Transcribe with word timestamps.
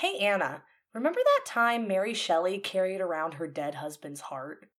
Hey, 0.00 0.16
Anna, 0.20 0.62
remember 0.94 1.20
that 1.22 1.44
time 1.44 1.86
Mary 1.86 2.14
Shelley 2.14 2.56
carried 2.56 3.02
around 3.02 3.34
her 3.34 3.46
dead 3.46 3.74
husband's 3.74 4.22
heart? 4.22 4.70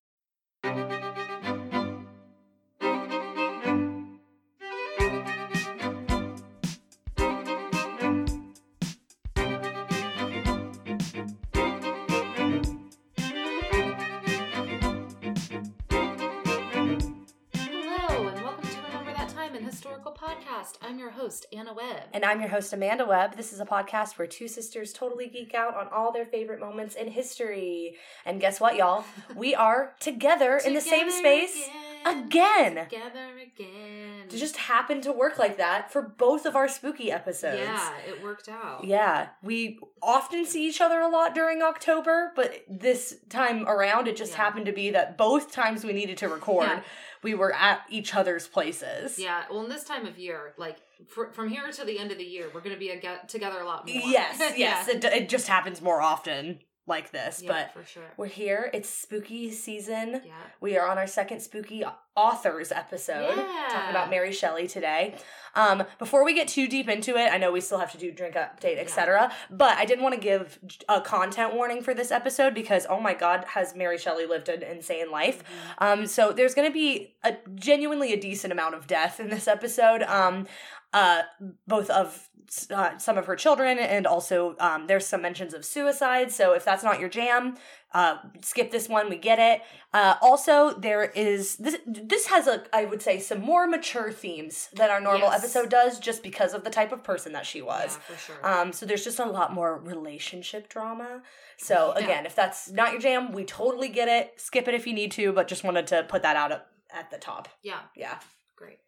Host, 21.32 21.46
Anna 21.54 21.74
Webb. 21.74 22.04
And 22.14 22.26
I'm 22.26 22.42
your 22.42 22.50
host, 22.50 22.74
Amanda 22.74 23.06
Webb. 23.06 23.38
This 23.38 23.54
is 23.54 23.62
a 23.62 23.66
podcast 23.66 24.18
where 24.18 24.28
two 24.28 24.50
sisters 24.50 24.92
totally 24.92 25.28
geek 25.30 25.54
out 25.54 25.78
on 25.78 25.88
all 25.88 26.12
their 26.12 26.26
favorite 26.26 26.60
moments 26.60 26.94
in 26.96 27.08
history. 27.08 27.96
And 28.26 28.42
guess 28.42 28.60
what, 28.60 28.76
y'all? 28.76 29.06
We 29.36 29.56
are 29.56 29.94
together, 30.02 30.58
in 30.66 30.74
the 30.74 30.82
same 30.82 31.10
space 31.10 31.70
again. 32.06 32.76
Together 32.76 33.30
again. 33.42 34.26
It 34.30 34.36
just 34.38 34.58
happened 34.58 35.04
to 35.04 35.14
work 35.14 35.40
like 35.40 35.56
that 35.58 35.90
for 35.92 36.02
both 36.02 36.46
of 36.46 36.56
our 36.58 36.68
spooky 36.68 37.12
episodes. 37.12 37.62
Yeah, 37.64 37.94
it 38.08 38.22
worked 38.22 38.50
out. 38.50 38.84
Yeah, 38.84 39.30
we 39.42 39.80
often 40.04 40.46
see 40.46 40.68
each 40.68 40.82
other 40.82 41.00
a 41.00 41.08
lot 41.08 41.34
during 41.34 41.62
October, 41.62 42.34
but 42.36 42.64
this 42.70 43.16
time 43.30 43.68
around, 43.70 44.08
it 44.10 44.18
just 44.18 44.32
Yeah. 44.34 44.38
happened 44.38 44.66
to 44.66 44.74
be 44.74 44.90
that 44.92 45.18
both 45.18 45.52
times 45.54 45.86
we 45.86 45.94
needed 45.94 46.18
to 46.18 46.28
record, 46.28 46.66
Yeah. 46.68 46.82
we 47.24 47.34
were 47.36 47.54
at 47.54 47.82
each 47.90 48.14
other's 48.16 48.48
places. 48.48 49.18
Yeah, 49.18 49.44
well, 49.50 49.64
in 49.64 49.70
this 49.70 49.84
time 49.86 50.06
of 50.06 50.18
year, 50.20 50.54
like 50.58 50.78
fr- 51.08 51.32
from 51.32 51.50
here 51.50 51.70
to 51.72 51.86
the 51.86 52.00
end 52.00 52.12
of 52.12 52.18
the 52.18 52.24
year, 52.24 52.50
we're 52.54 52.62
going 52.62 52.76
to 52.76 52.80
be 52.80 52.90
a 52.90 53.00
get- 53.00 53.30
together 53.30 53.60
a 53.62 53.66
lot 53.66 53.88
more. 53.88 53.96
Yes, 53.96 54.38
yes, 54.58 54.88
yeah. 54.88 54.96
it, 54.96 55.04
it 55.06 55.30
just 55.30 55.48
happens 55.48 55.82
more 55.82 56.02
often 56.02 56.60
like 56.88 57.12
this, 57.12 57.42
Yeah, 57.44 57.52
but 57.52 57.74
for 57.74 57.86
sure. 57.88 58.04
we're 58.18 58.26
here. 58.26 58.70
It's 58.74 58.90
spooky 58.90 59.52
season. 59.52 60.22
Yeah. 60.26 60.34
We 60.60 60.78
are 60.78 60.88
on 60.90 60.98
our 60.98 61.06
second 61.08 61.40
spooky 61.42 61.84
authors 62.16 62.72
episode, 62.72 63.36
Yeah. 63.38 63.68
talking 63.70 63.92
about 63.92 64.10
Mary 64.10 64.32
Shelley 64.34 64.68
today. 64.68 65.16
Um, 65.54 65.84
before 66.00 66.26
we 66.26 66.34
get 66.34 66.48
too 66.48 66.68
deep 66.68 66.90
into 66.90 67.18
it, 67.18 67.32
I 67.32 67.38
know 67.38 67.52
we 67.52 67.62
still 67.62 67.78
have 67.78 67.92
to 67.92 67.98
do 68.00 68.12
drink 68.12 68.36
update, 68.36 68.78
etc. 68.80 69.32
But 69.52 69.78
I 69.78 69.86
did 69.86 70.02
want 70.02 70.16
to 70.16 70.20
give 70.20 70.60
a 70.90 71.00
content 71.02 71.54
warning 71.54 71.84
for 71.84 71.94
this 71.94 72.10
episode 72.12 72.54
because, 72.56 72.88
oh 72.90 73.00
my 73.00 73.14
God, 73.14 73.46
has 73.50 73.76
Mary 73.76 73.98
Shelley 74.00 74.26
lived 74.26 74.50
an 74.50 74.64
insane 74.64 75.12
life? 75.12 75.44
Mm-hmm. 75.44 76.02
Um, 76.02 76.08
so 76.08 76.32
there's 76.34 76.56
going 76.56 76.68
to 76.68 76.74
be 76.74 77.14
a 77.24 77.36
genuinely 77.56 78.12
a 78.12 78.20
decent 78.20 78.52
amount 78.52 78.76
of 78.76 78.88
death 78.88 79.20
in 79.20 79.30
this 79.30 79.48
episode. 79.48 80.02
Um, 80.04 80.48
uh, 80.94 81.24
both 81.68 81.90
of 81.90 82.28
uh, 82.70 82.98
some 82.98 83.18
of 83.18 83.28
her 83.28 83.36
children 83.36 83.80
and 83.80 84.06
also 84.06 84.56
um, 84.60 84.88
there's 84.88 85.06
some 85.08 85.22
mentions 85.22 85.54
of 85.54 85.64
suicide. 85.64 86.32
So 86.32 86.54
if 86.54 86.66
that's 86.66 86.84
not 86.84 87.00
your 87.00 87.08
jam, 87.08 87.56
uh, 87.94 88.18
skip 88.42 88.72
this 88.72 88.90
one. 88.90 89.10
We 89.10 89.16
get 89.18 89.40
it. 89.40 89.62
Uh, 89.94 90.16
also, 90.22 90.74
there 90.78 91.04
is 91.04 91.56
this. 91.58 91.78
This 91.86 92.28
has 92.28 92.48
a, 92.48 92.64
I 92.74 92.86
would 92.86 93.02
say, 93.02 93.20
some 93.20 93.40
more 93.42 93.68
mature 93.68 94.12
themes 94.12 94.70
than 94.74 94.90
our 94.90 95.00
normal 95.02 95.30
Yes. 95.30 95.40
episode 95.44 95.70
does, 95.70 96.00
just 96.00 96.24
because 96.24 96.54
of 96.54 96.64
the 96.64 96.70
type 96.70 96.92
of 96.92 97.04
person 97.04 97.32
that 97.34 97.46
she 97.46 97.60
Yeah, 97.60 97.66
was. 97.66 97.98
for 98.08 98.16
sure. 98.18 98.46
Um, 98.48 98.72
so 98.74 98.86
there's 98.86 99.04
just 99.04 99.20
a 99.20 99.26
lot 99.26 99.54
more 99.54 99.78
relationship 99.78 100.68
drama. 100.70 101.22
So 101.58 101.94
Yeah. 101.98 102.04
again, 102.04 102.26
if 102.26 102.34
that's 102.36 102.70
not 102.70 102.92
your 102.94 103.02
jam, 103.02 103.32
we 103.34 103.44
totally 103.46 103.90
get 103.90 104.08
it. 104.08 104.40
Skip 104.40 104.68
it 104.70 104.74
if 104.74 104.88
you 104.88 104.94
need 104.94 105.12
to, 105.14 105.32
but 105.34 105.48
just 105.48 105.64
wanted 105.64 105.88
to 105.88 106.04
put 106.04 106.22
that 106.24 106.36
out 106.38 106.52
at 106.94 107.12
the 107.12 107.18
top. 107.18 107.48
yeah, 107.62 107.80
Yeah, 107.96 108.20
great. 108.56 108.80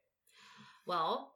Well, 0.85 1.33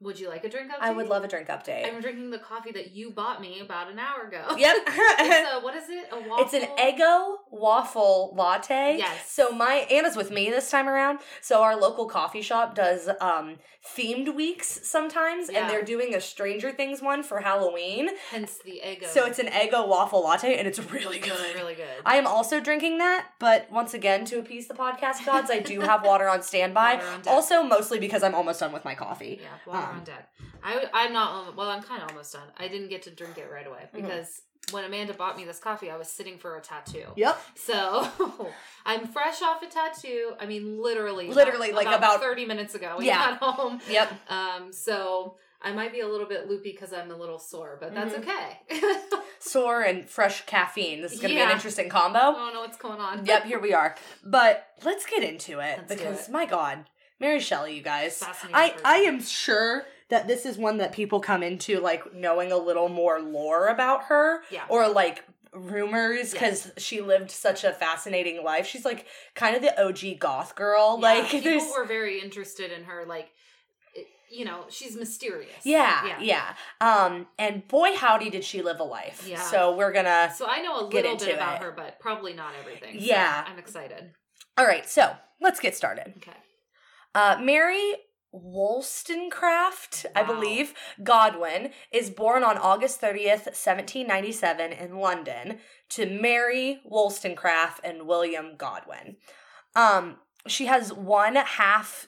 would 0.00 0.18
you 0.18 0.28
like 0.28 0.44
a 0.44 0.48
drink 0.48 0.70
update? 0.70 0.76
I 0.80 0.90
would 0.92 1.08
love 1.08 1.24
a 1.24 1.28
drink 1.28 1.48
update. 1.48 1.86
I'm 1.86 2.00
drinking 2.00 2.30
the 2.30 2.38
coffee 2.38 2.72
that 2.72 2.92
you 2.92 3.10
bought 3.10 3.40
me 3.40 3.60
about 3.60 3.90
an 3.90 3.98
hour 3.98 4.26
ago. 4.28 4.44
Yep. 4.58 4.76
it's 4.88 5.50
a, 5.52 5.60
what 5.60 5.74
is 5.74 5.88
it? 5.88 6.08
A 6.12 6.16
waffle? 6.28 6.44
It's 6.44 6.54
an 6.54 6.62
Eggo 6.78 7.36
waffle 7.50 8.32
latte. 8.36 8.96
Yes. 8.98 9.30
So 9.30 9.50
my 9.50 9.86
Anna's 9.90 10.16
with 10.16 10.30
me 10.30 10.50
this 10.50 10.70
time 10.70 10.88
around. 10.88 11.20
So 11.40 11.62
our 11.62 11.76
local 11.76 12.06
coffee 12.06 12.42
shop 12.42 12.74
does 12.74 13.08
um 13.20 13.56
themed 13.96 14.34
weeks 14.34 14.86
sometimes, 14.86 15.48
Yeah. 15.50 15.60
and 15.60 15.70
they're 15.70 15.82
doing 15.82 16.14
a 16.14 16.20
Stranger 16.20 16.70
Things 16.70 17.00
one 17.00 17.22
for 17.22 17.40
Halloween. 17.40 18.10
Hence 18.30 18.58
the 18.64 18.80
Eggo. 18.84 19.06
So 19.06 19.24
it's 19.26 19.38
an 19.38 19.46
Eggo 19.46 19.88
waffle 19.88 20.22
latte, 20.22 20.56
and 20.58 20.68
it's 20.68 20.78
really 20.92 21.18
good. 21.18 21.32
It's 21.32 21.54
really 21.54 21.74
good. 21.74 21.86
I 22.04 22.16
am 22.16 22.26
also 22.26 22.60
drinking 22.60 22.98
that, 22.98 23.28
but 23.38 23.70
once 23.72 23.94
again, 23.94 24.24
to 24.26 24.38
appease 24.38 24.66
the 24.68 24.74
podcast 24.74 25.24
gods, 25.24 25.50
I 25.50 25.60
do 25.60 25.80
have 25.80 26.04
water 26.04 26.28
on 26.28 26.42
standby. 26.42 26.94
Water 27.00 27.06
on 27.08 27.22
also, 27.26 27.62
mostly 27.62 27.98
because 27.98 28.22
I'm 28.22 28.34
almost 28.34 28.60
done 28.60 28.72
with 28.72 28.84
my 28.84 28.94
coffee. 28.94 29.40
Yeah, 29.42 29.72
Um, 29.72 29.89
on 29.90 30.04
deck. 30.04 30.30
I, 30.62 30.84
I'm 30.92 31.12
not, 31.12 31.56
well, 31.56 31.68
I'm 31.68 31.82
kind 31.82 32.02
of 32.02 32.10
almost 32.10 32.32
done. 32.32 32.46
I 32.58 32.68
didn't 32.68 32.88
get 32.88 33.02
to 33.02 33.10
drink 33.10 33.38
it 33.38 33.48
right 33.52 33.66
away 33.66 33.88
Mhm. 33.88 34.02
because 34.02 34.42
when 34.72 34.84
Amanda 34.84 35.14
bought 35.14 35.36
me 35.36 35.44
this 35.44 35.58
coffee, 35.58 35.90
I 35.90 35.96
was 35.96 36.08
sitting 36.08 36.38
for 36.38 36.56
a 36.56 36.60
tattoo. 36.60 37.04
Yep. 37.16 37.40
So 37.56 38.06
I'm 38.86 39.06
fresh 39.08 39.42
off 39.42 39.62
a 39.62 39.66
tattoo. 39.66 40.32
I 40.38 40.46
mean, 40.46 40.80
literally, 40.80 41.26
about- 41.26 41.36
Literally, 41.36 41.72
like, 41.72 41.86
about- 41.88 42.20
30 42.20 42.46
minutes 42.46 42.74
ago. 42.74 42.96
We 42.98 43.06
Yeah. 43.06 43.36
got 43.40 43.54
home. 43.54 43.80
Yep. 43.88 44.12
Um, 44.30 44.72
so 44.72 45.36
I 45.62 45.72
might 45.72 45.92
be 45.92 46.00
a 46.00 46.06
little 46.08 46.26
bit 46.26 46.48
loopy 46.48 46.72
because 46.72 46.92
I'm 46.92 47.10
a 47.10 47.16
little 47.16 47.38
sore, 47.38 47.78
but 47.80 47.94
that's 47.94 48.14
Mhm. 48.14 48.20
okay. 48.28 48.80
Sore 49.42 49.80
and 49.80 50.08
fresh 50.08 50.44
caffeine. 50.44 51.00
This 51.00 51.12
is 51.12 51.20
going 51.20 51.30
to 51.30 51.36
be 51.36 51.40
an 51.42 51.50
interesting 51.50 51.88
combo. 51.88 52.18
I 52.18 52.32
don't 52.32 52.52
know 52.54 52.60
what's 52.60 52.76
going 52.76 53.00
on. 53.00 53.24
yep, 53.24 53.44
here 53.44 53.58
we 53.58 53.72
are. 53.72 53.96
But 54.22 54.66
let's 54.84 55.06
get 55.06 55.22
into 55.22 55.60
it 55.60 55.78
Let's 55.78 55.94
because 55.94 56.28
it. 56.28 56.32
my 56.32 56.44
God, 56.44 56.84
Mary 57.20 57.38
Shelley, 57.40 57.76
you 57.76 57.82
guys. 57.82 58.22
I 58.22 58.26
person. 58.70 58.80
I 58.84 58.96
am 59.00 59.22
sure 59.22 59.84
that 60.08 60.26
this 60.26 60.44
is 60.46 60.56
one 60.58 60.78
that 60.78 60.92
people 60.92 61.20
come 61.20 61.42
into 61.42 61.78
like 61.80 62.14
knowing 62.14 62.50
a 62.50 62.56
little 62.56 62.88
more 62.88 63.20
lore 63.20 63.68
about 63.68 64.04
her 64.04 64.42
Yeah. 64.50 64.64
or 64.68 64.88
like 64.88 65.24
rumors 65.52 66.32
because 66.32 66.70
she 66.78 67.00
lived 67.00 67.30
such 67.30 67.62
a 67.64 67.72
fascinating 67.72 68.42
life. 68.42 68.66
She's 68.66 68.84
like 68.84 69.06
kind 69.34 69.54
of 69.54 69.62
the 69.62 69.80
OG 69.80 70.18
goth 70.18 70.54
girl. 70.56 70.98
Yeah, 71.00 71.08
like 71.08 71.26
people 71.28 71.50
there's 71.50 71.70
were 71.76 71.84
very 71.84 72.20
interested 72.20 72.72
in 72.72 72.84
her. 72.84 73.04
Like, 73.06 73.28
you 74.30 74.44
know, 74.44 74.64
she's 74.68 74.96
mysterious. 74.96 75.64
yeah, 75.64 76.18
yeah, 76.20 76.54
Um, 76.80 77.26
and 77.36 77.66
boy, 77.66 77.96
howdy, 77.96 78.30
did 78.30 78.44
she 78.44 78.62
live 78.62 78.78
a 78.78 78.84
life. 78.84 79.26
Yeah. 79.28 79.42
So 79.42 79.76
we're 79.76 79.92
gonna. 79.92 80.32
So 80.36 80.46
I 80.48 80.62
know 80.62 80.74
a 80.80 80.84
little 80.86 81.16
bit 81.16 81.34
about 81.34 81.56
it. 81.56 81.62
her, 81.64 81.72
but 81.72 81.98
probably 81.98 82.32
not 82.32 82.52
everything. 82.60 83.00
So 83.00 83.06
Yeah. 83.06 83.44
I'm 83.46 83.58
excited. 83.58 84.12
All 84.56 84.64
right, 84.66 84.88
so 84.88 85.16
let's 85.40 85.58
get 85.58 85.74
started. 85.76 86.14
Okay. 86.18 86.36
Uh, 87.14 87.38
Mary 87.40 87.94
Wollstonecraft, 88.32 90.06
I 90.14 90.22
believe, 90.22 90.74
Godwin, 91.02 91.70
is 91.90 92.10
born 92.10 92.44
on 92.44 92.56
August 92.56 93.00
30th, 93.00 93.46
1797, 93.46 94.72
in 94.72 94.98
London 94.98 95.58
to 95.90 96.06
Mary 96.06 96.80
Wollstonecraft 96.84 97.80
and 97.82 98.06
William 98.06 98.56
Godwin. 98.56 99.16
Um, 99.74 100.18
she 100.46 100.66
has 100.66 100.92
one 100.92 101.36
half 101.36 102.06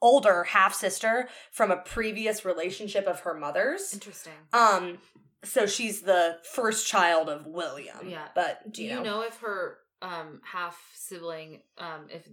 older 0.00 0.44
half 0.44 0.74
sister 0.74 1.28
from 1.50 1.70
a 1.70 1.76
previous 1.76 2.44
relationship 2.44 3.06
of 3.06 3.20
her 3.20 3.34
mother's. 3.34 3.92
Interesting. 3.92 4.32
Um, 4.52 4.98
so 5.44 5.66
she's 5.66 6.02
the 6.02 6.38
first 6.42 6.86
child 6.86 7.28
of 7.28 7.46
William. 7.46 8.08
Yeah. 8.08 8.28
But 8.34 8.72
Do 8.72 8.82
you 8.82 9.02
know, 9.02 9.22
if 9.22 9.38
her 9.40 9.78
um 10.00 10.40
half 10.44 10.80
sibling 10.94 11.60
um 11.76 12.06
if 12.08 12.28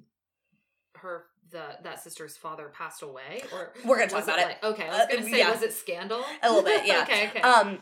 her 0.97 1.25
the 1.51 1.77
that 1.83 2.03
sister's 2.03 2.35
father 2.37 2.71
passed 2.73 3.01
away 3.03 3.43
or 3.53 3.73
We're 3.85 3.97
gonna 3.99 4.09
talk 4.09 4.23
about 4.23 4.39
it. 4.39 4.45
Like, 4.45 4.63
okay, 4.63 4.85
I 4.87 4.89
was 4.89 4.99
Uh, 5.01 5.05
gonna 5.15 5.23
say 5.23 5.37
yeah. 5.39 5.51
was 5.51 5.61
it 5.61 5.73
scandal? 5.73 6.23
A 6.41 6.49
little 6.49 6.63
bit, 6.63 6.85
yeah. 6.87 7.03
okay, 7.03 7.27
okay. 7.29 7.41
Um, 7.41 7.79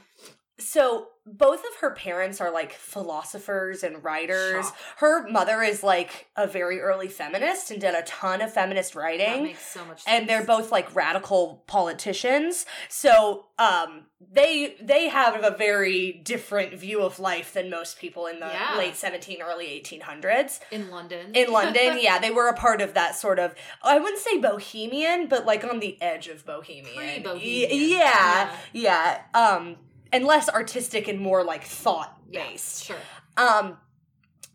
so 0.59 1.07
both 1.25 1.59
of 1.59 1.75
her 1.79 1.91
parents 1.91 2.41
are 2.41 2.51
like 2.51 2.73
philosophers 2.73 3.81
and 3.83 4.03
writers. 4.03 4.65
Shock. 4.65 4.77
Her 4.97 5.27
mother 5.29 5.61
is 5.61 5.83
like 5.83 6.27
a 6.35 6.45
very 6.45 6.81
early 6.81 7.07
feminist 7.07 7.71
and 7.71 7.79
did 7.79 7.95
a 7.95 8.01
ton 8.03 8.41
of 8.41 8.53
feminist 8.53 8.93
that 8.93 8.99
writing. 8.99 9.43
makes 9.43 9.65
so 9.65 9.79
much 9.85 10.03
sense. 10.03 10.05
And 10.07 10.27
they're 10.27 10.43
both 10.43 10.69
like 10.71 10.93
radical 10.93 11.63
politicians. 11.67 12.65
So 12.89 13.45
um 13.57 14.05
they 14.33 14.75
they 14.81 15.07
have 15.07 15.41
a 15.43 15.55
very 15.55 16.11
different 16.25 16.73
view 16.73 17.01
of 17.01 17.19
life 17.19 17.53
than 17.53 17.69
most 17.69 17.99
people 17.99 18.25
in 18.27 18.39
the 18.41 18.47
Yeah. 18.47 18.75
late 18.77 18.95
17 18.97 19.41
early 19.41 19.67
1800s. 19.67 20.59
in 20.71 20.89
London. 20.91 21.33
In 21.33 21.51
London, 21.53 21.97
yeah, 22.01 22.19
they 22.19 22.31
were 22.31 22.47
a 22.49 22.53
part 22.53 22.81
of 22.81 22.93
that 22.95 23.15
sort 23.15 23.39
of 23.39 23.55
I 23.81 23.97
wouldn't 23.97 24.19
say 24.21 24.39
bohemian, 24.39 25.27
but 25.27 25.45
like 25.45 25.63
on 25.63 25.79
the 25.79 26.01
edge 26.01 26.27
of 26.27 26.45
bohemian. 26.45 26.95
Pre-bohemian. 26.95 27.69
Y- 27.71 27.97
yeah, 27.97 28.55
yeah. 28.73 29.21
Um 29.33 29.77
and 30.13 30.23
less 30.25 30.47
artistic 30.47 31.09
and 31.09 31.19
more 31.19 31.43
like 31.43 31.63
thought 31.65 32.15
yeah, 32.29 32.47
based. 32.49 32.85
Sure. 32.85 32.95
Um 33.35 33.77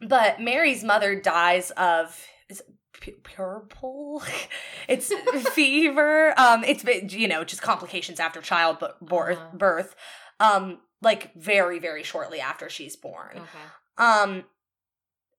but 0.01 0.41
Mary's 0.41 0.83
mother 0.85 1.15
dies 1.21 1.71
of 1.73 2.19
is 2.49 2.61
it 2.61 2.67
pu- 3.01 3.21
purple 3.23 4.23
it's 4.89 5.13
fever 5.55 6.33
um 6.41 6.65
it's 6.65 6.85
you 7.13 7.29
know 7.29 7.45
just 7.45 7.61
complications 7.63 8.21
after 8.21 8.41
child 8.41 8.79
birth 9.03 9.39
Uh-huh. 9.39 9.57
birth 9.57 9.95
um 10.41 10.79
like 11.03 11.35
very 11.35 11.79
very 11.79 12.03
shortly 12.05 12.41
after 12.41 12.69
she's 12.71 12.97
born 12.97 13.37
Okay. 13.37 13.67
um 13.99 14.45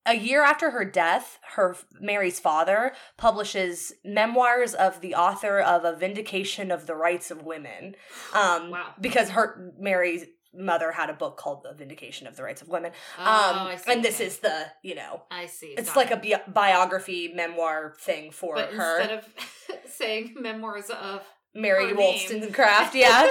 a 0.05 0.15
year 0.15 0.43
after 0.43 0.71
her 0.71 0.85
death, 0.85 1.39
her 1.55 1.75
Mary's 1.99 2.39
father 2.39 2.93
publishes 3.17 3.93
memoirs 4.03 4.73
of 4.73 5.01
the 5.01 5.15
author 5.15 5.59
of 5.59 5.83
A 5.85 5.95
Vindication 5.95 6.71
of 6.71 6.87
the 6.87 6.95
Rights 6.95 7.31
of 7.31 7.43
Women. 7.43 7.95
Um 8.33 8.71
Wow. 8.71 8.93
because 8.99 9.29
her 9.31 9.71
Mary's 9.79 10.25
mother 10.51 10.91
had 10.91 11.11
a 11.11 11.13
book 11.13 11.37
called 11.37 11.61
The 11.63 11.73
Vindication 11.73 12.25
of 12.25 12.35
the 12.35 12.41
Rights 12.43 12.61
of 12.63 12.69
Women. 12.69 12.91
Oh, 13.19 13.21
Um, 13.21 13.67
I 13.67 13.75
see. 13.75 13.91
and 13.91 14.03
this 14.03 14.19
is 14.19 14.39
the, 14.39 14.65
you 14.81 14.95
know, 14.95 15.21
I 15.29 15.45
see. 15.45 15.75
it's 15.77 15.89
Got 15.93 15.95
like 15.97 16.11
it. 16.11 16.33
a 16.33 16.37
bi- 16.37 16.51
biography 16.51 17.31
memoir 17.35 17.93
thing 17.99 18.31
for 18.31 18.55
But 18.55 18.73
her. 18.73 18.99
instead 18.99 19.19
of 19.19 19.27
saying 19.91 20.33
memoirs 20.39 20.89
of 20.89 21.21
Mary 21.53 21.93
Wollstonecraft, 21.93 22.95
yeah. 22.95 23.29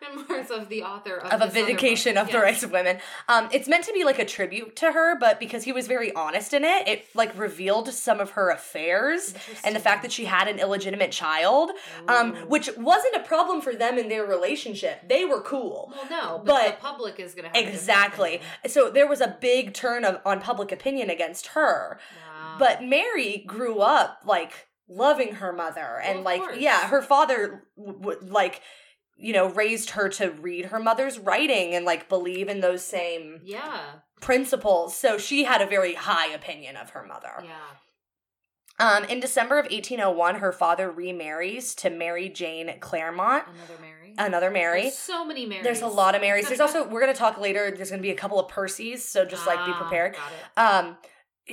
memoirs 0.00 0.50
of 0.50 0.68
the 0.68 0.82
author 0.82 1.16
of, 1.18 1.40
of 1.40 1.48
a 1.48 1.52
vindication 1.52 2.18
of 2.18 2.30
the 2.32 2.38
rights 2.38 2.62
of 2.62 2.72
women. 2.72 2.98
Um, 3.28 3.48
it's 3.52 3.68
meant 3.68 3.84
to 3.84 3.92
be 3.92 4.02
like 4.04 4.18
a 4.18 4.24
tribute 4.24 4.74
to 4.76 4.92
her, 4.92 5.16
but 5.18 5.38
because 5.38 5.62
he 5.62 5.72
was 5.72 5.86
very 5.86 6.12
honest 6.14 6.52
in 6.52 6.64
it, 6.64 6.88
it 6.88 7.06
like 7.14 7.36
revealed 7.38 7.88
some 7.92 8.18
of 8.20 8.30
her 8.30 8.50
affairs 8.50 9.34
and 9.64 9.76
the 9.76 9.80
fact 9.80 10.02
that 10.02 10.10
she 10.10 10.24
had 10.24 10.48
an 10.48 10.58
illegitimate 10.58 11.12
child, 11.12 11.70
um, 12.08 12.34
which 12.48 12.68
wasn't 12.76 13.14
a 13.14 13.20
problem 13.20 13.60
for 13.60 13.74
them 13.74 13.96
in 13.96 14.08
their 14.08 14.26
relationship. 14.26 15.08
They 15.08 15.24
were 15.24 15.40
cool. 15.40 15.92
well, 15.94 16.06
no, 16.10 16.38
but, 16.38 16.46
but- 16.46 16.80
the 16.80 16.86
public 16.86 17.20
is 17.20 17.34
going 17.34 17.50
to 17.50 17.56
have 17.56 17.68
Exactly. 17.68 18.40
So 18.66 18.90
there 18.90 19.06
was 19.06 19.20
a 19.20 19.36
big 19.40 19.72
turn 19.72 20.04
of, 20.04 20.20
on 20.24 20.40
public 20.40 20.72
opinion 20.72 21.10
against 21.10 21.48
her. 21.48 21.98
Wow. 22.16 22.56
But 22.58 22.82
Mary 22.82 23.44
grew 23.46 23.78
up 23.80 24.22
like 24.24 24.66
loving 24.96 25.34
her 25.36 25.52
mother 25.52 26.00
and 26.02 26.20
of 26.20 26.24
like 26.24 26.40
course. 26.40 26.58
yeah, 26.58 26.88
her 26.88 27.02
father 27.02 27.64
w- 27.76 27.98
w- 28.00 28.18
like 28.22 28.60
you 29.16 29.32
know 29.32 29.48
raised 29.50 29.90
her 29.90 30.08
to 30.08 30.30
read 30.30 30.66
her 30.66 30.78
mother's 30.80 31.18
writing 31.18 31.74
and 31.74 31.84
like 31.84 32.08
believe 32.08 32.48
in 32.48 32.60
those 32.60 32.82
same 32.82 33.40
yeah, 33.44 33.80
principles. 34.20 34.96
So 34.96 35.18
she 35.18 35.44
had 35.44 35.60
a 35.62 35.66
very 35.66 35.94
high 35.94 36.28
opinion 36.32 36.76
of 36.76 36.90
her 36.90 37.04
mother. 37.04 37.42
yeah. 37.44 37.56
Um 38.78 39.04
in 39.04 39.20
December 39.20 39.58
of 39.58 39.66
1801 39.66 40.36
her 40.36 40.50
father 40.52 40.90
remarries 40.90 41.74
to 41.76 41.90
Mary 41.90 42.28
Jane 42.28 42.72
Clairmont, 42.80 43.44
Another 43.54 43.80
Mary. 43.80 44.14
another 44.18 44.50
Mary. 44.50 44.82
There's 44.82 44.98
so 44.98 45.24
many 45.24 45.44
Marys. 45.46 45.62
There's 45.62 45.82
a 45.82 45.86
lot 45.86 46.14
of 46.14 46.22
Marys. 46.22 46.48
There's 46.48 46.60
also 46.66 46.88
we're 46.88 47.00
going 47.02 47.12
to 47.12 47.18
talk 47.18 47.38
later 47.38 47.70
there's 47.70 47.90
going 47.90 48.00
to 48.00 48.06
be 48.06 48.10
a 48.10 48.16
couple 48.16 48.40
of 48.40 48.50
Percys, 48.50 49.00
so 49.00 49.24
just 49.24 49.46
like 49.46 49.64
be 49.66 49.72
Ah, 49.74 49.78
prepared. 49.82 50.16
Got 50.16 50.32
it. 50.32 50.60
um 50.88 50.96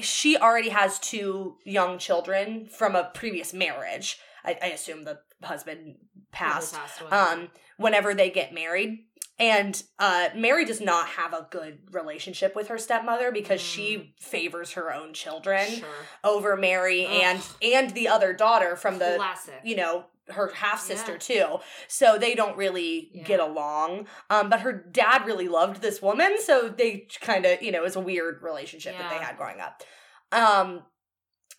she 0.01 0.37
already 0.37 0.69
has 0.69 0.99
two 0.99 1.57
young 1.63 1.97
children 1.97 2.67
from 2.67 2.95
a 2.95 3.11
previous 3.13 3.53
marriage 3.53 4.19
i, 4.45 4.57
I 4.61 4.67
assume 4.67 5.03
the 5.03 5.19
husband 5.43 5.95
passed 6.31 6.75
away. 7.01 7.09
um 7.11 7.49
whenever 7.77 8.13
they 8.13 8.29
get 8.29 8.53
married 8.53 8.99
and 9.39 9.81
uh 9.97 10.29
mary 10.35 10.65
does 10.65 10.81
not 10.81 11.07
have 11.09 11.33
a 11.33 11.47
good 11.49 11.79
relationship 11.91 12.55
with 12.55 12.67
her 12.67 12.77
stepmother 12.77 13.31
because 13.31 13.61
she 13.61 14.13
favors 14.19 14.71
her 14.73 14.93
own 14.93 15.13
children 15.13 15.67
sure. 15.67 15.87
over 16.23 16.55
mary 16.55 17.05
Ugh. 17.05 17.11
and 17.23 17.41
and 17.63 17.89
the 17.91 18.07
other 18.07 18.33
daughter 18.33 18.75
from 18.75 18.99
the 18.99 19.15
Classic. 19.17 19.59
you 19.63 19.75
know 19.75 20.05
her 20.31 20.51
half 20.53 20.79
sister 20.81 21.13
Yeah. 21.13 21.17
too 21.17 21.57
so 21.87 22.17
they 22.17 22.35
don't 22.35 22.57
really 22.57 23.09
Yeah. 23.13 23.23
get 23.23 23.39
along 23.39 24.07
um 24.29 24.49
but 24.49 24.61
her 24.61 24.73
dad 24.73 25.25
really 25.25 25.47
loved 25.47 25.81
this 25.81 26.01
woman 26.01 26.37
so 26.41 26.69
they 26.69 27.07
kind 27.21 27.45
of 27.45 27.61
you 27.61 27.71
know 27.71 27.79
it 27.79 27.83
was 27.83 27.95
a 27.95 27.99
weird 27.99 28.41
relationship 28.43 28.97
that 28.97 29.09
they 29.09 29.17
had 29.23 29.37
growing 29.37 29.59
up 29.59 29.83
um 30.31 30.83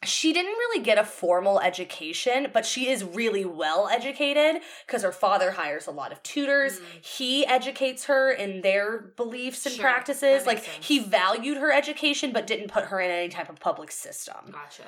she 0.02 0.32
didn't 0.32 0.52
really 0.52 0.82
get 0.82 0.96
a 0.96 1.04
formal 1.04 1.60
education 1.60 2.48
but 2.54 2.64
she 2.64 2.88
is 2.88 3.04
really 3.04 3.44
well 3.44 3.86
educated 3.88 4.62
because 4.86 5.02
her 5.02 5.12
father 5.12 5.50
hires 5.50 5.86
a 5.86 5.90
lot 5.90 6.10
of 6.10 6.22
tutors 6.22 6.80
Mm. 6.80 7.04
he 7.04 7.46
educates 7.46 8.04
her 8.06 8.30
in 8.30 8.62
their 8.62 8.98
beliefs 9.16 9.66
and 9.66 9.74
Sure, 9.74 9.82
practices 9.82 10.46
like 10.46 10.64
sense. 10.64 10.86
he 10.86 11.00
valued 11.00 11.58
her 11.58 11.70
education 11.70 12.32
but 12.32 12.46
didn't 12.46 12.68
put 12.70 12.84
her 12.84 12.98
in 13.00 13.10
any 13.10 13.28
type 13.28 13.50
of 13.50 13.60
public 13.60 13.90
system 13.90 14.50
Gotcha. 14.52 14.84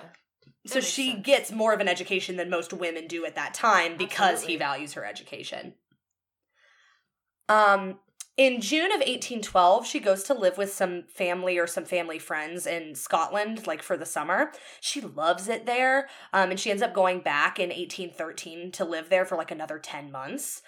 So 0.67 0.81
she 0.81 1.13
sense. 1.13 1.27
gets 1.27 1.53
more 1.53 1.73
of 1.73 1.81
an 1.81 1.89
education 1.89 2.37
than 2.37 2.51
most 2.51 2.73
women 2.73 3.07
do 3.07 3.25
at 3.25 3.35
that 3.35 3.55
time 3.55 3.97
because 3.97 4.35
Absolutely. 4.35 4.53
he 4.53 4.59
values 4.59 4.93
her 4.95 5.05
education. 5.05 5.75
Um 7.49 7.99
in 8.39 8.63
June 8.63 8.87
of 8.93 9.01
1812, 9.01 9.87
she 9.87 10.01
goes 10.01 10.23
to 10.25 10.35
live 10.35 10.57
with 10.57 10.73
some 10.73 11.03
family 11.03 11.59
or 11.59 11.67
some 11.67 11.85
family 11.85 12.19
friends 12.19 12.67
in 12.67 12.95
Scotland, 12.95 13.67
like 13.67 13.83
for 13.83 13.95
the 13.95 14.07
summer. 14.07 14.53
She 14.81 15.03
loves 15.03 15.49
it 15.49 15.67
there, 15.67 16.09
um, 16.33 16.51
and 16.51 16.59
she 16.59 16.71
ends 16.71 16.83
up 16.83 16.95
going 16.95 17.21
back 17.21 17.59
in 17.59 17.69
1813 17.69 18.73
to 18.73 18.87
live 18.87 19.11
there 19.11 19.27
for 19.27 19.37
like 19.37 19.51
another 19.51 19.79
10 19.79 20.11
months. 20.11 20.63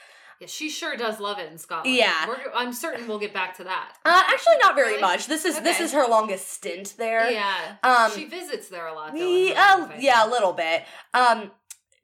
Yeah, 0.44 0.49
she 0.49 0.69
sure 0.69 0.96
does 0.96 1.20
love 1.20 1.38
it 1.38 1.50
in 1.50 1.58
Scotland. 1.58 1.96
Yeah. 1.96 2.29
We're, 2.29 2.37
I'm 2.55 2.73
certain 2.73 3.08
we'll 3.08 3.19
get 3.19 3.32
back 3.32 3.56
to 3.56 3.64
that. 3.64 3.93
Uh, 4.05 4.23
actually, 4.29 4.56
not 4.62 4.75
very 4.75 4.91
Really? 4.91 5.00
much. 5.00 5.26
This 5.26 5.44
is 5.44 5.61
this 5.61 5.81
is 5.81 5.93
her 5.93 6.06
longest 6.06 6.49
stint 6.50 6.94
there. 6.99 7.31
Yeah. 7.31 7.76
Um, 7.82 8.11
she 8.14 8.25
visits 8.26 8.69
there 8.69 8.87
a 8.87 8.94
lot. 8.94 9.12
Though, 9.12 9.19
in 9.19 9.49
her 9.49 9.52
Yeah, 9.55 9.75
life, 9.76 10.02
yeah, 10.02 10.29
a 10.29 10.31
little 10.31 10.52
bit. 10.52 10.85
Um, 11.14 11.50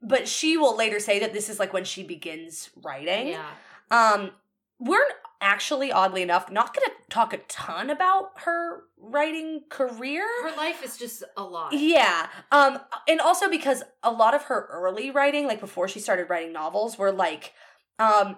but 0.03 0.27
she 0.27 0.57
will 0.57 0.77
later 0.77 0.99
say 1.01 1.19
that 1.21 1.33
this 1.33 1.49
is 1.51 1.59
like 1.59 1.73
when 1.73 1.85
she 1.85 2.03
begins 2.03 2.71
writing. 2.83 3.29
Yeah. 3.29 3.45
Um, 3.91 4.31
we're 4.79 5.05
actually, 5.43 5.93
oddly 5.93 6.23
enough, 6.23 6.51
not 6.51 6.75
going 6.75 6.87
to 6.87 6.93
talk 7.15 7.35
a 7.35 7.39
ton 7.49 7.91
about 7.91 8.31
her 8.45 8.85
writing 8.99 9.63
career. 9.69 10.27
Her 10.43 10.57
life 10.57 10.83
is 10.83 10.97
just 10.97 11.23
a 11.37 11.43
lot. 11.43 11.73
Yeah. 11.75 12.29
Um, 12.51 12.79
and 13.09 13.21
also 13.21 13.51
because 13.51 13.83
a 14.03 14.11
lot 14.11 14.35
of 14.35 14.45
her 14.45 14.69
early 14.71 15.11
writing, 15.11 15.47
like 15.47 15.61
before 15.61 15.87
she 15.89 16.01
started 16.01 16.31
writing 16.31 16.53
novels, 16.53 16.97
were 16.97 17.13
like, 17.13 17.53
um, 18.01 18.37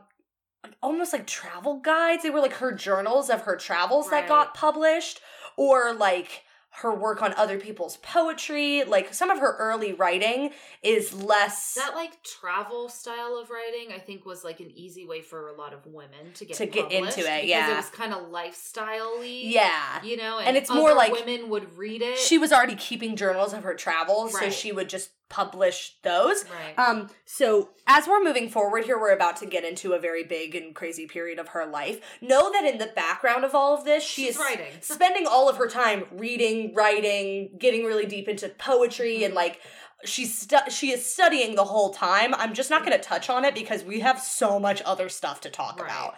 almost 0.83 1.13
like 1.13 1.27
travel 1.27 1.79
guides. 1.81 2.23
They 2.23 2.31
were 2.31 2.41
like 2.41 2.55
her 2.55 2.73
journals 2.73 3.31
of 3.31 3.43
her 3.43 3.57
travels 3.57 4.11
that 4.11 4.29
got 4.29 4.55
published, 4.55 5.21
or 5.57 5.93
like 5.95 6.43
her 6.77 6.95
work 6.95 7.21
on 7.21 7.35
other 7.35 7.59
people's 7.61 7.99
poetry. 7.99 8.83
Like 8.85 9.13
some 9.13 9.29
of 9.29 9.39
her 9.41 9.57
early 9.59 9.93
writing 9.93 10.53
is 10.83 11.13
less. 11.13 11.75
That 11.75 11.95
like 11.95 12.23
travel 12.23 12.89
style 12.89 13.37
of 13.37 13.51
writing, 13.51 13.93
I 13.95 13.99
think, 13.99 14.25
was 14.25 14.43
like 14.43 14.61
an 14.61 14.71
easy 14.75 15.07
way 15.07 15.21
for 15.21 15.49
a 15.49 15.53
lot 15.53 15.75
of 15.75 15.85
women 15.85 16.33
to 16.35 16.47
get 16.47 16.57
To 16.57 16.65
get 16.67 16.91
into 16.91 17.07
it, 17.09 17.15
because 17.15 17.45
yeah. 17.45 17.73
it 17.73 17.77
was 17.77 17.91
kind 17.91 18.15
of 18.15 18.31
lifestyle-y. 18.31 19.27
yeah. 19.45 20.03
you 20.03 20.17
know, 20.17 20.39
and, 20.39 20.49
And 20.49 20.57
it's 20.57 20.71
more 20.71 20.95
like- 20.95 21.13
women 21.13 21.51
would 21.51 21.77
read 21.77 22.01
it. 22.01 22.17
She 22.19 22.39
was 22.39 22.53
already 22.53 22.77
keeping 22.77 23.17
journals 23.17 23.53
of 23.53 23.65
her 23.65 23.75
travels, 23.75 24.33
so 24.39 24.49
she 24.49 24.73
would 24.73 24.89
just 24.89 25.11
publish 25.33 25.97
those. 26.03 26.45
right. 26.45 26.79
Um, 26.79 27.09
so 27.25 27.71
as 27.87 28.07
we're 28.07 28.23
moving 28.23 28.51
forward 28.51 28.85
here, 28.85 29.01
we're 29.01 29.15
about 29.15 29.37
to 29.39 29.47
get 29.47 29.65
into 29.65 29.95
a 29.95 29.99
very 29.99 30.23
big 30.25 30.55
and 30.55 30.75
crazy 30.75 31.07
period 31.07 31.39
of 31.39 31.49
her 31.49 31.65
life. 31.67 32.01
Know 32.21 32.53
that 32.53 32.65
in 32.67 32.77
the 32.79 32.93
background 32.95 33.45
of 33.45 33.55
all 33.55 33.75
of 33.77 33.85
this, 33.85 34.05
she 34.05 34.27
She's 34.27 34.35
is 34.37 34.41
writing. 34.41 34.73
spending 34.83 35.27
all 35.27 35.49
of 35.49 35.57
her 35.57 35.69
time 35.69 36.05
reading, 36.13 36.75
writing, 36.75 37.57
getting 37.59 37.85
really 37.87 38.05
deep 38.07 38.29
into 38.29 38.51
poetry, 38.51 39.25
and 39.25 39.33
Mhm. 39.33 39.37
like 39.37 39.61
she's 40.05 40.37
stu- 40.39 40.69
she 40.71 40.91
is 40.93 41.11
studying 41.11 41.55
the 41.55 41.65
whole 41.65 41.95
time. 41.95 42.35
I'm 42.35 42.53
just 42.53 42.69
not 42.71 42.85
going 42.85 42.97
to 42.97 43.03
touch 43.03 43.31
on 43.31 43.45
it 43.47 43.55
because 43.55 43.83
we 43.85 44.01
have 44.01 44.21
so 44.21 44.59
much 44.61 44.83
other 44.85 45.09
stuff 45.09 45.41
to 45.43 45.51
talk 45.51 45.81
Right. 45.81 45.87
about. 45.91 46.15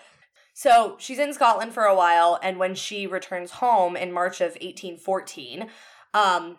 So 0.54 0.96
she's 0.98 1.18
in 1.18 1.32
Scotland 1.34 1.72
for 1.72 1.84
a 1.84 1.94
while, 1.94 2.38
and 2.42 2.58
when 2.58 2.74
she 2.74 3.06
returns 3.06 3.52
home 3.52 3.96
in 3.96 4.10
March 4.12 4.40
of 4.40 4.56
1814, 4.60 5.70
um, 6.14 6.58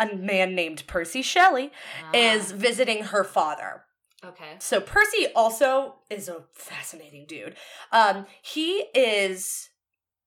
a 0.00 0.16
man 0.16 0.54
named 0.56 0.84
Percy 0.88 1.22
Shelley 1.22 1.70
Ah, 2.02 2.10
is 2.14 2.50
visiting 2.52 3.04
her 3.04 3.22
father. 3.22 3.84
okay. 4.24 4.56
So 4.58 4.80
Percy 4.80 5.28
also 5.36 5.96
is 6.10 6.28
a 6.28 6.42
fascinating 6.52 7.26
dude. 7.28 7.54
Um, 7.92 8.26
he 8.42 8.86
is 8.94 9.68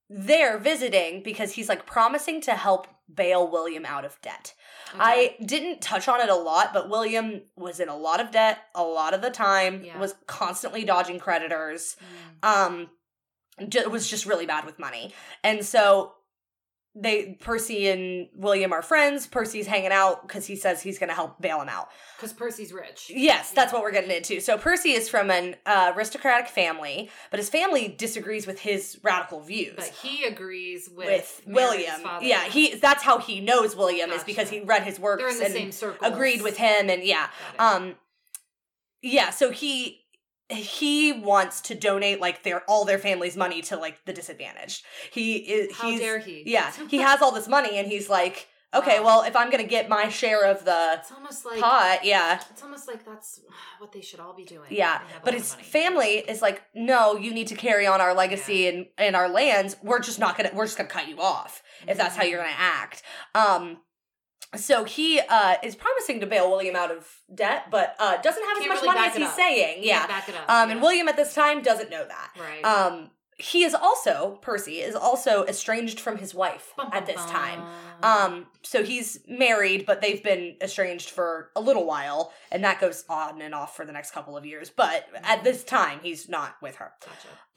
there 0.10 0.58
visiting 0.60 1.24
because 1.24 1.54
he's 1.54 1.68
like 1.70 1.86
promising 1.86 2.40
to 2.42 2.52
help 2.54 2.88
bail 3.14 3.50
William 3.52 3.86
out 3.86 4.06
of 4.06 4.20
debt. 4.22 4.54
okay. 4.90 5.00
I 5.02 5.36
didn't 5.44 5.82
touch 5.82 6.08
on 6.08 6.22
it 6.22 6.30
a 6.30 6.36
lot, 6.36 6.74
but 6.74 6.90
William 6.90 7.42
was 7.56 7.80
in 7.80 7.90
a 7.90 7.98
lot 7.98 8.20
of 8.22 8.32
debt 8.32 8.60
a 8.76 8.84
lot 8.84 9.14
of 9.14 9.22
the 9.22 9.30
time, 9.32 9.84
Yeah. 9.84 9.98
was 10.00 10.16
constantly 10.28 10.84
dodging 10.86 11.20
creditors, 11.20 11.98
Mm. 12.44 12.48
um, 12.48 12.90
was 13.92 14.10
just 14.10 14.26
really 14.26 14.46
bad 14.46 14.66
with 14.66 14.80
money. 14.80 15.14
And 15.44 15.66
so 15.66 16.14
they 16.96 17.38
Percy 17.42 17.88
and 17.88 18.28
William 18.36 18.72
are 18.72 18.84
friends. 18.84 19.26
Percy's 19.26 19.66
hanging 19.66 19.92
out 19.92 20.28
because 20.28 20.46
he 20.46 20.56
says 20.56 20.82
he's 20.82 21.00
going 21.00 21.10
to 21.10 21.16
help 21.16 21.42
bail 21.42 21.60
him 21.62 21.70
out. 21.70 21.90
Because 22.18 22.34
Percy's 22.34 22.72
rich. 22.72 23.12
Yes, 23.14 23.50
that's 23.52 23.72
Yeah. 23.72 23.78
what 23.78 23.84
we're 23.84 23.92
getting 23.92 24.12
into. 24.12 24.40
So 24.40 24.58
Percy 24.60 24.92
is 24.92 25.10
from 25.10 25.32
an 25.32 25.56
uh, 25.66 25.94
aristocratic 25.96 26.48
family, 26.50 27.10
but 27.32 27.40
his 27.40 27.50
family 27.50 27.88
disagrees 27.88 28.46
with 28.46 28.60
his 28.60 29.00
radical 29.04 29.40
views. 29.42 29.74
But 29.76 29.86
he 29.88 30.24
agrees 30.26 30.88
with, 30.90 31.08
with 31.08 31.42
William, 31.48 32.02
yeah, 32.22 32.44
he 32.44 32.76
that's 32.76 33.02
how 33.04 33.18
he 33.18 33.40
knows 33.42 33.76
William 33.76 34.12
is 34.12 34.24
because 34.24 34.50
he 34.52 34.62
read 34.62 34.84
his 34.84 35.00
works 35.00 35.22
They're 35.24 35.30
in 35.32 35.38
the 35.40 35.46
and 35.46 35.54
same 35.54 35.72
circle. 35.72 36.08
agreed 36.08 36.44
with 36.44 36.58
him, 36.58 36.90
and 36.92 37.04
yeah, 37.04 37.30
um, 37.58 37.96
yeah. 39.02 39.32
So 39.32 39.50
he 39.52 40.03
he 40.50 41.12
wants 41.14 41.62
to 41.62 41.76
donate 41.76 42.20
like 42.20 42.44
their 42.44 42.62
all 42.70 42.86
their 42.86 43.00
family's 43.00 43.36
money 43.38 43.62
to 43.64 43.78
like 43.78 44.04
the 44.06 44.14
disadvantaged. 44.14 44.84
He 45.12 45.38
is 45.38 45.76
How 45.76 45.90
he's 45.90 46.00
dare 46.00 46.20
he? 46.20 46.44
yeah 46.46 46.72
he 46.90 46.98
has 47.00 47.22
all 47.22 47.32
this 47.32 47.48
money 47.48 47.78
and 47.78 47.88
he's 47.88 48.10
like 48.10 48.48
okay 48.74 49.00
Wow. 49.00 49.06
well 49.06 49.22
if 49.24 49.36
I'm 49.36 49.50
gonna 49.50 49.64
get 49.64 49.88
my 49.90 50.10
share 50.10 50.46
of 50.46 50.66
the 50.66 50.98
It's 51.00 51.12
almost 51.12 51.46
like 51.46 51.60
pot 51.60 52.00
yeah 52.04 52.42
It's 52.52 52.62
almost 52.64 52.88
like 52.88 53.06
that's 53.06 53.40
what 53.80 53.92
they 53.92 54.02
should 54.02 54.20
all 54.20 54.34
be 54.34 54.46
doing. 54.46 54.68
Yeah, 54.70 55.02
but 55.24 55.34
his 55.34 55.54
family 55.56 56.18
is 56.28 56.42
like, 56.42 56.62
no, 56.74 57.16
you 57.18 57.34
need 57.34 57.48
to 57.48 57.56
carry 57.56 57.86
on 57.86 58.00
our 58.02 58.14
legacy 58.14 58.68
and, 58.68 58.86
and 58.98 59.16
our 59.16 59.28
lands. 59.30 59.76
We're 59.84 60.00
just 60.00 60.20
not 60.20 60.38
gonna. 60.38 60.52
We're 60.54 60.66
just 60.66 60.78
gonna 60.78 60.90
cut 60.90 61.08
you 61.10 61.20
off 61.20 61.62
if 61.88 61.98
that's 61.98 62.16
how 62.16 62.24
you're 62.24 62.40
Mm. 62.40 62.44
gonna 62.46 62.56
act. 62.58 63.04
Um, 63.36 63.78
so 64.56 64.84
he 64.84 65.20
uh 65.20 65.56
is 65.64 65.76
promising 65.76 66.20
to 66.22 66.26
bail 66.28 66.50
William 66.50 66.76
out 66.76 66.92
of 66.92 67.08
debt, 67.34 67.68
but 67.72 67.96
uh 68.00 68.18
doesn't 68.22 68.44
have 68.44 68.58
as 68.58 68.64
Can't 68.64 68.74
much 68.74 68.82
really 68.84 68.96
money 68.96 69.08
as 69.08 69.16
he's 69.16 69.28
up. 69.28 69.36
saying. 69.36 69.80
Yeah. 69.84 70.06
up. 70.10 70.30
Um, 70.50 70.70
yeah. 70.70 70.72
and 70.74 70.82
William 70.82 71.08
at 71.08 71.16
this 71.16 71.34
time 71.34 71.62
doesn't 71.62 71.90
know 71.90 72.06
that. 72.08 72.30
right. 72.40 72.64
Um, 72.64 73.10
he 73.38 73.64
is 73.64 73.74
also 73.74 74.38
Percy 74.44 74.80
is 74.80 74.94
also 74.96 75.44
estranged 75.46 76.00
from 76.00 76.18
his 76.18 76.36
wife 76.36 76.72
Bum, 76.78 76.90
at 76.94 77.06
bum, 77.08 77.16
this 77.16 77.26
time. 77.26 77.62
Um, 78.04 78.46
so 78.62 78.84
he's 78.84 79.20
married, 79.28 79.86
but 79.88 80.02
they've 80.02 80.22
been 80.22 80.56
estranged 80.62 81.10
for 81.10 81.50
a 81.56 81.60
little 81.62 81.86
while, 81.86 82.32
and 82.52 82.64
that 82.64 82.80
goes 82.80 83.04
on 83.10 83.42
and 83.42 83.56
off 83.56 83.76
for 83.76 83.86
the 83.86 83.92
next 83.92 84.12
couple 84.12 84.38
of 84.38 84.46
years. 84.46 84.70
But 84.70 85.08
at 85.24 85.44
this 85.44 85.64
time, 85.64 86.00
he's 86.04 86.30
not 86.30 86.56
with 86.62 86.76
her. 86.76 86.92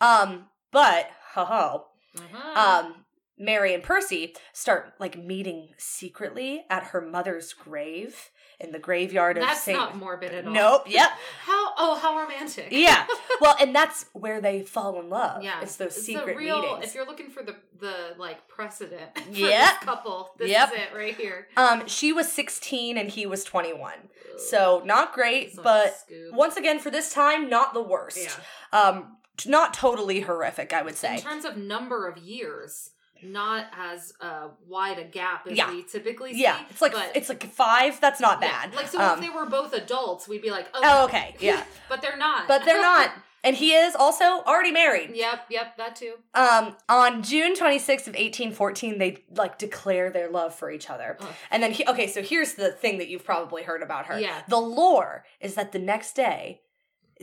Gotcha. 0.01 0.31
Um, 0.33 0.47
but 0.73 1.11
ho 1.35 1.45
ho, 1.45 1.85
Uh-huh. 2.17 2.85
um, 2.87 3.05
Mary 3.39 3.75
and 3.75 3.83
Percy 3.83 4.35
start 4.53 4.95
like 4.99 5.19
meeting 5.19 5.69
secretly 5.77 6.65
at 6.71 6.85
her 6.85 7.01
mother's 7.01 7.53
grave 7.53 8.31
in 8.59 8.73
the 8.73 8.79
graveyard 8.79 9.37
of 9.37 9.43
That's 9.45 9.63
Saint. 9.63 9.77
not 9.79 9.97
morbid 9.99 10.33
at 10.33 10.47
all. 10.47 10.53
nope. 10.53 10.83
Yep. 10.87 11.11
How? 11.45 11.73
Oh, 11.77 11.99
how 12.01 12.19
romantic. 12.19 12.69
Yeah. 12.71 13.07
Well, 13.39 13.55
and 13.61 13.75
that's 13.75 14.07
where 14.15 14.41
they 14.41 14.63
fall 14.63 14.99
in 14.99 15.11
love. 15.11 15.43
Yeah, 15.43 15.61
It's 15.61 15.77
those 15.77 15.89
It's 15.89 15.97
the 15.97 16.03
secret 16.15 16.39
real, 16.39 16.63
meetings. 16.63 16.87
If 16.87 16.95
you're 16.95 17.05
looking 17.05 17.29
for 17.29 17.43
the 17.43 17.55
the 17.79 18.15
like 18.17 18.49
precedent 18.49 19.15
for 19.19 19.31
Yep. 19.31 19.71
this 19.75 19.79
couple, 19.85 20.31
this 20.39 20.49
Yep. 20.51 20.73
is 20.73 20.79
it 20.81 20.97
right 20.97 21.15
here. 21.15 21.49
Um, 21.59 21.87
she 21.87 22.15
was 22.15 22.33
16 22.33 22.97
and 22.97 23.11
he 23.11 23.27
was 23.27 23.45
21. 23.45 23.93
So 24.39 24.81
not 24.87 25.13
great, 25.13 25.55
like 25.59 25.65
but 25.65 26.05
once 26.33 26.57
again 26.57 26.79
for 26.79 26.91
this 26.91 27.13
time, 27.13 27.51
not 27.51 27.75
the 27.75 27.83
worst. 27.83 28.17
yeah. 28.23 28.31
Um, 28.73 29.19
not 29.45 29.75
totally 29.75 30.21
horrific, 30.21 30.73
I 30.73 30.81
would 30.81 30.97
say. 30.97 31.17
In 31.17 31.21
terms 31.21 31.45
of 31.45 31.59
number 31.59 32.09
of 32.09 32.17
years, 32.17 32.93
not 33.23 33.67
as 33.77 34.13
uh, 34.21 34.49
wide 34.67 34.99
a 34.99 35.05
gap 35.05 35.47
as 35.47 35.57
Yeah. 35.57 35.71
we 35.71 35.83
typically 35.83 36.33
see. 36.35 36.43
Yeah, 36.43 36.59
it's 36.71 36.83
like 36.83 36.95
it's 37.15 37.29
like 37.29 37.45
five. 37.51 38.01
That's 38.01 38.21
not 38.21 38.39
yeah. 38.41 38.67
bad. 38.67 38.75
Like 38.75 38.89
so, 38.89 39.01
Um, 39.01 39.19
if 39.19 39.25
they 39.25 39.31
were 39.31 39.47
both 39.47 39.73
adults, 39.73 40.29
we'd 40.29 40.43
be 40.43 40.51
like, 40.51 40.67
oh, 40.75 40.81
oh, 40.83 41.05
okay, 41.07 41.35
yeah, 41.41 41.65
but 41.89 42.03
they're 42.03 42.17
not. 42.17 42.49
but 42.49 42.65
they're 42.65 42.83
not. 42.83 43.11
And 43.45 43.55
he 43.55 43.75
is 43.75 43.95
also 43.95 44.25
already 44.25 44.73
married. 44.73 45.15
yep, 45.15 45.43
yep, 45.51 45.77
that 45.77 45.95
too. 45.95 46.15
Um, 46.35 46.75
on 46.89 47.23
June 47.23 47.55
26th 47.55 48.09
of 48.09 48.15
1814, 48.15 48.99
they 48.99 49.23
like 49.37 49.57
declare 49.57 50.11
their 50.11 50.29
love 50.29 50.53
for 50.53 50.69
each 50.69 50.91
other. 50.91 51.17
Ugh. 51.21 51.29
And 51.53 51.63
then, 51.63 51.71
he, 51.71 51.87
okay, 51.87 52.09
so 52.09 52.23
here's 52.23 52.55
the 52.55 52.73
thing 52.73 52.99
that 52.99 53.07
you've 53.07 53.25
probably 53.25 53.63
heard 53.63 53.85
about 53.85 54.07
her. 54.07 54.19
Yeah. 54.19 54.43
The 54.49 54.57
lore 54.59 55.25
is 55.41 55.55
that 55.55 55.71
the 55.71 55.79
next 55.79 56.15
day, 56.17 56.63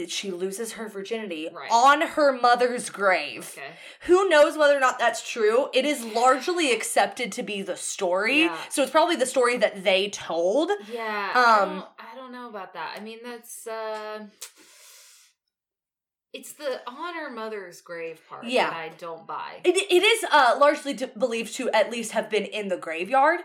she 0.08 0.32
loses 0.32 0.74
her 0.74 0.88
virginity 0.90 1.50
Right. 1.54 1.70
on 1.72 2.02
her 2.02 2.32
mother's 2.32 2.90
grave. 2.90 3.54
Okay. 3.56 3.74
Who 4.08 4.28
knows 4.28 4.58
whether 4.58 4.76
or 4.76 4.80
not 4.80 4.98
that's 5.00 5.28
true? 5.30 5.70
It 5.74 5.86
is 5.86 6.04
largely 6.04 6.72
accepted 6.72 7.32
to 7.34 7.44
be 7.44 7.62
the 7.62 7.78
story. 7.78 8.42
Yeah. 8.46 8.58
So 8.70 8.82
it's 8.82 8.92
probably 8.92 9.16
the 9.18 9.26
story 9.28 9.58
that 9.58 9.84
they 9.84 10.10
told. 10.10 10.72
Yeah. 10.92 11.32
I 11.36 11.60
Um, 11.62 11.70
don't, 11.76 11.88
I 12.00 12.16
don't 12.16 12.32
know 12.32 12.50
about 12.50 12.74
that. 12.74 12.96
I 12.98 13.02
mean, 13.02 13.20
that's 13.24 13.68
uh, 13.68 14.26
it's 16.34 16.54
the 16.54 16.82
honor 16.88 17.30
mother's 17.30 17.82
grave 17.82 18.20
part 18.28 18.46
Yeah. 18.46 18.70
that 18.72 18.76
I 18.76 18.90
don't 18.98 19.28
buy. 19.28 19.62
It, 19.64 19.78
it 19.78 20.04
is 20.04 20.26
uh, 20.32 20.58
largely 20.60 20.96
to, 20.96 21.08
believed 21.08 21.54
to 21.56 21.70
at 21.70 21.92
least 21.92 22.14
have 22.14 22.30
been 22.30 22.46
in 22.46 22.70
the 22.70 22.78
graveyard, 22.78 23.42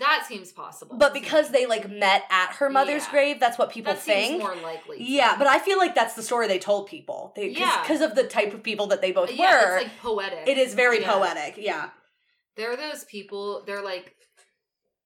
that 0.00 0.24
seems 0.26 0.50
possible. 0.52 0.96
but 0.96 1.12
because 1.14 1.50
they 1.50 1.66
like 1.66 1.88
met 1.90 2.24
at 2.30 2.54
her 2.56 2.68
mother's 2.68 3.04
Yeah. 3.04 3.10
grave, 3.12 3.40
that's 3.40 3.56
what 3.58 3.70
people 3.70 3.92
that 3.94 4.02
seems 4.02 4.28
think. 4.28 4.42
more 4.42 4.56
likely. 4.56 4.96
Yeah, 5.02 5.36
but 5.38 5.46
I 5.46 5.58
feel 5.60 5.78
like 5.78 5.94
that's 5.94 6.14
the 6.14 6.22
story 6.22 6.48
they 6.48 6.58
told 6.58 6.88
people. 6.88 7.32
They, 7.36 7.48
Yeah. 7.50 7.84
'cause 7.86 8.00
of 8.00 8.14
the 8.16 8.24
type 8.26 8.52
of 8.52 8.62
people 8.62 8.86
that 8.88 9.00
they 9.00 9.12
both 9.12 9.30
yeah, 9.30 9.52
were. 9.70 9.76
it's 9.78 9.84
like 9.88 9.98
poetic. 10.00 10.48
it 10.48 10.58
is 10.58 10.74
very 10.74 11.00
Yeah. 11.00 11.12
poetic. 11.12 11.54
Yeah. 11.56 11.90
There 12.56 12.72
are 12.72 12.76
those 12.76 13.04
people. 13.04 13.62
They're 13.64 13.82
like, 13.82 14.16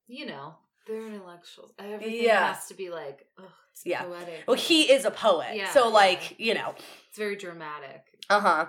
you 0.06 0.26
know, 0.26 0.54
they're 0.86 1.06
intellectuals. 1.06 1.72
Everything 1.78 2.24
Yeah. 2.24 2.52
has 2.54 2.66
to 2.68 2.74
be 2.74 2.90
like, 2.90 3.26
oh, 3.38 3.52
it's 3.72 3.84
Yeah. 3.86 4.02
poetic. 4.04 4.44
Well, 4.46 4.56
he 4.56 4.90
is 4.92 5.04
a 5.04 5.10
poet. 5.10 5.54
Yeah, 5.54 5.70
so, 5.72 5.88
like, 5.88 6.38
you 6.38 6.54
know. 6.54 6.74
It's 7.08 7.18
very 7.18 7.36
dramatic. 7.36 8.02
Uh 8.30 8.40
huh. 8.40 8.66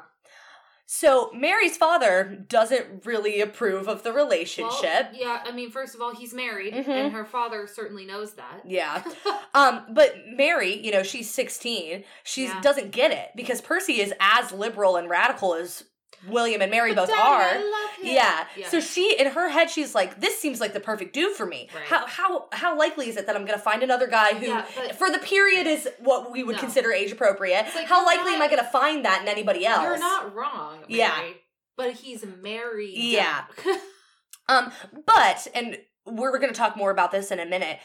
So, 0.88 1.32
Mary's 1.34 1.78
father 1.78 2.46
doesn't 2.48 3.06
really 3.06 3.42
approve 3.42 3.88
of 3.88 4.04
the 4.04 4.14
relationship. 4.14 5.12
Well, 5.12 5.16
yeah, 5.16 5.42
I 5.44 5.52
mean, 5.52 5.72
first 5.72 5.96
of 5.96 6.02
all, 6.02 6.14
he's 6.16 6.34
married, 6.34 6.74
Mhm. 6.76 6.88
and 6.88 7.14
her 7.14 7.26
father 7.26 7.66
certainly 7.66 8.06
knows 8.06 8.34
that. 8.36 8.62
Yeah. 8.66 9.04
Um, 9.56 9.86
but 9.90 10.16
Mary, 10.28 10.74
you 10.86 10.92
know, 10.92 11.02
she's 11.02 11.30
16. 11.34 12.04
She 12.26 12.44
Yeah. 12.44 12.60
doesn't 12.60 12.92
get 12.92 13.12
it 13.12 13.30
because 13.38 13.62
Percy 13.62 14.02
is 14.02 14.14
as 14.20 14.52
liberal 14.52 14.98
and 14.98 15.10
radical 15.10 15.54
as 15.56 15.86
William 16.28 16.62
and 16.62 16.72
Mary 16.72 16.94
But 16.94 17.08
both 17.08 17.10
Daddy, 17.10 17.22
are. 17.22 17.42
I 17.42 17.56
love 17.58 17.98
him. 17.98 18.14
Yeah. 18.16 18.46
yeah. 18.58 18.70
So 18.70 18.80
she 18.80 19.16
in 19.18 19.28
her 19.28 19.50
head 19.50 19.70
she's 19.70 19.94
like 19.96 20.20
this 20.20 20.40
seems 20.40 20.60
like 20.60 20.74
the 20.74 20.80
perfect 20.80 21.14
dude 21.14 21.36
for 21.36 21.46
me. 21.46 21.70
Right. 21.74 21.84
How 21.86 22.06
how 22.08 22.48
how 22.52 22.78
likely 22.78 23.10
is 23.10 23.18
it 23.18 23.28
that 23.28 23.36
I'm 23.36 23.46
going 23.46 23.58
to 23.58 23.64
find 23.64 23.84
another 23.84 24.08
guy 24.08 24.34
who 24.34 24.48
Yeah, 24.48 24.64
for 24.94 25.10
the 25.12 25.20
period 25.20 25.68
is 25.68 25.88
what 26.00 26.32
we 26.32 26.44
would 26.44 26.56
No. 26.56 26.62
consider 26.62 26.92
age 26.92 27.12
appropriate. 27.12 27.66
Like, 27.76 27.88
how 27.88 28.06
likely 28.06 28.34
am 28.34 28.42
I 28.42 28.48
going 28.48 28.64
to 28.64 28.70
find 28.70 29.06
that 29.06 29.22
in 29.22 29.28
anybody 29.28 29.66
else? 29.66 29.84
You're 29.84 29.98
not 29.98 30.34
wrong. 30.36 30.80
Mary, 30.82 30.86
Yeah. 31.00 31.24
But 31.78 31.92
he's 31.94 32.26
married. 32.42 32.96
Yeah. 32.98 33.44
Um, 34.48 34.72
but 35.08 35.48
and 35.56 35.76
we're 36.06 36.38
going 36.38 36.54
to 36.54 36.58
talk 36.58 36.78
more 36.78 36.92
about 36.92 37.12
this 37.12 37.32
in 37.32 37.40
a 37.40 37.48
minute. 37.48 37.80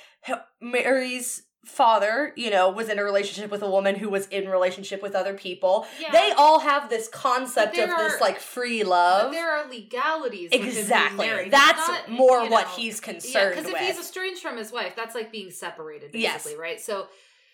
Mary's 0.60 1.42
father, 1.64 2.32
you 2.36 2.50
know, 2.50 2.70
was 2.70 2.88
in 2.88 2.98
a 2.98 3.04
relationship 3.04 3.50
with 3.50 3.62
a 3.62 3.70
woman 3.70 3.94
who 3.94 4.08
was 4.08 4.26
in 4.28 4.48
relationship 4.48 5.02
with 5.02 5.14
other 5.14 5.34
people. 5.34 5.86
Yeah. 6.00 6.10
They 6.12 6.32
all 6.36 6.60
have 6.60 6.88
this 6.88 7.08
concept 7.08 7.76
of 7.78 7.88
there 7.88 7.98
this 7.98 8.20
like 8.20 8.40
free 8.40 8.82
But 8.82 8.88
love. 8.90 9.32
there 9.32 9.50
are 9.50 9.68
legalities. 9.68 10.50
Exactly. 10.52 11.48
That's 11.50 11.86
Not, 11.88 12.08
more 12.10 12.48
what 12.48 12.66
know, 12.66 12.72
he's 12.76 13.00
Yeah, 13.00 13.12
concerned 13.12 13.56
because 13.56 13.70
if 13.72 13.78
he's 13.78 13.98
estranged 13.98 14.40
from 14.40 14.56
his 14.56 14.72
wife, 14.72 14.94
that's 14.96 15.14
like 15.14 15.30
being 15.30 15.50
separated, 15.50 16.10
Yes. 16.14 16.44
basically, 16.44 16.60
right? 16.60 16.80
So, 16.80 17.08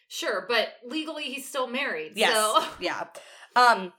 sure, 0.08 0.44
but 0.48 0.68
legally 0.84 1.24
he's 1.24 1.48
still 1.48 1.66
married. 1.66 2.12
Yes. 2.14 2.32
So, 2.32 2.64
Yeah. 2.80 3.06
Um 3.56 3.92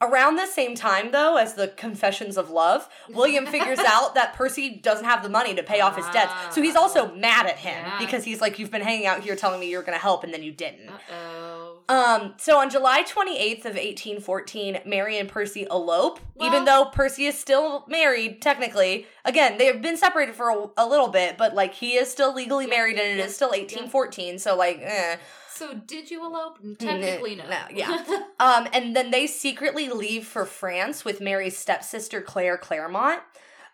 around 0.00 0.36
the 0.36 0.46
same 0.46 0.74
time 0.74 1.10
though 1.10 1.36
as 1.36 1.54
the 1.54 1.68
confessions 1.68 2.36
of 2.36 2.50
love, 2.50 2.88
William 3.10 3.46
figures 3.54 3.78
out 3.80 4.14
that 4.14 4.34
Percy 4.34 4.70
doesn't 4.76 5.04
have 5.04 5.22
the 5.22 5.28
money 5.28 5.54
to 5.54 5.62
pay 5.62 5.80
off 5.80 5.96
his 5.96 6.06
debts. 6.10 6.32
So 6.54 6.62
he's 6.62 6.76
also 6.76 7.12
mad 7.14 7.46
at 7.46 7.56
him 7.58 7.84
Yeah. 7.84 7.98
because 7.98 8.24
he's 8.24 8.40
like 8.40 8.58
you've 8.58 8.70
been 8.70 8.82
hanging 8.82 9.06
out 9.06 9.20
here 9.20 9.36
telling 9.36 9.60
me 9.60 9.70
you're 9.70 9.82
going 9.82 9.96
to 9.98 10.02
help 10.02 10.24
and 10.24 10.32
then 10.32 10.42
you 10.42 10.52
didn't. 10.52 10.88
uh 10.88 10.98
oh. 11.12 11.78
Um 11.90 12.34
so 12.36 12.58
on 12.58 12.68
July 12.70 13.02
28th 13.02 13.64
of 13.64 13.74
1814, 13.76 14.80
Mary 14.84 15.18
and 15.18 15.28
Percy 15.28 15.66
elope 15.70 16.20
even 16.40 16.64
though 16.64 16.84
Percy 16.92 17.24
is 17.26 17.36
still 17.38 17.84
married 17.88 18.40
technically. 18.40 19.06
Again, 19.24 19.58
they 19.58 19.66
have 19.66 19.82
been 19.82 19.96
separated 19.96 20.34
for 20.36 20.50
a, 20.50 20.66
a 20.76 20.86
little 20.86 21.08
bit, 21.08 21.36
but 21.36 21.54
like 21.54 21.74
he 21.74 21.94
is 21.94 22.10
still 22.10 22.32
legally 22.34 22.66
Yeah, 22.66 22.70
married 22.70 22.96
yeah, 22.96 23.02
and 23.04 23.18
it 23.20 23.24
is 23.26 23.34
still 23.34 23.48
1814, 23.48 24.38
so 24.38 24.54
like 24.56 24.78
eh. 24.82 25.16
So, 25.58 25.74
did 25.74 26.08
you 26.08 26.24
elope? 26.24 26.58
Technically, 26.78 27.34
no. 27.34 27.48
no, 27.48 27.58
yeah. 27.74 28.04
Um, 28.40 28.68
and 28.72 28.94
then 28.94 29.10
they 29.10 29.26
secretly 29.26 29.88
leave 29.88 30.24
for 30.24 30.44
France 30.44 31.04
with 31.04 31.20
Mary's 31.20 31.56
stepsister 31.56 32.20
Claire 32.20 32.56
Clairmont. 32.56 33.20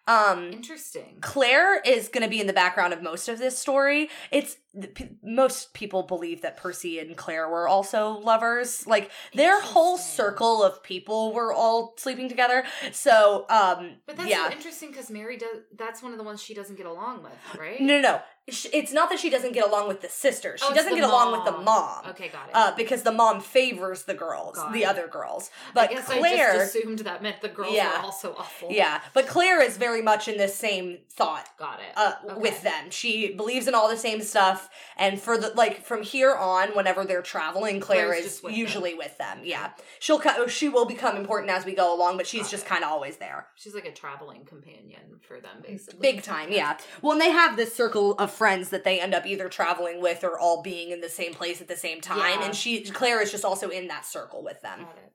Um, 0.07 0.50
Interesting. 0.53 1.19
Claire 1.21 1.81
is 1.83 2.09
going 2.09 2.23
to 2.23 2.31
be 2.31 2.41
in 2.41 2.47
the 2.47 2.55
background 2.55 2.95
of 2.95 3.03
most 3.03 3.29
of 3.29 3.38
this 3.38 3.59
story. 3.59 4.09
It's 4.31 4.57
p- 4.95 5.11
most 5.23 5.73
people 5.75 6.02
believe 6.02 6.43
that 6.43 6.57
Percy 6.57 6.99
and 6.99 7.16
Claire 7.16 7.49
were 7.49 7.69
also 7.69 8.11
lovers. 8.19 8.87
Like 8.87 9.11
their 9.35 9.61
whole 9.61 9.97
circle 9.99 10.62
of 10.62 10.83
people 10.83 11.33
were 11.33 11.52
all 11.52 11.95
sleeping 11.97 12.28
together. 12.28 12.64
So, 12.93 13.47
um, 13.49 13.97
But 14.07 14.16
that's 14.16 14.28
yeah. 14.31 14.49
so 14.49 14.54
interesting 14.57 14.90
because 14.90 15.11
Mary 15.11 15.37
does. 15.37 15.59
That's 15.76 16.02
one 16.02 16.12
of 16.12 16.19
the 16.19 16.25
ones 16.25 16.43
she 16.43 16.54
doesn't 16.54 16.76
get 16.76 16.87
along 16.87 17.23
with, 17.23 17.61
right? 17.61 17.81
No, 17.81 17.97
no, 17.97 18.02
no. 18.02 18.21
It's 18.47 18.93
not 18.93 19.09
that 19.09 19.19
she 19.19 19.31
doesn't 19.31 19.52
get 19.52 19.66
along 19.66 19.88
with 19.88 20.02
the 20.02 20.09
sister. 20.11 20.59
She 20.59 20.66
Oh, 20.69 20.75
doesn't 20.75 20.95
get 20.95 21.02
along 21.02 21.33
with 21.33 21.47
the 21.47 21.62
mom. 21.62 22.04
Okay, 22.11 22.28
got 22.28 22.50
it. 22.50 22.54
Uh, 22.54 22.75
because 22.76 23.02
the 23.02 23.11
mom 23.11 23.40
favors 23.40 24.02
the 24.02 24.12
girls, 24.12 24.57
Got 24.57 24.75
the 24.75 24.83
it. 24.83 24.85
other 24.87 25.07
girls. 25.09 25.50
But 25.73 25.90
I 25.97 26.02
Claire, 26.02 26.50
I 26.50 26.57
just 26.59 26.75
assumed 26.76 26.99
that 26.99 27.23
meant 27.23 27.40
the 27.40 27.49
girls 27.49 27.73
Yeah. 27.75 27.97
were 28.00 28.04
also 28.04 28.35
awful. 28.38 28.71
Yeah, 28.71 29.00
but 29.14 29.26
Claire 29.28 29.62
is 29.62 29.78
very 29.78 30.02
much 30.02 30.28
in 30.28 30.37
the 30.37 30.49
same 30.49 30.99
thought 31.11 31.49
got 31.59 31.81
it. 31.81 31.87
uh, 31.97 32.16
Okay. 32.33 32.35
with 32.38 32.62
them. 32.62 32.90
She 32.90 33.33
believes 33.35 33.66
in 33.66 33.75
all 33.75 33.88
the 33.88 33.97
same 33.97 34.21
stuff, 34.21 34.63
and 34.97 35.21
for 35.21 35.37
the 35.38 35.49
like 35.54 35.85
from 35.85 36.02
here 36.02 36.35
on, 36.35 36.71
whenever 36.76 37.04
they're 37.04 37.23
traveling, 37.23 37.80
Claire 37.80 38.09
Claire's 38.09 38.25
is 38.26 38.42
with 38.42 38.54
usually 38.54 38.94
with 38.94 39.16
them. 39.18 39.40
Yeah, 39.42 39.71
she'll 40.00 40.21
she 40.49 40.68
will 40.68 40.85
become 40.87 41.16
important 41.16 41.50
as 41.50 41.64
we 41.64 41.75
go 41.75 41.94
along, 41.94 42.16
but 42.16 42.26
she's 42.26 42.50
just 42.50 42.66
kind 42.66 42.85
of 42.85 42.90
always 42.90 43.16
there. 43.16 43.49
She's 43.56 43.75
like 43.75 43.87
a 43.87 43.92
traveling 43.92 44.44
companion 44.44 45.21
for 45.26 45.40
them, 45.40 45.62
basically. 45.62 46.00
Big 46.00 46.23
time, 46.23 46.50
yeah. 46.52 46.76
Well, 47.02 47.12
and 47.12 47.21
they 47.21 47.30
have 47.30 47.56
this 47.56 47.75
circle 47.75 48.14
of 48.14 48.30
friends 48.30 48.71
that 48.71 48.85
they 48.85 49.00
end 49.00 49.14
up 49.14 49.26
either 49.26 49.49
traveling 49.49 50.00
with 50.00 50.25
or 50.25 50.38
all 50.38 50.62
being 50.62 50.90
in 50.90 51.00
the 51.00 51.09
same 51.09 51.35
place 51.35 51.61
at 51.61 51.68
the 51.68 51.76
same 51.76 52.00
time, 52.00 52.40
Yeah. 52.40 52.47
and 52.47 52.54
she 52.54 52.83
Claire 52.85 53.21
is 53.23 53.30
just 53.30 53.44
also 53.44 53.68
in 53.68 53.88
that 53.88 54.04
circle 54.06 54.42
with 54.44 54.61
them. 54.62 54.80
Got 54.80 54.97
it. 54.99 55.12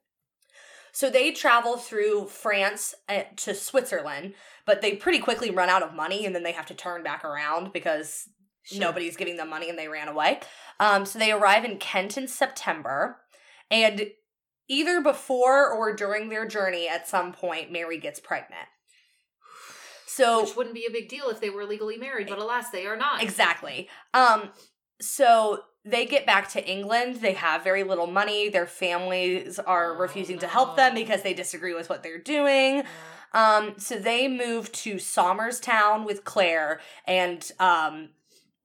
So 0.92 1.08
they 1.08 1.30
travel 1.30 1.76
through 1.76 2.26
France 2.26 2.94
uh, 3.08 3.22
to 3.36 3.54
Switzerland, 3.54 4.34
but 4.66 4.80
they 4.80 4.94
pretty 4.96 5.18
quickly 5.20 5.50
run 5.50 5.68
out 5.68 5.82
of 5.82 5.94
money 5.94 6.26
and 6.26 6.34
then 6.34 6.42
they 6.42 6.52
have 6.52 6.66
to 6.66 6.74
turn 6.74 7.02
back 7.02 7.24
around 7.24 7.72
because 7.72 8.28
Sure. 8.62 8.80
nobody's 8.80 9.16
giving 9.16 9.36
them 9.36 9.48
money 9.48 9.68
and 9.70 9.78
they 9.78 9.88
ran 9.88 10.08
away. 10.08 10.40
Um, 10.78 11.04
so 11.06 11.18
they 11.18 11.32
arrive 11.32 11.64
in 11.64 11.78
Kent 11.78 12.16
in 12.18 12.28
September, 12.28 13.18
and 13.70 14.10
either 14.68 15.00
before 15.00 15.70
or 15.70 15.94
during 15.94 16.28
their 16.28 16.46
journey, 16.46 16.88
at 16.88 17.08
some 17.08 17.32
point, 17.32 17.72
Mary 17.72 17.98
gets 17.98 18.20
pregnant. 18.20 18.68
So 20.06 20.42
Which 20.42 20.56
wouldn't 20.56 20.74
be 20.74 20.86
a 20.86 20.90
big 20.92 21.08
deal 21.08 21.28
if 21.30 21.40
they 21.40 21.50
were 21.50 21.64
legally 21.64 21.96
married, 21.96 22.28
but 22.28 22.38
alas, 22.38 22.70
they 22.70 22.86
are 22.86 22.96
not. 22.96 23.22
Exactly. 23.22 23.88
Um 24.12 24.50
so 25.00 25.62
they 25.84 26.04
get 26.04 26.26
back 26.26 26.50
to 26.50 26.68
England. 26.68 27.16
They 27.22 27.32
have 27.32 27.64
very 27.64 27.84
little 27.84 28.06
money. 28.06 28.50
Their 28.50 28.66
families 28.66 29.58
are 29.58 29.94
Oh, 29.94 29.98
refusing 29.98 30.38
to 30.40 30.46
help 30.46 30.76
them 30.76 30.94
because 30.94 31.22
they 31.22 31.32
disagree 31.32 31.72
with 31.72 31.88
what 31.88 32.02
they're 32.02 32.18
doing. 32.18 32.82
Um, 33.32 33.74
so 33.78 33.96
they 33.98 34.28
move 34.28 34.70
to 34.72 34.96
Somerstown 34.96 36.04
with 36.04 36.24
Claire, 36.24 36.80
and 37.06 37.50
um, 37.58 38.10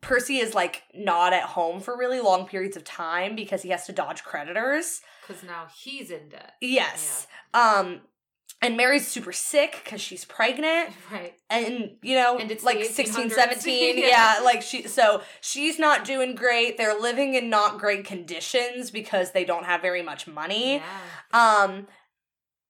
Percy 0.05 0.37
is 0.37 0.53
like 0.53 0.83
not 0.93 1.33
at 1.33 1.43
home 1.43 1.81
for 1.81 1.97
really 1.97 2.19
long 2.19 2.45
periods 2.47 2.77
of 2.77 2.83
time 2.83 3.35
because 3.35 3.61
he 3.63 3.69
has 3.69 3.85
to 3.87 3.91
dodge 3.91 4.23
creditors. 4.23 5.01
Because 5.27 5.43
now 5.43 5.65
he's 5.75 6.11
in 6.11 6.29
debt. 6.29 6.53
Yes. 6.61 7.25
Um, 7.53 8.01
and 8.61 8.77
Mary's 8.77 9.07
super 9.07 9.31
sick 9.33 9.81
because 9.83 9.99
she's 9.99 10.23
pregnant 10.23 10.91
Right. 11.11 11.33
and 11.49 11.97
you 12.01 12.15
know 12.15 12.37
And 12.37 12.49
it's 12.51 12.63
like 12.63 12.77
the 12.79 12.85
16 12.85 13.29
17 13.31 13.97
Yeah. 13.97 14.07
yeah. 14.07 14.39
like 14.43 14.61
she 14.61 14.87
so 14.87 15.21
she's 15.41 15.77
not 15.77 16.05
doing 16.05 16.35
great 16.35 16.77
they're 16.77 16.99
living 16.99 17.33
in 17.35 17.49
not 17.49 17.79
great 17.79 18.05
conditions 18.05 18.91
because 18.91 19.31
they 19.31 19.43
don't 19.43 19.65
have 19.65 19.81
very 19.81 20.01
much 20.01 20.25
money 20.27 20.75
Yeah. 20.75 21.63
um 21.63 21.87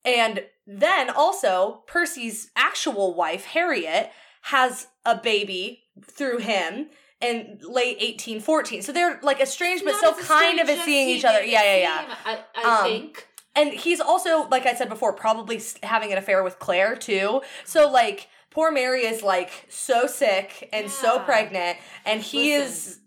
and 0.03 0.43
then 0.65 1.09
also 1.11 1.83
percy's 1.87 2.49
actual 2.55 3.13
wife 3.13 3.45
harriet 3.45 4.11
has 4.43 4.87
a 5.05 5.15
baby 5.15 5.83
through 6.03 6.39
him 6.39 6.87
in 7.25 7.59
late 7.63 7.97
1814 7.99 8.81
so 8.81 8.91
they're 8.91 9.19
like 9.23 9.39
estranged 9.41 9.83
but 9.85 9.95
still 9.95 10.13
kind 10.13 10.59
of 10.59 10.67
estranged 10.67 10.69
as 10.69 10.79
as 10.79 10.85
seeing 10.85 11.09
each 11.09 11.25
other 11.25 11.43
yeah 11.43 11.63
yeah 11.63 11.77
yeah 11.77 12.15
I, 12.25 12.39
I 12.55 12.77
Um, 12.79 12.83
think. 12.83 13.27
and 13.55 13.73
he's 13.73 13.99
also 13.99 14.47
like 14.49 14.65
i 14.65 14.73
said 14.75 14.89
before 14.89 15.13
probably 15.13 15.61
having 15.83 16.11
an 16.11 16.17
affair 16.17 16.43
with 16.43 16.59
claire 16.59 16.95
too 16.95 17.41
so 17.63 17.89
like 17.89 18.27
poor 18.51 18.71
mary 18.71 19.01
is 19.05 19.21
like 19.23 19.51
so 19.69 20.07
sick 20.07 20.69
and 20.71 20.89
so 20.89 21.19
pregnant 21.19 21.77
and 22.05 22.21
he 22.21 22.57
Listen, 22.59 23.01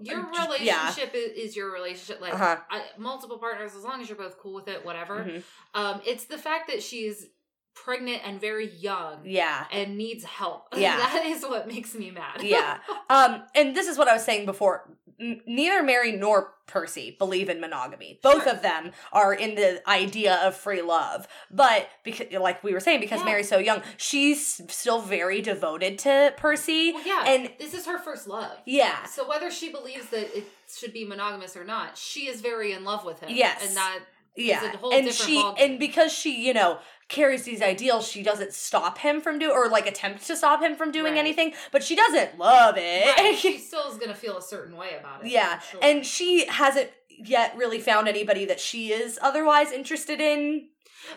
Your 0.00 0.20
uh, 0.20 0.46
relationship 0.46 1.14
is, 1.14 1.32
is 1.50 1.56
your 1.56 1.72
relationship. 1.72 2.20
Like 2.20 2.34
Uh-huh. 2.34 2.58
I, 2.70 2.82
multiple 2.98 3.38
partners, 3.38 3.74
as 3.74 3.82
long 3.82 4.02
as 4.02 4.08
you're 4.10 4.18
both 4.18 4.36
cool 4.38 4.52
with 4.52 4.68
it, 4.68 4.84
whatever. 4.84 5.22
is 5.22 5.42
Mhm. 5.42 5.42
Um, 5.72 6.02
it's 6.04 6.26
the 6.26 6.36
fact 6.36 6.68
that 6.68 6.82
she's 6.82 7.28
pregnant 7.76 8.22
and 8.24 8.40
very 8.40 8.68
young 8.70 9.18
yeah 9.24 9.66
and 9.70 9.96
needs 9.96 10.24
help. 10.24 10.66
Yeah. 10.76 10.96
that 10.96 11.24
is 11.26 11.42
what 11.42 11.68
makes 11.68 11.94
me 11.94 12.10
mad. 12.10 12.42
yeah 12.42 12.78
um 13.10 13.42
and 13.54 13.76
this 13.76 13.86
is 13.86 13.96
what 13.98 14.08
i 14.08 14.12
was 14.14 14.24
saying 14.24 14.46
before 14.46 14.88
N- 15.20 15.40
neither 15.46 15.82
mary 15.82 16.12
nor 16.12 16.54
percy 16.66 17.14
believe 17.18 17.48
in 17.48 17.60
monogamy 17.60 18.18
both 18.22 18.42
Sure. 18.44 18.52
of 18.54 18.62
them 18.62 18.90
are 19.12 19.32
in 19.32 19.54
the 19.54 19.80
idea 19.88 20.34
of 20.42 20.56
free 20.56 20.82
love 20.82 21.28
but 21.50 21.88
because 22.02 22.26
like 22.32 22.64
we 22.64 22.72
were 22.72 22.80
saying 22.80 23.00
because 23.00 23.20
Yeah. 23.20 23.26
mary's 23.26 23.48
so 23.48 23.58
young 23.58 23.82
she's 23.98 24.60
still 24.68 25.00
very 25.00 25.40
devoted 25.42 25.98
to 26.00 26.34
percy 26.36 26.92
Well, 26.92 27.06
yeah, 27.06 27.24
and 27.30 27.50
this 27.58 27.72
is 27.74 27.86
her 27.86 27.98
first 27.98 28.26
love. 28.26 28.56
yeah 28.64 29.04
So 29.04 29.28
whether 29.28 29.50
she 29.50 29.70
believes 29.70 30.06
that 30.10 30.36
it 30.36 30.46
should 30.74 30.92
be 30.92 31.04
monogamous 31.04 31.56
or 31.56 31.64
not, 31.64 31.96
she 31.96 32.26
is 32.26 32.40
very 32.40 32.72
in 32.72 32.82
love 32.84 33.04
with 33.04 33.20
him. 33.20 33.28
Yes. 33.30 33.64
and 33.66 33.76
that 33.76 34.00
yeah 34.38 34.70
a 34.74 34.76
whole 34.76 34.92
and 34.92 35.10
she 35.12 35.42
and 35.58 35.78
because 35.78 36.12
she 36.12 36.44
you 36.46 36.52
know 36.52 36.78
carries 37.08 37.44
these 37.44 37.62
ideals 37.62 38.06
she 38.08 38.22
doesn't 38.22 38.52
stop 38.52 38.98
him 38.98 39.20
from 39.20 39.38
doing 39.38 39.52
or 39.52 39.68
like 39.68 39.86
attempt 39.86 40.26
to 40.26 40.34
stop 40.36 40.60
him 40.60 40.74
from 40.74 40.90
doing 40.90 41.12
Right. 41.14 41.20
anything 41.20 41.52
but 41.70 41.84
she 41.84 41.94
doesn't 41.94 42.36
love 42.38 42.74
it 42.78 43.06
right, 43.18 43.36
she 43.38 43.58
still 43.58 43.88
is 43.90 43.96
gonna 43.98 44.14
feel 44.14 44.36
a 44.36 44.42
certain 44.42 44.76
way 44.76 44.96
about 44.98 45.24
it. 45.24 45.30
yeah 45.30 45.60
sure. 45.60 45.80
and 45.82 46.04
she 46.04 46.46
hasn't 46.46 46.90
yet 47.08 47.56
really 47.56 47.78
found 47.80 48.08
anybody 48.08 48.44
that 48.46 48.60
she 48.60 48.92
is 48.92 49.18
otherwise 49.22 49.70
interested 49.72 50.20
in 50.20 50.68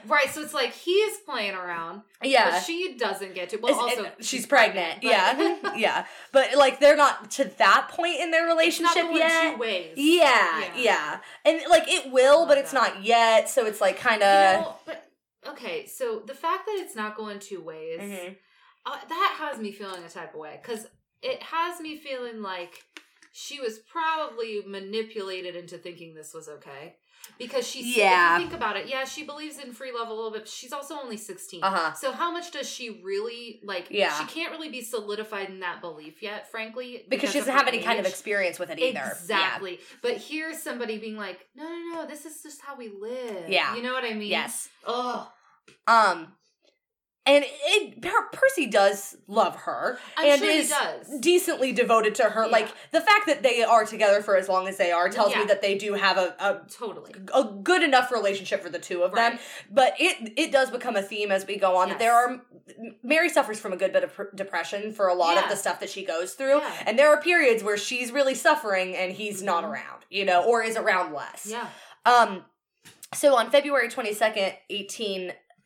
right, 0.07 0.29
so 0.29 0.41
it's 0.43 0.53
like 0.53 0.71
he 0.71 0.91
is 0.91 1.17
playing 1.25 1.55
around, 1.55 2.03
yeah 2.21 2.51
but 2.51 2.59
she 2.59 2.95
doesn't 2.95 3.33
get 3.33 3.49
to. 3.49 3.57
Well, 3.57 3.73
It's- 3.87 3.97
also 3.97 4.11
and 4.15 4.23
she's 4.25 4.45
pregnant, 4.45 5.01
but- 5.01 5.09
yeah 5.09 5.57
yeah 5.75 6.05
but 6.31 6.55
like 6.55 6.79
they're 6.79 6.95
not 6.95 7.31
to 7.31 7.45
that 7.57 7.89
point 7.89 8.19
in 8.19 8.29
their 8.29 8.45
relationship 8.45 9.05
yet 9.11 9.53
two 9.55 9.59
ways. 9.59 9.93
yeah, 9.95 10.59
Yeah. 10.59 10.71
yeah 10.77 11.17
and 11.43 11.61
like 11.71 11.85
it 11.87 12.11
will 12.11 12.45
but 12.45 12.59
it's 12.59 12.71
that. 12.71 12.93
not 12.95 13.03
yet 13.03 13.49
so 13.49 13.65
it's 13.65 13.81
like 13.81 13.97
kind 13.99 14.21
You 14.21 14.27
of 14.27 14.61
know, 14.61 14.75
but 14.85 15.08
okay, 15.47 15.85
so 15.85 16.21
the 16.25 16.33
fact 16.33 16.65
that 16.65 16.77
it's 16.79 16.95
not 16.95 17.15
going 17.15 17.39
two 17.39 17.61
ways, 17.61 17.99
Mm-hmm. 17.99 18.33
uh, 18.85 18.97
that 19.07 19.35
has 19.39 19.59
me 19.59 19.71
feeling 19.71 20.03
a 20.03 20.09
type 20.09 20.33
of 20.33 20.39
way 20.39 20.59
because 20.61 20.87
it 21.21 21.41
has 21.43 21.79
me 21.79 21.97
feeling 21.97 22.41
like 22.41 22.83
she 23.31 23.59
was 23.59 23.79
probably 23.79 24.61
manipulated 24.65 25.55
into 25.55 25.77
thinking 25.77 26.13
this 26.15 26.33
was 26.33 26.47
okay. 26.49 26.95
Because 27.37 27.65
she, 27.67 27.95
Yeah. 27.97 28.35
if 28.35 28.41
you 28.41 28.47
think 28.49 28.57
about 28.57 28.75
it, 28.77 28.87
yeah, 28.87 29.05
she 29.05 29.23
believes 29.23 29.59
in 29.59 29.71
free 29.71 29.91
love 29.91 30.09
a 30.09 30.13
little 30.13 30.31
bit. 30.31 30.41
But 30.41 30.49
she's 30.49 30.73
also 30.73 30.95
only 30.99 31.17
sixteen, 31.17 31.63
Uh-huh. 31.63 31.93
so 31.93 32.11
how 32.11 32.31
much 32.31 32.51
does 32.51 32.69
she 32.69 33.01
really 33.03 33.59
like? 33.63 33.87
Yeah. 33.89 34.17
she 34.19 34.25
can't 34.25 34.51
really 34.51 34.69
be 34.69 34.81
solidified 34.81 35.49
in 35.49 35.59
that 35.61 35.81
belief 35.81 36.21
yet, 36.21 36.49
frankly, 36.51 37.05
because 37.09 37.31
she 37.31 37.39
doesn't 37.39 37.53
have 37.55 37.67
any 37.67 37.79
kind 37.81 37.99
of 37.99 38.05
experience 38.05 38.59
with 38.59 38.69
it 38.69 38.79
either 38.79 38.99
Exactly. 39.19 39.79
But 40.01 40.17
here's 40.17 40.59
somebody 40.61 40.97
being 40.97 41.17
like, 41.17 41.47
no, 41.55 41.63
no, 41.63 41.95
no, 42.01 42.05
this 42.07 42.25
is 42.25 42.41
just 42.43 42.61
how 42.61 42.75
we 42.75 42.89
live. 42.89 43.49
Yeah. 43.49 43.75
You 43.75 43.81
know 43.83 43.93
what 43.93 44.03
I 44.03 44.13
mean? 44.13 44.29
yes 44.29 44.69
Oh, 44.85 45.31
um 45.87 46.33
and 47.29 47.45
it 47.47 48.01
per- 48.01 48.27
percy 48.33 48.65
does 48.65 49.15
love 49.27 49.55
her 49.55 49.99
I'm 50.17 50.31
and 50.31 50.41
sure 50.41 50.49
is 50.49 51.19
decently 51.21 51.71
devoted 51.71 52.15
to 52.15 52.23
her 52.23 52.45
Yeah. 52.45 52.51
like 52.51 52.67
the 52.91 53.01
fact 53.01 53.27
that 53.27 53.43
they 53.43 53.61
are 53.63 53.85
together 53.85 54.21
for 54.21 54.35
as 54.35 54.49
long 54.49 54.67
as 54.67 54.77
they 54.77 54.91
are 54.91 55.09
tells 55.09 55.31
Yeah. 55.31 55.39
me 55.39 55.45
that 55.45 55.61
they 55.61 55.77
do 55.77 55.93
have 55.93 56.17
a, 56.17 56.35
a 56.39 56.61
totally. 56.69 57.13
a 57.33 57.43
good 57.43 57.83
enough 57.83 58.11
relationship 58.11 58.61
for 58.63 58.69
the 58.69 58.79
two 58.79 59.03
of 59.03 59.13
them 59.13 59.37
but 59.69 59.93
it 59.99 60.33
it 60.37 60.51
does 60.51 60.71
become 60.71 60.95
a 60.95 61.01
theme 61.03 61.31
as 61.31 61.45
we 61.45 61.57
go 61.57 61.75
on 61.77 61.89
that 61.89 61.99
there 61.99 62.13
are 62.13 62.41
mary 63.03 63.29
suffers 63.29 63.59
from 63.59 63.73
a 63.73 63.77
good 63.77 63.93
bit 63.93 64.03
of 64.03 64.13
pr- 64.13 64.23
depression 64.35 64.91
for 64.91 65.07
a 65.07 65.13
lot 65.13 65.37
of 65.41 65.49
the 65.49 65.55
stuff 65.55 65.79
that 65.79 65.89
she 65.89 66.03
goes 66.03 66.33
through 66.33 66.57
Yeah. 66.59 66.83
and 66.87 66.97
there 66.99 67.09
are 67.09 67.21
periods 67.21 67.63
where 67.63 67.77
she's 67.77 68.11
really 68.11 68.35
suffering 68.35 68.95
and 68.95 69.11
he's 69.13 69.41
not 69.43 69.63
Mhm. 69.63 69.71
around 69.71 70.05
you 70.09 70.25
know 70.25 70.43
or 70.43 70.63
is 70.63 70.75
around 70.77 71.13
less 71.13 71.45
Yeah. 71.45 71.67
um, 72.05 72.45
so 73.13 73.35
on 73.35 73.49
February 73.49 73.89
22nd, 73.89 74.53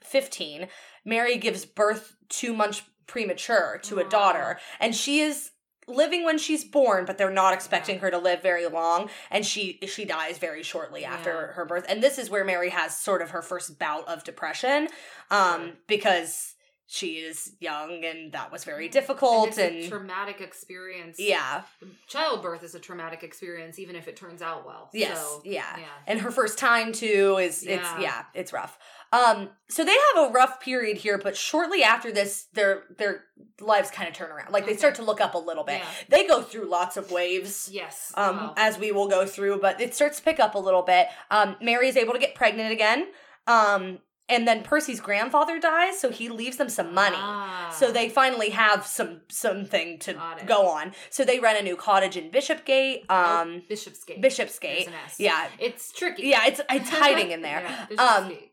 1815, 0.06 0.68
Mary 1.06 1.38
gives 1.38 1.66
birth 1.66 2.16
two 2.30 2.54
months 2.54 2.82
premature 3.08 3.80
to 3.84 4.00
a 4.00 4.04
daughter, 4.10 4.60
and 4.80 4.96
she 4.96 5.20
is 5.20 5.52
living 5.88 6.24
when 6.24 6.38
she's 6.38 6.64
born, 6.64 7.04
but 7.04 7.18
they're 7.18 7.30
not 7.30 7.54
expecting 7.54 8.00
her 8.00 8.10
to 8.10 8.18
live 8.18 8.42
very 8.42 8.68
long, 8.68 9.10
and 9.30 9.46
she 9.46 9.80
she 9.88 10.06
dies 10.06 10.38
very 10.38 10.64
shortly 10.64 11.04
after 11.04 11.30
Yeah. 11.48 11.54
her 11.54 11.66
birth. 11.66 11.86
And 11.90 12.02
this 12.02 12.18
is 12.18 12.30
where 12.30 12.46
Mary 12.46 12.70
has 12.70 12.98
sort 12.98 13.22
of 13.22 13.32
her 13.32 13.42
first 13.42 13.78
bout 13.78 14.08
of 14.08 14.24
depression, 14.24 14.88
um, 15.30 15.74
because 15.88 16.56
she 16.86 17.16
is 17.16 17.54
young 17.60 18.04
and 18.06 18.34
that 18.34 18.52
was 18.52 18.64
very 18.66 18.86
And 18.86 18.94
difficult 18.94 19.48
it's 19.48 19.58
and, 19.58 19.76
a 19.78 19.90
traumatic 19.90 20.42
experience. 20.42 21.18
yeah 21.20 21.64
Childbirth 22.08 22.62
is 22.64 22.76
a 22.76 22.80
traumatic 22.80 23.24
experience, 23.24 23.80
even 23.80 23.96
if 23.96 24.08
it 24.08 24.16
turns 24.16 24.42
out 24.42 24.66
well. 24.66 24.90
Yes, 24.94 25.18
So, 25.18 25.42
yeah. 25.46 25.78
yeah. 25.80 25.86
And 26.06 26.22
her 26.22 26.30
first 26.30 26.60
time 26.60 26.92
too 26.92 27.38
is 27.38 27.64
it's 27.64 27.82
Yeah. 27.82 28.00
yeah, 28.00 28.24
it's 28.34 28.54
rough. 28.54 28.78
Um 29.14 29.50
so 29.70 29.86
they 29.86 29.96
have 30.16 30.30
a 30.30 30.32
rough 30.34 30.60
period 30.60 30.98
here, 30.98 31.18
but 31.18 31.38
shortly 31.38 31.84
after 31.84 32.12
this 32.12 32.48
their 32.54 32.84
their 32.98 33.24
lives 33.62 33.90
kind 33.92 34.10
of 34.10 34.16
turn 34.16 34.32
around. 34.32 34.52
Like 34.52 34.66
they 34.66 34.72
Okay. 34.72 34.80
start 34.80 34.96
to 34.96 35.04
look 35.04 35.22
up 35.22 35.36
a 35.36 35.38
little 35.38 35.64
bit. 35.64 35.80
Yeah. 35.80 35.86
They 36.10 36.28
go 36.28 36.42
through 36.42 36.66
lots 36.70 36.98
of 36.98 37.12
waves. 37.12 37.70
Yes. 37.72 38.12
Um, 38.16 38.36
Wow. 38.38 38.54
as 38.58 38.78
we 38.78 38.92
will 38.92 39.08
go 39.08 39.26
through, 39.26 39.60
but 39.62 39.80
it 39.80 39.94
starts 39.96 40.18
to 40.18 40.24
pick 40.24 40.40
up 40.40 40.56
a 40.56 40.60
little 40.60 40.82
bit. 40.82 41.08
Um, 41.32 41.56
Mary 41.62 41.88
is 41.88 41.96
able 41.96 42.14
to 42.14 42.20
get 42.20 42.34
pregnant 42.36 42.72
again. 42.74 43.08
Um, 43.48 44.00
and 44.30 44.48
then 44.48 44.64
Percy's 44.64 45.02
grandfather 45.02 45.60
dies, 45.60 46.00
so 46.00 46.10
he 46.10 46.30
leaves 46.30 46.56
them 46.56 46.70
some 46.70 46.94
money. 46.94 47.18
Ah. 47.20 47.70
So 47.78 47.92
they 47.92 48.08
finally 48.08 48.50
have 48.52 48.86
some 48.86 49.22
something 49.30 50.00
to 50.00 50.14
go 50.46 50.68
on. 50.68 50.94
So 51.10 51.26
they 51.26 51.40
rent 51.40 51.60
a 51.60 51.64
new 51.64 51.76
cottage 51.76 52.16
in 52.16 52.32
Bishopgate. 52.32 53.06
Oh, 53.10 53.16
Um, 53.42 53.64
Bishopsgate. 53.68 54.22
Bishopsgate. 54.22 54.88
S. 55.06 55.20
Yeah, 55.20 55.48
It's 55.60 55.92
tricky. 55.92 56.24
yeah, 56.28 56.46
it's 56.48 56.62
it's 56.70 56.90
hiding 56.90 57.32
in 57.32 57.42
there. 57.50 57.62
Yeah, 57.62 58.02
Um, 58.02 58.30
Bishopsgate. 58.30 58.53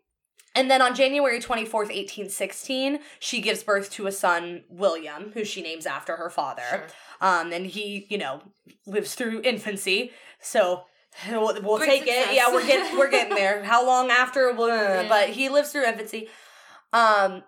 And 0.54 0.70
then 0.70 0.82
on 0.82 0.94
January 0.94 1.38
24th, 1.38 1.90
1816, 1.90 2.98
she 3.20 3.40
gives 3.40 3.62
birth 3.62 3.90
to 3.92 4.06
a 4.06 4.12
son, 4.12 4.64
William, 4.68 5.30
who 5.32 5.44
she 5.44 5.62
names 5.62 5.86
after 5.86 6.16
her 6.16 6.28
father. 6.28 6.62
Sure. 6.68 6.86
Um, 7.20 7.52
and 7.52 7.66
he, 7.66 8.06
you 8.08 8.18
know, 8.18 8.42
lives 8.86 9.14
through 9.14 9.42
infancy. 9.44 10.10
So 10.40 10.84
we'll, 11.30 11.60
we'll 11.62 11.78
take 11.78 12.02
it. 12.06 12.34
Yeah, 12.34 12.52
we're 12.52 12.66
getting 12.66 12.98
we're 12.98 13.10
getting 13.10 13.34
there. 13.34 13.62
How 13.64 13.86
long 13.86 14.10
after? 14.10 14.52
But 14.54 15.30
he 15.30 15.48
lives 15.48 15.70
through 15.70 15.84
infancy. 15.84 16.28
Um, 16.92 17.44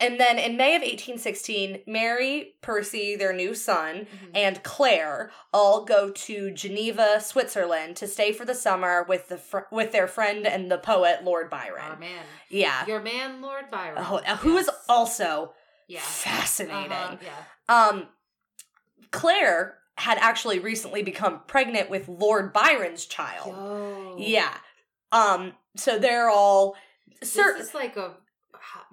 and 0.00 0.18
then 0.18 0.38
in 0.38 0.56
May 0.56 0.74
of 0.76 0.82
1816, 0.82 1.82
Mary, 1.86 2.54
Percy, 2.62 3.14
their 3.16 3.32
new 3.32 3.54
son, 3.54 4.06
Mhm. 4.06 4.30
and 4.34 4.62
Claire 4.62 5.30
all 5.52 5.84
go 5.84 6.10
to 6.10 6.50
Geneva, 6.50 7.20
Switzerland, 7.20 7.96
to 7.98 8.06
stay 8.08 8.32
for 8.32 8.44
the 8.44 8.54
summer 8.54 9.02
with 9.04 9.28
the 9.28 9.36
fr- 9.38 9.68
with 9.70 9.92
their 9.92 10.08
friend 10.08 10.46
and 10.46 10.70
the 10.70 10.78
poet 10.78 11.22
Lord 11.24 11.50
Byron. 11.50 11.82
Our 11.84 11.96
man. 11.96 12.24
Yeah. 12.48 12.86
Your 12.86 13.00
man, 13.00 13.40
Lord 13.42 13.70
Byron. 13.70 13.98
Oh, 13.98 14.18
who 14.36 14.56
is 14.58 14.66
Yes. 14.66 14.84
also 14.88 15.54
yeah. 15.86 16.00
fascinating. 16.00 16.90
Uh-huh, 16.92 17.16
Yeah. 17.22 17.44
Um, 17.68 18.08
Claire 19.10 19.78
had 19.98 20.18
actually 20.18 20.58
recently 20.58 21.02
become 21.02 21.42
pregnant 21.46 21.90
with 21.90 22.08
Lord 22.08 22.52
Byron's 22.52 23.04
child. 23.06 23.48
Yo. 23.54 24.14
Yeah. 24.18 24.56
Um, 25.12 25.54
so 25.76 25.98
they're 25.98 26.28
all 26.30 26.76
This 27.20 27.36
is 27.36 27.74
like 27.74 27.96
a 27.96 28.14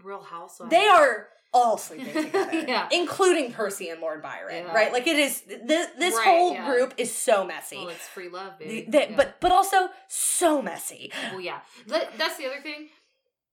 Real 0.04 0.22
Housewives. 0.22 0.70
They 0.72 0.88
are 0.88 1.28
all 1.54 1.78
sleeping 1.78 2.14
together, 2.26 2.66
Yeah. 2.68 2.88
including 2.92 3.52
Percy 3.54 3.90
and 3.90 4.02
Lord 4.02 4.22
Byron, 4.22 4.66
Yeah. 4.66 4.74
right? 4.74 4.92
Like 4.92 5.08
it 5.08 5.18
is. 5.18 5.42
Th- 5.42 5.62
this 5.66 6.16
Right, 6.16 6.24
whole 6.26 6.54
yeah. 6.54 6.66
group 6.70 6.94
is 6.98 7.14
so 7.14 7.46
messy. 7.46 7.78
Well, 7.78 7.90
it's 7.90 8.08
free 8.08 8.30
love, 8.30 8.54
The- 8.60 8.66
baby. 8.84 8.90
Yeah. 8.92 9.16
But 9.16 9.40
but 9.40 9.52
also 9.52 9.90
so 10.08 10.62
messy. 10.62 11.12
well, 11.32 11.42
yeah. 11.42 11.60
That- 11.88 12.18
That's 12.18 12.38
the 12.38 12.46
other 12.48 12.62
thing. 12.62 12.90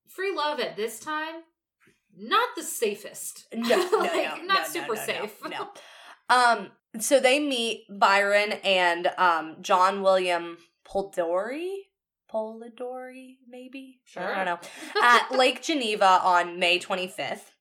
Free 0.09 0.35
love 0.35 0.61
at 0.61 0.77
this 0.77 1.01
time, 1.01 1.43
not 2.17 2.51
the 2.57 2.63
safest. 2.63 3.47
No, 3.53 3.69
no, 3.91 3.99
Like, 3.99 4.13
no, 4.39 4.45
not 4.45 4.63
no, 4.63 4.69
super 4.69 4.95
no, 4.95 5.01
no, 5.01 5.07
safe. 5.07 5.41
No. 5.49 5.69
Um. 6.29 6.71
So 7.01 7.19
they 7.21 7.41
meet 7.41 7.87
Byron 7.91 8.53
and 8.65 9.09
um 9.19 9.57
John 9.61 10.03
William 10.03 10.59
Polidori. 10.87 11.75
Polidori, 12.35 13.37
maybe. 13.49 14.01
Sure. 14.05 14.23
I 14.35 14.45
don't 14.45 14.61
know. 14.63 14.69
At 15.03 15.31
Lake 15.37 15.63
Geneva 15.63 16.21
on 16.23 16.59
May 16.59 16.79
25th. 16.79 17.53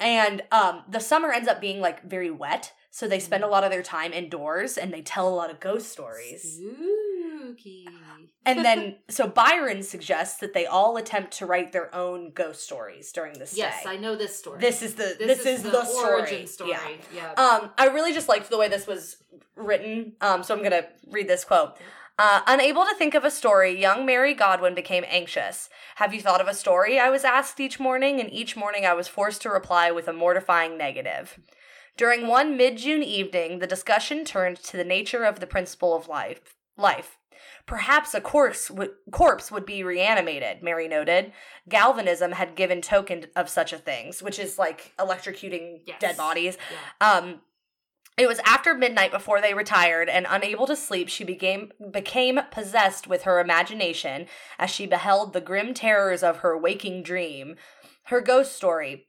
And 0.00 0.42
um, 0.50 0.82
the 0.88 0.98
summer 1.00 1.30
ends 1.30 1.48
up 1.48 1.60
being 1.60 1.80
like 1.80 2.02
very 2.08 2.30
wet. 2.30 2.72
So 2.90 3.06
they 3.06 3.20
spend 3.20 3.44
a 3.44 3.46
Mm. 3.46 3.50
lot 3.52 3.64
of 3.64 3.70
their 3.70 3.84
time 3.84 4.12
indoors 4.12 4.76
and 4.76 4.92
they 4.92 5.00
tell 5.02 5.28
a 5.28 5.34
lot 5.34 5.48
of 5.50 5.60
ghost 5.60 5.92
stories. 5.92 6.58
Spooky. 6.58 7.86
And 8.44 8.64
then, 8.64 8.96
so 9.08 9.28
Byron 9.28 9.82
suggests 9.84 10.40
that 10.40 10.54
they 10.54 10.66
all 10.66 10.96
attempt 10.96 11.32
to 11.38 11.46
write 11.46 11.70
their 11.72 11.94
own 11.94 12.32
ghost 12.32 12.64
stories 12.64 13.12
during 13.12 13.38
this 13.38 13.56
yes, 13.56 13.84
day. 13.84 13.90
I 13.90 13.96
know 13.96 14.16
this 14.16 14.36
story. 14.36 14.58
This 14.60 14.82
is 14.82 14.94
the 14.94 15.14
this, 15.18 15.46
is, 15.46 15.62
the, 15.62 15.84
story. 15.84 16.12
origin 16.14 16.46
story. 16.48 16.70
Yeah. 17.14 17.34
Yeah. 17.36 17.42
Um, 17.42 17.70
I 17.78 17.86
really 17.88 18.12
just 18.12 18.28
liked 18.28 18.50
the 18.50 18.58
way 18.58 18.68
this 18.68 18.86
was 18.88 19.18
written. 19.54 20.14
Um, 20.20 20.42
so 20.42 20.56
I'm 20.56 20.62
gonna 20.62 20.86
read 21.12 21.28
this 21.28 21.44
quote. 21.44 21.76
Uh, 22.22 22.42
unable 22.46 22.84
to 22.84 22.94
think 22.96 23.14
of 23.14 23.24
a 23.24 23.30
story, 23.30 23.80
young 23.80 24.04
Mary 24.04 24.34
Godwin 24.34 24.74
became 24.74 25.06
anxious. 25.08 25.70
Have 25.96 26.12
you 26.12 26.20
thought 26.20 26.42
of 26.42 26.48
a 26.48 26.52
story? 26.52 26.98
I 26.98 27.08
was 27.08 27.24
asked 27.24 27.58
each 27.60 27.80
morning, 27.80 28.20
and 28.20 28.30
each 28.30 28.56
morning 28.58 28.84
I 28.84 28.92
was 28.92 29.08
forced 29.08 29.40
to 29.42 29.48
reply 29.48 29.90
with 29.90 30.06
a 30.06 30.12
mortifying 30.12 30.76
negative. 30.76 31.38
During 31.96 32.26
one 32.26 32.58
mid 32.58 32.76
June 32.76 33.02
evening, 33.02 33.58
the 33.58 33.66
discussion 33.66 34.26
turned 34.26 34.58
to 34.64 34.76
the 34.76 34.84
nature 34.84 35.24
of 35.24 35.40
the 35.40 35.46
principle 35.46 35.96
of 35.96 36.08
life. 36.08 36.54
Life. 36.76 37.16
Perhaps 37.64 38.12
a 38.12 38.20
corpse 38.20 38.70
would, 38.70 38.90
corpse 39.10 39.50
would 39.50 39.64
be 39.64 39.82
reanimated, 39.82 40.62
Mary 40.62 40.88
noted. 40.88 41.32
Galvanism 41.70 42.32
had 42.32 42.54
given 42.54 42.82
token 42.82 43.28
of 43.34 43.48
such 43.48 43.72
a 43.72 43.78
thing, 43.78 44.12
which 44.20 44.38
is 44.38 44.58
like 44.58 44.92
electrocuting 44.98 45.80
Yes. 45.86 46.00
dead 46.00 46.16
bodies. 46.18 46.58
yeah. 47.00 47.12
Um, 47.16 47.40
it 48.20 48.28
was 48.28 48.38
after 48.44 48.74
midnight 48.74 49.10
before 49.10 49.40
they 49.40 49.54
retired, 49.54 50.10
and 50.10 50.26
unable 50.28 50.66
to 50.66 50.76
sleep, 50.76 51.08
she 51.08 51.24
became 51.24 51.72
became 51.90 52.38
possessed 52.50 53.06
with 53.06 53.22
her 53.22 53.40
imagination 53.40 54.26
as 54.58 54.68
she 54.68 54.86
beheld 54.86 55.32
the 55.32 55.40
grim 55.40 55.72
terrors 55.72 56.22
of 56.22 56.38
her 56.38 56.56
waking 56.56 57.02
dream. 57.02 57.56
Her 58.04 58.20
ghost 58.20 58.54
story. 58.54 59.08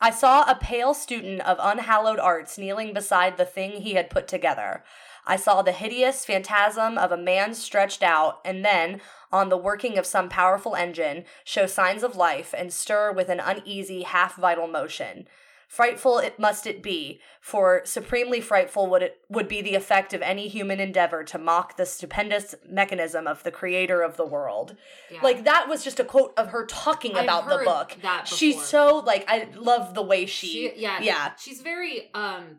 I 0.00 0.10
saw 0.10 0.42
a 0.42 0.58
pale 0.60 0.94
student 0.94 1.42
of 1.42 1.58
unhallowed 1.60 2.18
arts 2.18 2.58
kneeling 2.58 2.92
beside 2.92 3.36
the 3.36 3.44
thing 3.44 3.82
he 3.82 3.94
had 3.94 4.10
put 4.10 4.26
together. 4.26 4.82
I 5.24 5.36
saw 5.36 5.62
the 5.62 5.70
hideous 5.70 6.24
phantasm 6.24 6.98
of 6.98 7.12
a 7.12 7.16
man 7.16 7.54
stretched 7.54 8.02
out, 8.02 8.40
and 8.44 8.64
then, 8.64 9.00
on 9.30 9.48
the 9.48 9.56
working 9.56 9.96
of 9.96 10.06
some 10.06 10.28
powerful 10.28 10.74
engine, 10.74 11.24
show 11.44 11.66
signs 11.66 12.02
of 12.02 12.16
life 12.16 12.52
and 12.56 12.72
stir 12.72 13.12
with 13.12 13.28
an 13.28 13.38
uneasy, 13.38 14.02
half 14.02 14.34
vital 14.34 14.66
motion. 14.66 15.28
Frightful 15.70 16.18
it 16.18 16.36
must 16.36 16.66
it 16.66 16.82
be, 16.82 17.20
for 17.40 17.82
supremely 17.84 18.40
frightful 18.40 18.88
would 18.90 19.02
it 19.04 19.20
would 19.28 19.46
be 19.46 19.62
the 19.62 19.76
effect 19.76 20.12
of 20.12 20.20
any 20.20 20.48
human 20.48 20.80
endeavor 20.80 21.22
to 21.22 21.38
mock 21.38 21.76
the 21.76 21.86
stupendous 21.86 22.56
mechanism 22.68 23.28
of 23.28 23.44
the 23.44 23.52
creator 23.52 24.02
of 24.02 24.16
the 24.16 24.26
world. 24.26 24.74
Yeah. 25.12 25.20
Like 25.22 25.44
that 25.44 25.68
was 25.68 25.84
just 25.84 26.00
a 26.00 26.04
quote 26.04 26.32
of 26.36 26.48
her 26.48 26.66
talking 26.66 27.16
I've 27.16 27.22
about 27.22 27.48
the 27.48 27.58
book. 27.64 27.96
that 28.02 28.26
She's 28.26 28.60
so 28.60 28.96
like 29.06 29.24
I 29.28 29.46
love 29.54 29.94
the 29.94 30.02
way 30.02 30.26
she, 30.26 30.48
She, 30.48 30.72
yeah, 30.74 31.00
yeah. 31.02 31.32
She's 31.38 31.60
very 31.60 32.10
um 32.14 32.58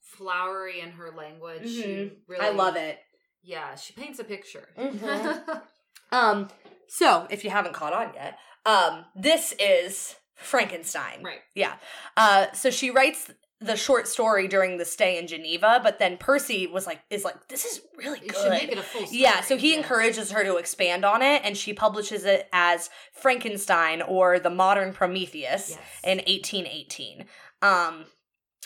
flowery 0.00 0.80
in 0.80 0.92
her 0.92 1.10
language. 1.10 1.68
She 1.68 1.82
Mhm. 1.84 2.10
really, 2.26 2.46
I 2.46 2.50
love 2.52 2.76
it. 2.76 2.98
Yeah, 3.42 3.74
she 3.74 3.92
paints 3.92 4.18
a 4.18 4.24
picture. 4.24 4.66
Mhm. 4.78 5.62
Um 6.10 6.48
so 6.88 7.26
if 7.28 7.44
you 7.44 7.50
haven't 7.50 7.74
caught 7.74 7.92
on 7.92 8.14
yet, 8.14 8.38
um 8.64 9.04
this 9.14 9.52
is 9.60 10.16
Frankenstein. 10.40 11.22
right. 11.22 11.40
Yeah. 11.54 11.74
Uh, 12.16 12.52
so 12.52 12.70
she 12.70 12.90
writes 12.90 13.30
the 13.62 13.76
short 13.76 14.08
story 14.08 14.48
during 14.48 14.78
the 14.78 14.86
stay 14.86 15.18
in 15.18 15.26
Geneva, 15.26 15.80
but 15.82 15.98
then 15.98 16.16
Percy 16.16 16.66
was 16.66 16.86
like, 16.86 16.98
is 17.10 17.24
like, 17.24 17.48
this 17.48 17.66
is 17.66 17.82
really 17.94 18.18
good. 18.20 18.34
should 18.34 18.48
make 18.50 18.72
it 18.72 18.78
a 18.78 18.82
full 18.82 19.04
story. 19.06 19.20
yeah, 19.20 19.42
so 19.42 19.58
he 19.58 19.72
Yeah. 19.72 19.78
encourages 19.78 20.30
her 20.32 20.42
to 20.44 20.56
expand 20.56 21.04
on 21.04 21.20
it, 21.20 21.42
and 21.44 21.56
she 21.58 21.74
publishes 21.74 22.24
it 22.24 22.48
as 22.54 22.88
Frankenstein 23.12 24.00
or 24.00 24.38
the 24.38 24.48
Modern 24.48 24.94
Prometheus 24.94 25.70
Yes. 25.70 25.78
in 26.02 26.20
1818. 26.26 27.26
Um, 27.60 28.06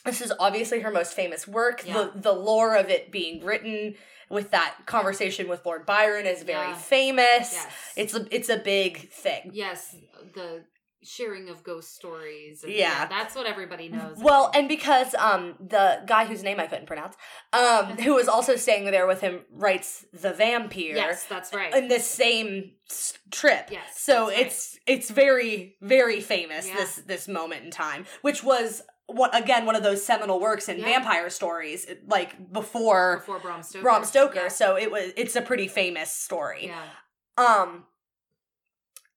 this 0.05 0.21
is 0.21 0.33
obviously 0.39 0.81
her 0.81 0.93
most 0.93 1.13
famous 1.15 1.49
work. 1.49 1.83
Yeah. 1.85 1.95
The 2.15 2.21
the 2.21 2.33
lore 2.33 2.77
of 2.77 2.89
it 2.89 3.11
being 3.11 3.45
written 3.45 3.97
with 4.31 4.51
that 4.53 4.77
conversation 4.87 5.49
with 5.49 5.65
Lord 5.67 5.85
Byron 5.87 6.27
is 6.27 6.43
very 6.45 6.69
Yeah. 6.69 6.75
famous. 6.77 7.53
Yes. 7.53 7.67
It's 7.97 8.15
a 8.15 8.27
it's 8.31 8.49
a 8.49 8.59
big 8.59 9.11
thing. 9.11 9.51
yes, 9.53 9.97
the 10.35 10.65
sharing 11.05 11.49
of 11.49 11.63
ghost 11.63 11.95
stories. 11.95 12.65
and- 12.65 12.73
Yeah. 12.73 13.07
that's 13.07 13.35
what 13.35 13.47
everybody 13.47 13.89
knows. 13.89 14.17
Well, 14.19 14.51
and 14.55 14.69
because 14.69 15.15
um 15.15 15.55
the 15.61 16.03
guy 16.07 16.25
whose 16.27 16.43
name 16.43 16.59
I 16.61 16.67
couldn't 16.67 16.87
pronounce, 16.87 17.17
um, 17.53 17.97
who 18.05 18.15
was 18.15 18.29
also 18.29 18.57
staying 18.57 18.85
there 18.91 19.07
with 19.07 19.21
him, 19.21 19.45
writes 19.51 20.05
the 20.13 20.33
vampire 20.33 20.97
yes, 20.97 21.25
that's 21.25 21.53
right. 21.55 21.75
in 21.75 21.89
this 21.89 22.07
same 22.07 22.73
trip. 23.31 23.69
Yes, 23.71 24.01
so 24.01 24.27
that's 24.27 24.37
right. 24.37 24.47
it's 24.47 24.79
it's 24.87 25.11
very 25.11 25.77
very 25.81 26.21
famous 26.21 26.67
Yeah. 26.69 26.77
this 26.77 26.97
this 27.07 27.29
moment 27.29 27.65
in 27.65 27.71
time, 27.71 28.07
which 28.23 28.43
was 28.43 28.83
what 29.07 29.37
again 29.37 29.67
one 29.67 29.77
of 29.77 29.83
those 29.83 30.03
seminal 30.05 30.41
works 30.41 30.69
in 30.69 30.79
Yeah. 30.79 30.85
vampire 30.87 31.29
stories, 31.29 31.87
like 32.07 32.51
before, 32.53 33.19
Before 33.19 33.39
Bram 33.39 33.63
Stoker. 33.63 33.83
Bram 33.83 34.05
Stoker. 34.05 34.41
Yeah. 34.45 34.49
So 34.49 34.77
it 34.77 34.91
was 34.91 35.13
it's 35.17 35.37
a 35.37 35.43
pretty 35.43 35.69
famous 35.69 36.11
story. 36.11 36.67
yeah. 36.69 36.89
Um 37.37 37.85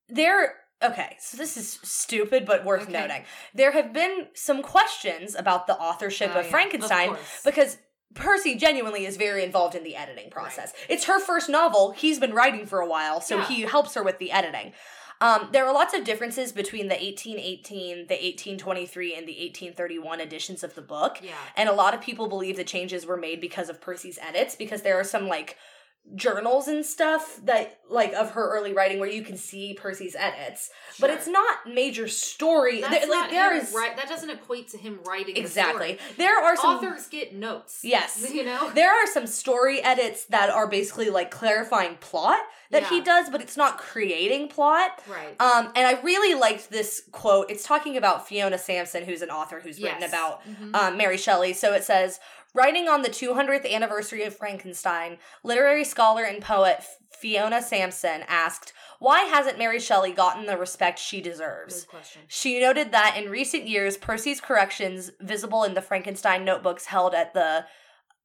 there 0.10 0.56
okay, 0.84 1.16
so 1.20 1.38
this 1.38 1.58
is 1.58 1.80
stupid 1.84 2.46
but 2.46 2.64
worth 2.66 2.84
Okay. 2.84 2.92
noting. 2.94 3.24
There 3.54 3.72
have 3.72 3.94
been 3.94 4.28
some 4.34 4.62
questions 4.62 5.36
about 5.36 5.68
the 5.68 5.74
authorship 5.76 6.32
Oh, 6.36 6.40
of 6.40 6.46
yeah, 6.46 6.52
Frankenstein 6.52 7.10
of 7.10 7.42
because 7.46 7.78
Percy 8.14 8.56
genuinely 8.56 9.06
is 9.06 9.18
very 9.18 9.44
involved 9.44 9.76
in 9.76 9.84
the 9.84 9.96
editing 9.96 10.30
process. 10.30 10.74
It's 10.90 11.06
her 11.06 11.20
first 11.20 11.50
novel. 11.50 11.92
He's 11.92 12.20
been 12.20 12.34
writing 12.34 12.66
for 12.66 12.80
a 12.80 12.88
while, 12.88 13.22
so 13.22 13.38
Yeah. 13.38 13.48
he 13.48 13.62
helps 13.62 13.94
her 13.96 14.04
with 14.04 14.18
the 14.18 14.32
editing. 14.32 14.74
Um, 15.20 15.50
there 15.52 15.66
are 15.66 15.74
lots 15.74 15.96
of 15.96 16.04
differences 16.04 16.52
between 16.52 16.90
the 16.90 16.96
1818, 16.96 18.06
the 18.08 18.14
1823, 18.16 19.16
and 19.16 19.28
the 19.28 19.34
1831 19.42 20.22
editions 20.22 20.64
of 20.64 20.76
the 20.76 20.82
book. 20.82 21.18
Yeah. 21.24 21.34
And 21.56 21.68
a 21.68 21.74
lot 21.74 21.96
of 21.96 22.02
people 22.02 22.28
believe 22.28 22.56
the 22.56 22.64
changes 22.64 23.06
were 23.06 23.18
made 23.18 23.42
because 23.42 23.68
of 23.70 23.82
Percy's 23.82 24.20
edits, 24.22 24.56
because 24.56 24.84
there 24.84 25.00
are 25.00 25.04
some 25.04 25.28
like 25.28 25.58
journals 26.16 26.68
and 26.68 26.86
stuff 26.86 27.40
that 27.44 27.80
like 27.90 28.14
of 28.14 28.32
her 28.32 28.50
early 28.58 28.74
writing 28.74 29.00
where 29.00 29.10
you 29.10 29.22
can 29.22 29.38
see 29.38 29.74
Percy's 29.74 30.16
edits. 30.16 30.70
But 31.00 31.10
it's 31.10 31.28
not 31.28 31.68
major 31.68 32.08
story. 32.08 32.82
That's 32.82 33.06
there, 33.06 33.10
like 33.10 33.32
there 33.32 33.56
is 33.56 33.74
right. 33.76 33.96
That 33.96 34.08
doesn't 34.08 34.30
equate 34.30 34.70
to 34.70 34.78
him 34.78 35.00
writing 35.06 35.36
the 35.36 35.42
exactly. 35.42 35.96
story. 35.98 36.14
There 36.18 36.38
are 36.44 36.56
some 36.56 36.78
Authors 36.78 37.08
get 37.08 37.34
notes. 37.36 37.82
Yes. 37.84 38.30
you 38.34 38.44
know. 38.46 38.72
there 38.74 38.92
are 38.92 39.08
some 39.08 39.28
story 39.28 39.82
edits 39.84 40.26
that 40.26 40.50
are 40.50 40.68
basically 40.68 41.10
like 41.10 41.32
clarifying 41.32 41.96
plot 41.98 42.40
that 42.70 42.84
he 42.88 43.00
does, 43.00 43.30
but 43.30 43.42
it's 43.42 43.56
not 43.56 43.78
creating 43.78 44.50
plot. 44.50 45.02
Right. 45.10 45.40
Um, 45.42 45.72
and 45.76 45.88
I 45.88 46.02
really 46.02 46.38
liked 46.38 46.70
this 46.70 47.04
quote. 47.14 47.50
It's 47.50 47.64
talking 47.66 47.96
about 47.96 48.28
Fiona 48.28 48.58
Sampson, 48.58 49.06
who's 49.06 49.22
an 49.22 49.30
author 49.30 49.62
who's 49.62 49.82
written 49.82 50.02
Yes. 50.02 50.10
about 50.12 50.42
Mhm. 50.46 50.76
um, 50.76 50.98
Mary 50.98 51.18
Shelley. 51.18 51.54
So 51.54 51.72
it 51.74 51.86
says, 51.86 52.20
writing 52.54 52.88
on 52.88 53.02
the 53.02 53.10
200th 53.10 53.72
anniversary 53.72 54.24
of 54.24 54.36
Frankenstein, 54.36 55.18
literary 55.44 55.84
scholar 55.84 56.24
and 56.24 56.42
poet 56.42 56.84
Fiona 57.12 57.62
Sampson 57.62 58.24
asked, 58.28 58.74
"Why 59.00 59.22
hasn't 59.22 59.58
Mary 59.58 59.80
Shelley 59.80 60.12
gotten 60.12 60.46
the 60.46 60.58
respect 60.58 61.00
she 61.00 61.22
deserves?" 61.22 61.86
She 62.28 62.60
noted 62.60 62.92
that 62.92 63.16
in 63.18 63.30
recent 63.30 63.68
years, 63.68 63.98
Percy's 63.98 64.40
corrections, 64.42 65.12
visible 65.20 65.64
in 65.64 65.74
the 65.74 65.82
Frankenstein 65.82 66.46
notebooks 66.46 66.86
held 66.86 67.14
at 67.16 67.34
the 67.34 67.66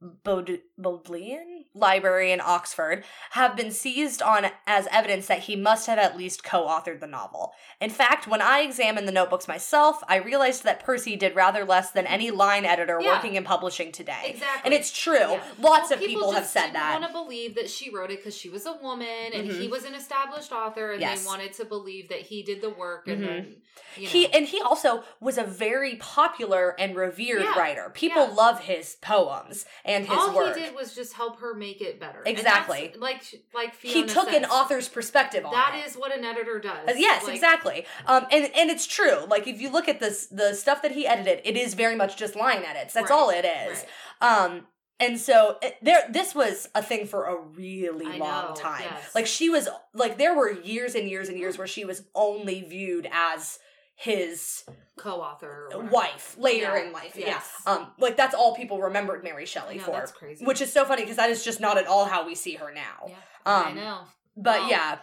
Bod- 0.01 0.63
Bodleian 0.77 1.62
Library 1.75 2.33
in 2.33 2.41
Oxford, 2.41 3.05
have 3.31 3.57
been 3.57 3.71
seized 3.71 4.21
on 4.23 4.47
as 4.67 4.87
evidence 4.91 5.27
that 5.27 5.41
he 5.41 5.57
must 5.57 5.87
have 5.87 5.99
at 5.99 6.17
least 6.17 6.45
co 6.45 6.67
authored 6.67 7.01
the 7.01 7.07
novel. 7.07 7.55
In 7.81 7.91
fact, 7.91 8.27
when 8.27 8.43
I 8.43 8.61
examined 8.61 9.09
the 9.09 9.13
notebooks 9.13 9.49
myself, 9.49 10.03
I 10.09 10.17
realized 10.17 10.65
that 10.65 10.85
Percy 10.85 11.17
did 11.17 11.35
rather 11.35 11.65
less 11.65 11.91
than 11.91 12.07
any 12.07 12.31
line 12.31 12.65
editor 12.65 12.99
Yeah. 13.01 13.15
working 13.15 13.35
in 13.37 13.45
publishing 13.45 13.91
today. 13.93 14.33
Exactly. 14.35 14.61
And 14.65 14.75
it's 14.75 14.93
true. 14.93 15.19
Yeah. 15.19 15.43
Lots 15.59 15.91
Well, 15.91 15.99
of 15.99 16.01
people, 16.01 16.33
have 16.33 16.47
said 16.47 16.63
didn't 16.63 16.75
that. 16.75 17.01
Want 17.01 17.07
to 17.13 17.13
believe 17.19 17.55
that 17.55 17.71
she 17.71 17.91
wrote 17.91 18.11
it 18.11 18.19
because 18.19 18.37
she 18.37 18.49
was 18.49 18.67
a 18.67 18.75
woman 18.75 19.33
and 19.33 19.51
Mhm. 19.51 19.61
he 19.61 19.69
was 19.69 19.85
an 19.85 19.95
established 19.95 20.53
author, 20.53 20.93
and 20.93 21.01
Yes. 21.01 21.21
they 21.23 21.27
wanted 21.27 21.53
to 21.55 21.65
believe 21.65 22.09
that 22.09 22.21
he 22.21 22.43
did 22.43 22.61
the 22.61 22.71
work. 22.71 23.09
And 23.09 23.23
Mhm. 23.23 23.27
then, 23.27 23.63
you 23.97 24.03
know, 24.05 24.09
He 24.11 24.27
and 24.33 24.47
he 24.47 24.61
also 24.61 25.05
was 25.21 25.39
a 25.39 25.45
very 25.45 25.97
popular 25.97 26.75
and 26.79 26.95
revered 26.97 27.43
Yeah. 27.43 27.59
writer. 27.59 27.91
People 27.91 28.27
love 28.29 28.61
his 28.65 28.97
poems 28.97 29.65
and 29.85 30.07
his 30.07 30.17
all 30.17 30.35
work. 30.35 30.57
he 30.57 30.63
did 30.63 30.75
was 30.75 30.95
just 30.95 31.15
help 31.15 31.41
her 31.41 31.55
make 31.63 31.81
it 31.81 31.99
better. 32.01 32.23
Exactly. 32.27 32.93
Like 32.99 33.23
like 33.55 33.75
he 33.81 33.93
Fiona 33.93 34.09
took 34.13 34.33
an 34.33 34.45
author's 34.45 34.89
perspective 34.89 35.45
on 35.47 35.53
That 35.53 35.75
it. 35.83 35.87
is 35.89 35.95
what 35.95 36.11
an 36.17 36.25
editor 36.25 36.59
does. 36.59 36.89
Uh, 36.89 36.93
yes, 36.97 37.25
Like, 37.25 37.35
exactly. 37.35 37.87
Um, 38.07 38.27
and 38.31 38.51
and 38.55 38.69
it's 38.71 38.87
true. 38.87 39.19
Like 39.29 39.47
if 39.47 39.61
you 39.61 39.71
look 39.71 39.89
at 39.89 40.01
this, 40.01 40.27
the 40.27 40.55
stuff 40.55 40.83
that 40.83 40.93
he 40.93 41.07
edited, 41.07 41.41
it 41.45 41.57
is 41.57 41.75
very 41.75 41.97
much 41.97 42.17
just 42.17 42.35
line 42.37 42.63
edits. 42.65 42.95
That's 42.95 43.11
Right, 43.11 43.17
all 43.17 43.31
it 43.31 43.45
is. 43.45 43.85
right. 44.21 44.29
Um, 44.29 44.67
and 45.01 45.19
so 45.19 45.57
it, 45.63 45.77
there, 45.83 46.03
this 46.11 46.35
was 46.35 46.69
a 46.75 46.83
thing 46.83 47.07
for 47.07 47.25
a 47.27 47.37
really 47.41 48.07
I 48.07 48.17
long 48.19 48.49
know, 48.51 48.55
time. 48.55 48.83
yes. 48.83 49.15
Like 49.15 49.27
she 49.27 49.49
was 49.49 49.69
like 49.95 50.19
there 50.19 50.35
were 50.37 50.51
years 50.53 50.95
and 50.95 51.09
years 51.09 51.29
and 51.29 51.39
years 51.39 51.59
where 51.59 51.67
she 51.67 51.85
was 51.85 52.05
only 52.15 52.63
viewed 52.63 53.09
as 53.13 53.59
his 53.95 54.65
Co-author, 54.97 55.69
or 55.73 55.83
wife 55.85 56.37
later 56.39 56.77
Yeah, 56.77 56.85
in 56.87 56.93
life. 56.93 57.13
yes. 57.17 57.51
Yeah. 57.67 57.73
Um, 57.73 57.87
like 57.99 58.17
that's 58.17 58.35
all 58.35 58.55
people 58.55 58.81
remembered 58.81 59.23
Mary 59.25 59.47
Shelley 59.47 59.77
know, 59.79 59.85
for. 59.85 59.93
that's 59.93 60.13
crazy. 60.13 60.45
Which 60.45 60.61
is 60.61 60.73
so 60.73 60.85
funny 60.85 61.03
because 61.03 61.17
that 61.17 61.31
is 61.31 61.45
just 61.45 61.61
not 61.61 61.79
at 61.79 61.87
all 61.87 62.05
how 62.05 62.27
we 62.27 62.35
see 62.35 62.55
her 62.55 62.73
now. 62.73 63.07
yeah, 63.09 63.15
I 63.47 63.69
Um, 63.71 63.77
know. 63.77 63.99
But 64.37 64.69
yeah, 64.69 64.99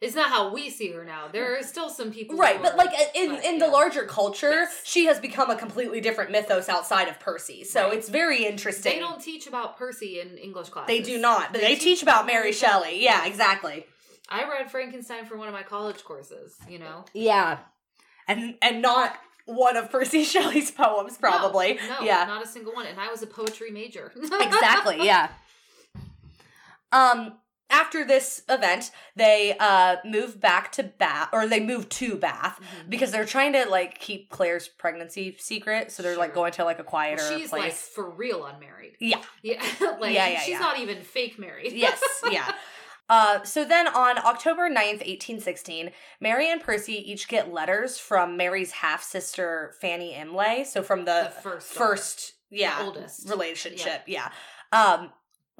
It's 0.00 0.14
not 0.14 0.28
how 0.30 0.50
we 0.52 0.70
see 0.70 0.92
her 0.92 1.04
now. 1.04 1.26
There 1.26 1.58
are 1.58 1.62
still 1.64 1.88
some 1.90 2.12
people, 2.12 2.36
right. 2.36 2.56
who 2.56 2.62
But 2.62 2.74
are- 2.74 2.76
like 2.76 2.92
in 3.16 3.30
but, 3.34 3.44
in 3.44 3.54
yeah. 3.58 3.66
the 3.66 3.68
larger 3.72 4.04
culture, 4.04 4.52
Yes. 4.52 4.80
she 4.84 5.06
has 5.06 5.18
become 5.18 5.50
a 5.50 5.56
completely 5.56 6.00
different 6.00 6.30
mythos 6.30 6.68
outside 6.68 7.08
of 7.08 7.18
Percy. 7.18 7.64
So 7.64 7.84
Right. 7.88 7.94
it's 7.94 8.08
very 8.08 8.44
interesting. 8.46 8.92
They 8.94 9.00
don't 9.00 9.20
teach 9.20 9.48
about 9.48 9.76
Percy 9.76 10.20
in 10.20 10.38
English 10.38 10.68
classes. 10.68 10.86
They 10.86 11.00
do 11.02 11.18
not. 11.18 11.50
But 11.52 11.62
they, 11.62 11.74
teach 11.74 12.00
about 12.02 12.26
Mary 12.26 12.52
Shelley. 12.52 13.02
Yeah, 13.02 13.26
exactly. 13.26 13.86
I 14.28 14.44
read 14.48 14.70
Frankenstein 14.70 15.24
for 15.26 15.36
one 15.36 15.48
of 15.48 15.54
my 15.54 15.64
college 15.64 16.04
courses. 16.04 16.56
You 16.68 16.78
know, 16.78 17.04
Yeah, 17.12 17.58
and 18.28 18.54
and 18.62 18.80
not 18.82 19.16
one 19.46 19.76
of 19.76 19.90
Percy 19.90 20.22
Shelley's 20.32 20.70
poems, 20.70 21.16
probably. 21.16 21.74
No, 21.74 22.00
no, 22.00 22.06
yeah, 22.06 22.24
not 22.26 22.44
a 22.44 22.46
single 22.46 22.72
one. 22.74 22.86
And 22.86 23.00
I 23.00 23.10
was 23.10 23.22
a 23.22 23.26
poetry 23.26 23.70
major. 23.70 24.12
exactly. 24.16 25.04
Yeah. 25.04 25.30
Um. 26.92 27.34
After 27.70 28.02
this 28.02 28.42
event, 28.48 28.90
they 29.14 29.54
uh 29.60 29.96
move 30.02 30.40
back 30.40 30.72
to 30.72 30.82
Bath, 30.82 31.28
or 31.34 31.46
they 31.46 31.60
move 31.60 31.86
to 31.90 32.16
Bath 32.16 32.58
Mhm. 32.62 32.88
because 32.88 33.10
they're 33.12 33.26
trying 33.26 33.52
to 33.52 33.66
like 33.68 33.98
keep 33.98 34.30
Claire's 34.30 34.68
pregnancy 34.68 35.36
secret. 35.38 35.92
So 35.92 36.02
they're 36.02 36.16
like 36.16 36.32
going 36.32 36.52
to 36.52 36.64
like 36.64 36.78
a 36.78 36.82
quieter 36.84 37.22
She's 37.36 37.52
like 37.52 37.60
place. 37.64 37.86
for 37.94 38.08
real 38.08 38.46
unmarried. 38.46 38.96
Yeah. 39.00 39.20
Yeah, 39.42 39.62
like 40.00 40.14
Yeah, 40.14 40.28
yeah, 40.28 40.38
she's 40.40 40.48
yeah. 40.52 40.58
not 40.60 40.78
even 40.78 41.02
fake 41.02 41.38
married. 41.38 41.72
yes, 41.74 42.00
yeah. 42.30 42.50
Uh, 43.08 43.42
so 43.42 43.64
then 43.64 43.88
on 43.88 44.18
October 44.18 44.68
9th, 44.68 45.00
1816, 45.04 45.90
Mary 46.20 46.50
and 46.50 46.60
Percy 46.60 46.94
each 47.10 47.28
get 47.28 47.52
letters 47.52 47.98
from 47.98 48.36
Mary's 48.36 48.70
half 48.72 49.02
sister, 49.02 49.74
Fanny 49.80 50.14
Imlay. 50.14 50.64
So 50.64 50.82
from 50.82 51.04
the, 51.04 51.30
the 51.34 51.40
first, 51.40 51.74
daughter. 51.74 51.90
first, 51.90 52.32
yeah, 52.50 52.78
The 52.78 52.84
oldest 52.84 53.28
relationship, 53.28 54.02
yeah. 54.06 54.30
Um, 54.72 55.10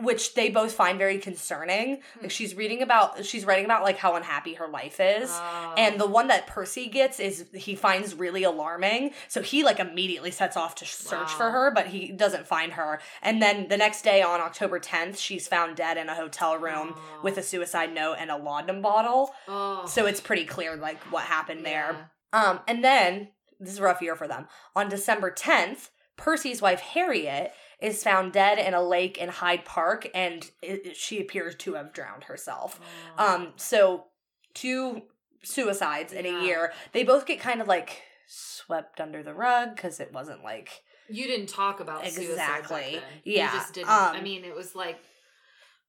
which 0.00 0.34
they 0.34 0.48
both 0.48 0.72
find 0.72 0.96
very 0.98 1.18
concerning. 1.18 1.96
Hmm. 2.14 2.22
Like 2.22 2.30
she's 2.30 2.54
reading 2.54 2.82
about, 2.82 3.24
she's 3.24 3.44
writing 3.44 3.64
about 3.64 3.82
like 3.82 3.98
how 3.98 4.14
unhappy 4.14 4.54
her 4.54 4.68
life 4.68 5.00
is. 5.00 5.28
Oh. 5.32 5.74
And 5.76 6.00
the 6.00 6.06
one 6.06 6.28
that 6.28 6.46
Percy 6.46 6.86
gets 6.88 7.18
is 7.18 7.46
he 7.52 7.74
finds 7.74 8.14
really 8.14 8.44
alarming. 8.44 9.10
So 9.26 9.42
he 9.42 9.64
like 9.64 9.80
immediately 9.80 10.30
sets 10.30 10.56
off 10.56 10.76
to 10.76 10.84
search 10.86 11.30
for 11.32 11.50
her, 11.50 11.72
but 11.74 11.88
he 11.88 12.12
doesn't 12.12 12.46
find 12.46 12.74
her. 12.74 13.00
And 13.22 13.42
then 13.42 13.68
the 13.68 13.76
next 13.76 14.02
day 14.02 14.22
on 14.22 14.40
October 14.40 14.78
10th, 14.78 15.18
she's 15.18 15.48
found 15.48 15.76
dead 15.76 15.96
in 15.96 16.08
a 16.08 16.14
hotel 16.14 16.56
room 16.56 16.94
Oh. 16.96 17.20
with 17.24 17.36
a 17.38 17.42
suicide 17.42 17.92
note 17.92 18.16
and 18.20 18.30
a 18.30 18.36
laudanum 18.36 18.80
bottle. 18.82 19.34
oh. 19.48 19.84
So 19.86 20.06
it's 20.06 20.20
pretty 20.20 20.44
clear 20.44 20.76
like 20.76 21.02
what 21.12 21.24
happened 21.24 21.66
there. 21.66 22.08
Yeah. 22.32 22.40
Um 22.50 22.60
and 22.68 22.84
then 22.84 23.28
this 23.58 23.72
is 23.72 23.78
a 23.80 23.82
rough 23.82 24.00
year 24.00 24.14
for 24.14 24.28
them. 24.28 24.46
On 24.76 24.88
December 24.88 25.32
10th, 25.32 25.88
Percy's 26.16 26.62
wife 26.62 26.80
Harriet 26.80 27.52
is 27.80 28.02
found 28.02 28.32
dead 28.32 28.58
in 28.58 28.74
a 28.74 28.82
lake 28.82 29.18
in 29.18 29.28
Hyde 29.28 29.64
Park 29.64 30.08
and 30.14 30.50
it, 30.62 30.96
she 30.96 31.20
appears 31.20 31.54
to 31.56 31.74
have 31.74 31.92
drowned 31.92 32.24
herself. 32.24 32.80
Oh. 33.18 33.34
Um, 33.34 33.52
so 33.56 34.06
two 34.54 35.02
suicides 35.44 36.12
in 36.12 36.24
Yeah. 36.24 36.40
a 36.40 36.44
year. 36.44 36.72
They 36.92 37.04
both 37.04 37.24
get 37.26 37.38
kind 37.40 37.60
of 37.60 37.68
like 37.68 38.02
swept 38.26 39.00
under 39.00 39.22
the 39.22 39.32
rug 39.34 39.76
because 39.76 40.00
it 40.00 40.12
wasn't 40.12 40.42
like 40.42 40.82
you 41.08 41.26
didn't 41.26 41.48
talk 41.48 41.80
about 41.80 42.04
Exactly. 42.06 43.00
Yeah. 43.24 43.52
you 43.52 43.58
just 43.58 43.74
didn't. 43.74 43.88
Um, 43.88 44.14
I 44.16 44.20
mean, 44.20 44.44
it 44.44 44.54
was 44.54 44.74
like 44.74 44.98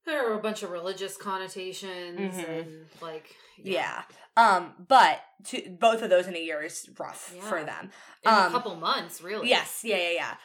there 0.06 0.24
were 0.30 0.36
a 0.36 0.42
bunch 0.42 0.64
of 0.64 0.70
religious 0.72 1.18
connotations 1.18 2.36
Mhm. 2.36 2.60
and 2.62 2.86
like 3.02 3.36
yeah. 3.58 4.04
Um, 4.38 4.74
but 4.88 5.22
to, 5.48 5.70
both 5.78 6.02
of 6.02 6.10
those 6.10 6.28
in 6.28 6.36
a 6.36 6.40
year 6.40 6.62
is 6.64 6.90
rough 6.98 7.34
Yeah. 7.36 7.42
for 7.42 7.64
them. 7.64 7.92
in 8.24 8.32
um, 8.32 8.48
a 8.48 8.52
couple 8.52 8.76
months, 8.76 9.22
really. 9.22 9.50
Yes, 9.50 9.82
yeah, 9.84 9.98
yeah, 9.98 10.10
yeah. 10.12 10.36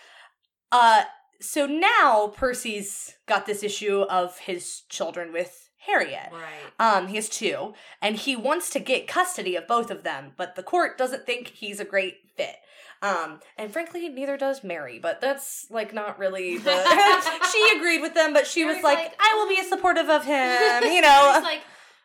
Uh, 0.72 1.04
so 1.44 1.66
now 1.66 2.28
Percy's 2.36 3.14
got 3.26 3.46
this 3.46 3.62
issue 3.62 4.02
of 4.02 4.38
his 4.38 4.82
children 4.88 5.32
with 5.32 5.68
Harriet. 5.78 6.30
right. 6.32 6.72
Um, 6.78 7.08
he 7.08 7.16
has 7.16 7.28
two, 7.28 7.74
and 8.00 8.16
he 8.16 8.34
wants 8.36 8.70
to 8.70 8.80
get 8.80 9.06
custody 9.06 9.54
of 9.56 9.66
both 9.68 9.90
of 9.90 10.02
them, 10.02 10.32
but 10.36 10.54
the 10.56 10.62
court 10.62 10.96
doesn't 10.96 11.26
think 11.26 11.48
he's 11.48 11.78
a 11.80 11.84
great 11.84 12.16
fit. 12.36 12.56
Um, 13.02 13.40
and 13.58 13.70
frankly, 13.70 14.08
neither 14.08 14.38
does 14.38 14.64
Mary, 14.64 14.98
but 14.98 15.20
that's 15.20 15.66
like 15.70 15.92
not 15.92 16.18
really 16.18 16.56
the. 16.56 17.42
she 17.52 17.76
agreed 17.76 18.00
with 18.00 18.14
them, 18.14 18.32
but 18.32 18.46
she 18.46 18.64
was 18.64 18.76
like, 18.82 18.96
like, 18.98 19.14
"I 19.20 19.34
will 19.36 19.48
be 19.48 19.60
um, 19.60 19.66
supportive 19.68 20.08
of 20.08 20.24
him," 20.24 20.84
you 20.90 21.02
know. 21.02 21.40
Like, 21.42 21.60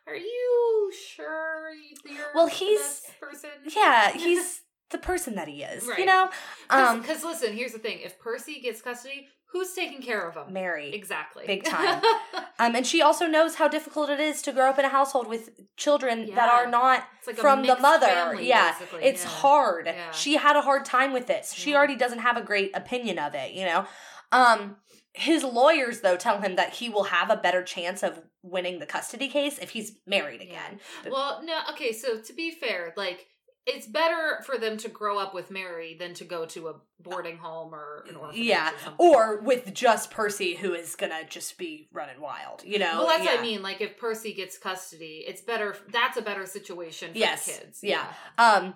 are 0.07 0.15
you 0.15 0.91
sure 1.15 1.69
you- 1.71 2.13
you're 2.15 2.25
Well, 2.35 2.47
he's- 2.47 3.03
person? 3.21 3.49
yeah, 3.73 4.11
he's 4.11 4.61
the 4.91 4.97
person 4.97 5.35
that 5.35 5.47
he 5.47 5.63
is, 5.63 5.85
you 5.85 5.91
Right. 5.91 6.05
know. 6.05 6.29
Um, 6.69 7.01
Because 7.01 7.23
listen, 7.23 7.53
here's 7.53 7.73
the 7.73 7.79
thing: 7.79 7.99
if 8.01 8.19
Percy 8.19 8.59
gets 8.59 8.81
custody, 8.81 9.27
who's 9.51 9.73
taking 9.73 10.01
care 10.01 10.27
of 10.27 10.35
him? 10.35 10.53
Mary. 10.53 10.93
Exactly. 10.93 11.45
Big 11.47 11.63
time. 11.77 12.01
Um, 12.59 12.75
and 12.75 12.85
she 12.85 13.01
also 13.01 13.25
knows 13.27 13.55
how 13.55 13.67
difficult 13.67 14.09
it 14.09 14.19
is 14.19 14.41
to 14.43 14.51
grow 14.51 14.69
up 14.69 14.77
in 14.79 14.85
a 14.85 14.89
household 14.89 15.27
with 15.27 15.49
children 15.77 16.29
that 16.35 16.49
are 16.49 16.67
not 16.67 17.03
like 17.25 17.35
from 17.37 17.63
the 17.65 17.75
mother. 17.79 18.07
family, 18.07 18.47
yeah, 18.47 18.73
basically. 18.73 19.03
it's 19.03 19.23
Yeah. 19.23 19.29
hard. 19.29 19.85
Yeah. 19.87 20.11
She 20.11 20.35
had 20.37 20.55
a 20.55 20.61
hard 20.61 20.85
time 20.85 21.13
with 21.13 21.27
this. 21.27 21.53
She 21.53 21.71
Yeah. 21.71 21.77
already 21.77 21.95
doesn't 21.95 22.19
have 22.19 22.37
a 22.37 22.41
great 22.41 22.71
opinion 22.75 23.17
of 23.19 23.33
it, 23.35 23.51
you 23.51 23.65
know. 23.65 23.85
Um 24.31 24.77
his 25.13 25.43
lawyers 25.43 26.01
though 26.01 26.15
tell 26.15 26.39
him 26.39 26.55
that 26.55 26.75
he 26.75 26.87
will 26.87 27.05
have 27.05 27.31
a 27.31 27.35
better 27.35 27.63
chance 27.63 28.03
of 28.03 28.21
winning 28.43 28.77
the 28.79 28.85
custody 28.85 29.27
case 29.27 29.57
if 29.57 29.71
he's 29.71 29.97
married 30.05 30.41
Yeah. 30.41 30.47
again. 30.47 30.79
Well, 31.11 31.41
no, 31.43 31.59
okay, 31.71 31.91
so 31.93 32.21
to 32.21 32.33
be 32.33 32.51
fair, 32.51 32.93
like 32.95 33.25
it's 33.75 33.87
better 33.87 34.41
for 34.45 34.57
them 34.57 34.77
to 34.77 34.89
grow 34.89 35.17
up 35.19 35.33
with 35.33 35.49
Mary 35.51 35.95
than 35.97 36.13
to 36.15 36.23
go 36.25 36.45
to 36.47 36.67
a 36.69 36.75
boarding 36.99 37.37
home 37.37 37.73
or 37.73 38.05
an 38.09 38.15
orphanage. 38.15 38.45
yeah, 38.45 38.71
or, 38.97 39.35
or 39.37 39.41
with 39.41 39.73
just 39.73 40.11
Percy 40.11 40.55
who 40.55 40.73
is 40.73 40.95
going 40.95 41.11
to 41.11 41.27
just 41.29 41.57
be 41.57 41.87
running 41.93 42.19
wild, 42.19 42.63
you 42.65 42.79
know. 42.79 42.99
well, 42.99 43.07
that's 43.07 43.23
what 43.25 43.39
I 43.39 43.41
mean. 43.41 43.61
Like, 43.61 43.81
if 43.81 43.97
Percy 43.97 44.33
gets 44.33 44.57
custody, 44.57 45.23
it's 45.27 45.41
better. 45.41 45.75
That's 45.91 46.17
a 46.17 46.21
better 46.21 46.45
situation 46.45 47.13
for 47.13 47.17
Yes, 47.17 47.45
the 47.45 47.51
kids. 47.63 47.79
yeah. 47.83 48.05
Um, 48.37 48.75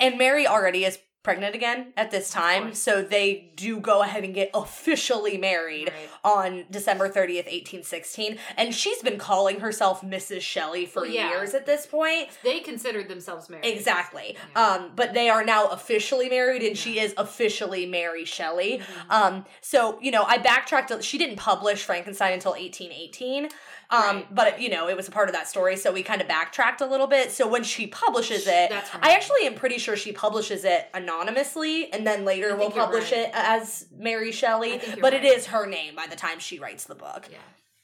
and 0.00 0.16
Mary 0.18 0.46
already 0.46 0.84
is 0.84 0.98
pregnant 1.28 1.54
again 1.54 1.92
at 1.94 2.10
this 2.10 2.30
time, 2.30 2.72
so 2.72 3.02
they 3.02 3.50
do 3.54 3.78
go 3.80 4.00
ahead 4.00 4.24
and 4.24 4.32
get 4.34 4.50
officially 4.54 5.36
married 5.36 5.90
Right. 5.90 6.08
on 6.24 6.64
December 6.70 7.10
30th, 7.10 7.44
1816. 7.46 8.38
And 8.56 8.74
she's 8.74 9.02
been 9.02 9.18
calling 9.18 9.60
herself 9.60 10.00
Mrs. 10.00 10.40
Shelley 10.40 10.86
for 10.86 11.02
Well, 11.02 11.10
yeah. 11.10 11.28
years 11.28 11.52
at 11.52 11.66
this 11.66 11.84
point. 11.84 12.30
They 12.42 12.60
considered 12.60 13.08
themselves 13.08 13.50
married. 13.50 13.66
Exactly. 13.66 14.38
Yeah. 14.56 14.62
Um, 14.66 14.92
but 14.96 15.12
they 15.12 15.28
are 15.28 15.44
now 15.44 15.66
officially 15.66 16.30
married, 16.30 16.62
and 16.62 16.78
she 16.78 16.98
is 16.98 17.12
officially 17.18 17.84
Mary 17.84 18.24
Shelley. 18.24 18.78
Mhm. 18.78 19.10
Um, 19.14 19.44
so 19.60 19.98
you 20.00 20.10
know, 20.10 20.24
I 20.26 20.38
backtracked. 20.38 21.04
She 21.04 21.18
didn't 21.18 21.36
publish 21.36 21.82
Frankenstein 21.84 22.32
until 22.32 22.54
1818. 22.56 23.50
Um, 23.90 24.00
Right, 24.16 24.34
but 24.34 24.60
you 24.60 24.68
know, 24.68 24.88
it 24.88 24.96
was 24.96 25.08
a 25.08 25.10
part 25.10 25.28
of 25.28 25.34
that 25.34 25.48
story, 25.48 25.76
so 25.76 25.90
we 25.92 26.02
kind 26.02 26.20
of 26.20 26.28
backtracked 26.28 26.80
a 26.82 26.86
little 26.86 27.06
bit. 27.06 27.30
So 27.32 27.48
when 27.48 27.64
she 27.64 27.86
publishes 27.86 28.46
it, 28.46 28.70
her 28.72 28.98
I 29.02 29.12
actually 29.12 29.46
am 29.46 29.54
pretty 29.54 29.78
sure 29.78 29.96
she 29.96 30.12
publishes 30.12 30.64
it 30.64 30.88
anonymously, 30.92 31.90
and 31.92 32.06
then 32.06 32.24
later 32.26 32.54
will 32.54 32.70
publish 32.70 33.12
right. 33.12 33.22
it 33.22 33.30
as 33.32 33.86
Mary 33.96 34.30
Shelley. 34.30 34.74
I 34.74 34.78
think 34.78 34.96
you're 34.96 35.02
But 35.02 35.14
it 35.14 35.22
right. 35.22 35.38
is 35.38 35.46
her 35.46 35.66
name 35.66 35.94
by 35.96 36.06
the 36.06 36.16
time 36.16 36.38
she 36.38 36.58
writes 36.58 36.84
the 36.84 36.94
book 36.94 37.28
Yeah. 37.30 37.38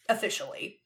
officially. 0.08 0.78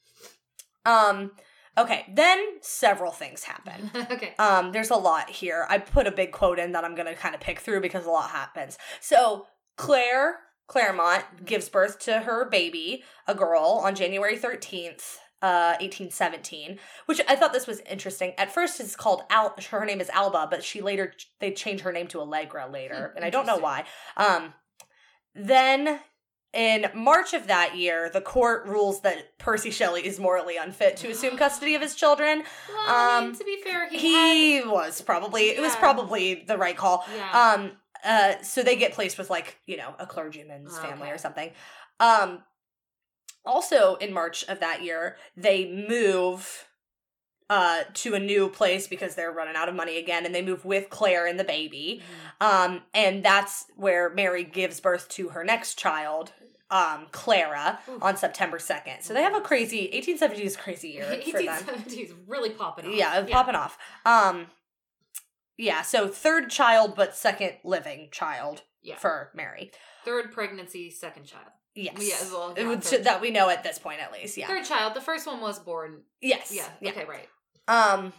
Um. 0.87 1.33
Okay. 1.76 2.07
Then 2.12 2.44
several 2.61 3.12
things 3.12 3.44
happen. 3.44 3.90
okay. 4.11 4.35
Um, 4.38 4.72
there's 4.72 4.90
a 4.90 4.96
lot 4.96 5.31
here. 5.31 5.66
I 5.68 5.78
put 5.78 6.07
a 6.07 6.11
big 6.12 6.33
quote 6.33 6.59
in 6.59 6.72
that 6.72 6.85
I'm 6.85 6.94
gonna 6.94 7.14
kind 7.14 7.35
of 7.35 7.40
pick 7.40 7.61
through 7.61 7.81
because 7.81 8.07
a 8.07 8.11
lot 8.11 8.31
happens. 8.31 8.78
So 9.00 9.46
Claire 9.76 10.37
Clairmont 10.68 11.44
gives 11.44 11.68
birth 11.68 11.98
to 12.00 12.20
her 12.20 12.48
baby, 12.48 13.02
a 13.26 13.35
girl, 13.35 13.81
on 13.83 13.94
January 13.96 14.37
13th, 14.38 15.16
uh, 15.42 15.74
1817. 15.81 16.78
Which 17.07 17.20
I 17.28 17.35
thought 17.37 17.52
this 17.52 17.66
was 17.66 17.81
interesting. 17.81 18.35
At 18.38 18.52
first, 18.52 18.78
it's 18.78 18.94
called 18.94 19.22
Al. 19.31 19.54
Her 19.70 19.85
name 19.85 20.00
is 20.00 20.11
Alba, 20.11 20.46
but 20.50 20.62
she 20.62 20.81
later 20.83 21.12
they 21.40 21.50
changed 21.52 21.83
her 21.85 21.92
name 21.92 22.07
to 22.09 22.20
Allegra 22.20 22.68
later, 22.70 23.11
Hmm, 23.12 23.16
and 23.16 23.24
I 23.24 23.31
don't 23.31 23.46
know 23.46 23.59
why. 23.59 23.85
Um, 24.16 24.54
then. 25.35 26.00
In 26.54 26.87
March 26.94 27.35
of 27.35 27.46
that 27.48 27.76
year, 27.76 28.09
the 28.11 28.22
court 28.22 28.66
rules 28.66 29.02
that 29.02 29.37
Percy 29.37 29.70
Shelley 29.70 30.07
is 30.07 30.18
morally 30.18 30.57
unfit 30.57 30.96
to 30.96 31.11
assume 31.11 31.37
custody 31.37 31.74
of 31.74 31.83
his 31.83 31.94
children. 31.94 32.42
Well, 32.70 32.85
I 32.88 33.20
mean, 33.20 33.28
um, 33.33 33.37
to 33.37 33.44
be 33.44 33.59
fair, 33.62 33.87
he, 33.90 33.98
He 33.98 34.62
was 34.66 35.02
probably 35.02 35.50
it 35.50 35.61
was 35.61 35.76
probably 35.76 36.37
the 36.46 36.57
right 36.57 36.74
call. 36.74 37.04
yeah. 37.14 37.52
Um 37.54 37.72
uh 38.04 38.40
so 38.42 38.62
they 38.62 38.76
get 38.76 38.92
placed 38.92 39.18
with 39.18 39.30
like, 39.30 39.58
you 39.66 39.76
know, 39.76 39.94
a 39.98 40.06
clergyman's 40.06 40.78
family 40.78 41.11
or 41.11 41.18
something. 41.18 41.50
Um 42.00 42.42
also 43.44 43.96
in 43.96 44.12
March 44.12 44.44
of 44.48 44.61
that 44.61 44.82
year, 44.82 45.16
they 45.37 45.66
move 45.88 46.66
uh 47.50 47.82
to 47.94 48.14
a 48.14 48.20
new 48.20 48.48
place 48.48 48.87
because 48.87 49.14
they're 49.14 49.32
running 49.32 49.56
out 49.56 49.68
of 49.68 49.74
money 49.74 49.96
again 49.98 50.26
and 50.26 50.34
they 50.34 50.42
move 50.42 50.64
with 50.64 50.90
Claire 50.90 51.26
and 51.26 51.40
the 51.40 51.44
baby. 51.44 52.02
Um 52.40 52.82
and 52.94 53.24
that's 53.24 53.66
where 53.76 54.11
Mary 54.11 54.44
gives 54.44 54.80
birth 54.80 55.08
to 55.11 55.30
her 55.30 55.44
next 55.44 55.78
child, 55.78 56.32
um 56.70 57.06
Clara 57.11 57.78
Oof. 57.88 58.02
on 58.02 58.16
September 58.16 58.58
2nd. 58.58 59.02
So 59.02 59.14
they 59.14 59.22
have 59.22 59.34
a 59.34 59.40
crazy 59.40 59.90
1870s 59.94 60.58
crazy 60.58 60.88
year 60.90 61.04
for 61.30 61.42
them. 61.42 61.62
1870s 61.64 62.12
really 62.26 62.50
popping 62.50 62.87
off. 62.87 62.94
Yeah, 62.94 63.20
it's 63.20 63.30
popping 63.30 63.54
off. 63.54 63.78
Um 64.04 64.46
yeah, 65.59 65.83
so 65.83 66.09
third 66.09 66.49
child 66.49 66.94
but 66.97 67.14
second 67.16 67.55
living 67.64 68.09
child 68.11 68.62
Yeah. 68.81 68.97
for 68.97 69.31
Mary. 69.35 69.73
Third 70.05 70.33
pregnancy, 70.33 70.90
second 70.90 71.25
child. 71.25 71.49
Yes. 71.75 71.97
Yeah, 72.01 72.33
well, 72.33 72.55
yeah, 72.57 72.99
that 73.03 73.21
we 73.21 73.31
know 73.31 73.51
at 73.51 73.62
this 73.62 73.79
point 73.79 74.01
at 74.01 74.12
least. 74.12 74.37
Yeah. 74.37 74.47
Third 74.49 74.64
child. 74.64 74.94
The 74.94 75.01
first 75.01 75.27
one 75.27 75.40
was 75.40 75.59
born. 75.59 76.03
yes. 76.23 76.51
Yeah. 76.53 76.68
Yeah. 76.81 76.90
Okay, 76.92 77.05
right. 77.05 77.29
Um 77.68 78.12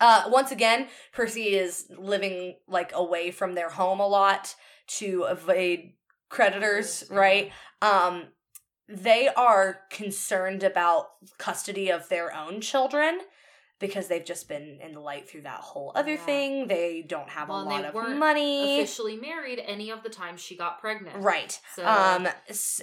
uh 0.00 0.24
once 0.28 0.50
again, 0.52 0.88
Percy 1.12 1.54
is 1.54 1.86
living 1.98 2.56
like 2.68 2.92
away 2.94 3.30
from 3.30 3.54
their 3.54 3.68
home 3.70 4.00
a 4.00 4.06
lot 4.06 4.54
to 4.98 5.24
evade 5.24 5.94
creditors, 6.28 7.04
right? 7.10 7.50
Um 7.80 8.28
they 8.88 9.28
are 9.28 9.80
concerned 9.90 10.62
about 10.62 11.08
custody 11.38 11.90
of 11.90 12.08
their 12.08 12.34
own 12.34 12.60
children 12.60 13.20
because 13.82 14.08
they've 14.08 14.24
just 14.24 14.48
been 14.48 14.78
in 14.80 14.92
the 14.94 15.00
light 15.00 15.28
through 15.28 15.42
that 15.42 15.60
whole 15.60 15.92
other 15.94 16.12
Yeah. 16.12 16.24
thing. 16.24 16.68
They 16.68 17.02
don't 17.02 17.28
have 17.28 17.50
Well, 17.50 17.62
a 17.62 17.64
lot 17.64 17.84
of 17.84 17.94
money. 18.16 18.80
Officially 18.80 19.16
married 19.16 19.58
any 19.58 19.90
of 19.90 20.02
the 20.02 20.08
time 20.08 20.38
she 20.38 20.56
got 20.56 20.80
pregnant. 20.80 21.16
Right. 21.22 21.60
So, 21.76 21.84
um 21.84 22.26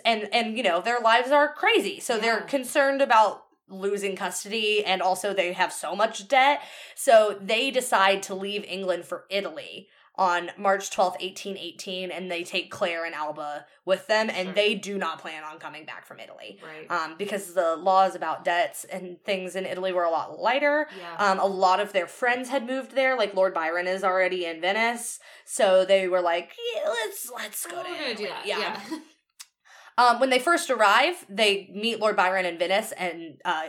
and 0.06 0.30
and 0.32 0.56
you 0.56 0.62
know 0.64 0.82
their 0.82 1.00
lives 1.00 1.32
are 1.32 1.52
crazy 1.54 2.00
so 2.00 2.18
they're 2.20 2.42
concerned 2.42 3.02
about 3.02 3.46
losing 3.70 4.16
custody 4.16 4.84
and 4.84 5.02
also 5.02 5.34
they 5.34 5.54
have 5.54 5.72
so 5.72 5.96
much 5.96 6.28
debt 6.28 6.62
so 6.96 7.38
they 7.40 7.70
decide 7.72 8.24
to 8.24 8.34
leave 8.34 8.64
england 8.66 9.06
for 9.06 9.26
italy 9.30 9.88
on 10.20 10.52
march 10.58 10.92
12th 10.92 11.20
1818 11.22 12.12
and 12.12 12.30
they 12.30 12.44
take 12.44 12.70
claire 12.70 13.06
and 13.06 13.16
alba 13.16 13.66
with 13.86 14.06
them 14.08 14.30
and 14.30 14.48
Sure. 14.50 14.54
they 14.54 14.76
do 14.76 14.98
not 14.98 15.20
plan 15.20 15.44
on 15.44 15.58
coming 15.58 15.86
back 15.86 16.06
from 16.06 16.20
italy 16.20 16.60
right. 16.64 16.92
um, 16.92 17.16
because 17.18 17.54
the 17.54 17.76
laws 17.78 18.14
about 18.16 18.44
debts 18.44 18.84
and 18.84 19.18
things 19.24 19.56
in 19.56 19.66
italy 19.66 19.92
were 19.94 20.04
a 20.04 20.12
lot 20.12 20.38
lighter 20.40 20.88
yeah. 21.00 21.16
um, 21.18 21.40
a 21.40 21.46
lot 21.46 21.80
of 21.80 21.94
their 21.94 22.06
friends 22.08 22.50
had 22.50 22.68
moved 22.68 22.94
there, 22.94 23.16
like 23.18 23.34
Lord 23.34 23.54
Byron 23.54 23.88
is 23.88 24.04
already 24.04 24.46
in 24.46 24.60
Venice, 24.62 25.20
so 25.46 25.86
they 25.86 26.08
were 26.08 26.22
like, 26.22 26.52
yeah, 26.76 26.90
"Let's 26.90 27.32
let's 27.34 27.66
go 27.66 27.76
Well, 27.78 27.86
to 27.86 27.90
we're 27.92 27.98
gonna 27.98 28.16
do 28.16 28.24
Italy." 28.24 28.40
Yeah. 28.46 28.60
Yeah. 28.60 29.00
Um, 29.98 30.22
when 30.22 30.30
they 30.30 30.40
first 30.40 30.70
arrive, 30.70 31.26
they 31.28 31.70
meet 31.74 32.00
Lord 32.00 32.16
Byron 32.16 32.46
in 32.46 32.58
Venice 32.58 32.94
and 32.94 33.38
uh, 33.44 33.68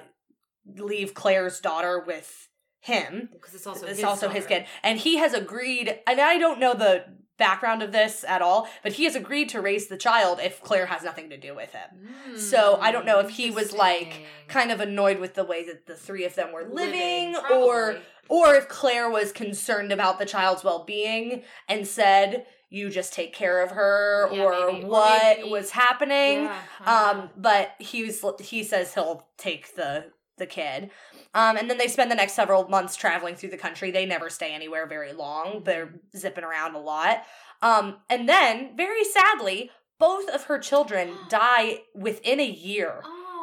leave 0.76 1.12
Claire's 1.12 1.58
daughter 1.58 2.04
with 2.06 2.48
him. 2.80 3.28
Because 3.32 3.54
it's 3.54 3.66
also 3.66 3.86
it's 3.86 3.96
his 3.96 4.04
also 4.04 4.28
his 4.28 4.46
kid, 4.46 4.66
and 4.82 4.98
he 4.98 5.16
has 5.18 5.32
agreed. 5.34 5.98
And 6.06 6.20
I 6.20 6.38
don't 6.38 6.58
know 6.60 6.74
the 6.74 7.04
background 7.36 7.82
of 7.82 7.90
this 7.90 8.22
at 8.24 8.42
all, 8.42 8.68
but 8.82 8.92
he 8.92 9.04
has 9.04 9.16
agreed 9.16 9.48
to 9.48 9.60
raise 9.62 9.86
the 9.88 9.96
child 9.96 10.38
if 10.42 10.62
Claire 10.62 10.86
has 10.86 11.02
nothing 11.02 11.30
to 11.30 11.38
do 11.38 11.54
with 11.56 11.72
him. 11.72 12.36
So, 12.36 12.78
I 12.82 12.92
don't 12.92 13.06
know 13.06 13.18
if 13.20 13.30
he 13.30 13.50
was, 13.50 13.72
like, 13.72 14.26
Kind 14.46 14.70
of 14.70 14.80
annoyed 14.80 15.18
with 15.18 15.34
the 15.34 15.44
way 15.44 15.64
that 15.64 15.86
the 15.86 15.94
three 15.94 16.24
of 16.26 16.34
them 16.34 16.52
were 16.52 16.68
living, 16.70 17.36
or 17.50 17.98
or 18.28 18.54
if 18.54 18.68
Claire 18.68 19.08
was 19.10 19.32
concerned 19.32 19.90
about 19.90 20.18
the 20.18 20.26
child's 20.26 20.62
well 20.64 20.84
being 20.84 21.42
and 21.68 21.86
said, 21.86 22.46
"You 22.68 22.90
just 22.90 23.12
take 23.12 23.32
care 23.32 23.62
of 23.62 23.70
her," 23.70 24.28
Yeah, 24.32 24.42
or 24.42 24.72
maybe. 24.72 24.84
What 24.86 25.38
maybe- 25.38 25.48
was 25.50 25.70
happening. 25.70 26.44
Yeah, 26.44 26.60
Um, 26.84 27.30
but 27.36 27.72
he 27.78 28.02
was 28.04 28.24
he 28.40 28.62
says 28.64 28.92
he'll 28.94 29.28
take 29.38 29.74
the 29.76 30.12
the 30.36 30.46
kid. 30.46 30.90
Um, 31.34 31.56
and 31.56 31.70
then 31.70 31.78
they 31.78 31.86
spend 31.88 32.10
the 32.10 32.14
next 32.16 32.32
several 32.34 32.68
months 32.68 32.96
traveling 32.96 33.36
through 33.36 33.50
the 33.50 33.56
country. 33.56 33.90
They 33.90 34.06
never 34.06 34.28
stay 34.30 34.52
anywhere 34.52 34.86
very 34.86 35.12
long. 35.12 35.62
They're 35.64 35.94
zipping 36.16 36.44
around 36.44 36.74
a 36.74 36.80
lot. 36.80 37.22
Um, 37.62 37.98
and 38.08 38.28
then, 38.28 38.76
very 38.76 39.04
sadly, 39.04 39.70
both 39.98 40.28
of 40.30 40.44
her 40.44 40.58
children 40.58 41.10
die 41.28 41.80
within 41.94 42.40
a 42.40 42.48
year 42.50 43.02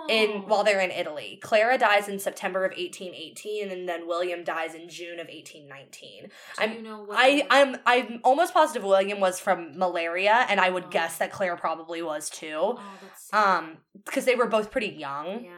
in 0.09 0.29
Oh. 0.29 0.43
while 0.47 0.63
they're 0.63 0.79
in 0.79 0.89
Italy. 0.91 1.37
Clara 1.43 1.77
dies 1.77 2.07
in 2.07 2.17
September 2.17 2.63
of 2.63 2.71
1818 2.71 3.69
and 3.71 3.87
then 3.89 4.07
William 4.07 4.43
dies 4.45 4.73
in 4.73 4.87
June 4.87 5.19
of 5.19 5.27
1819. 5.27 6.23
Do 6.23 6.29
I'm- 6.57 6.73
you 6.75 6.81
know 6.81 7.07
I, 7.11 7.45
I'm 7.49 7.75
I'm 7.85 8.21
almost 8.23 8.53
positive 8.53 8.83
William 8.85 9.19
was 9.19 9.37
from 9.39 9.77
malaria 9.77 10.45
and 10.49 10.61
I 10.61 10.69
would 10.69 10.85
Oh. 10.85 10.89
guess 10.89 11.17
that 11.17 11.31
Claire 11.33 11.57
probably 11.57 12.01
was 12.01 12.29
too. 12.29 12.77
Oh. 12.77 12.81
Um 13.33 13.77
because 14.05 14.23
they 14.23 14.35
were 14.35 14.47
both 14.47 14.71
pretty 14.71 14.87
young. 14.97 15.43
yeah. 15.43 15.51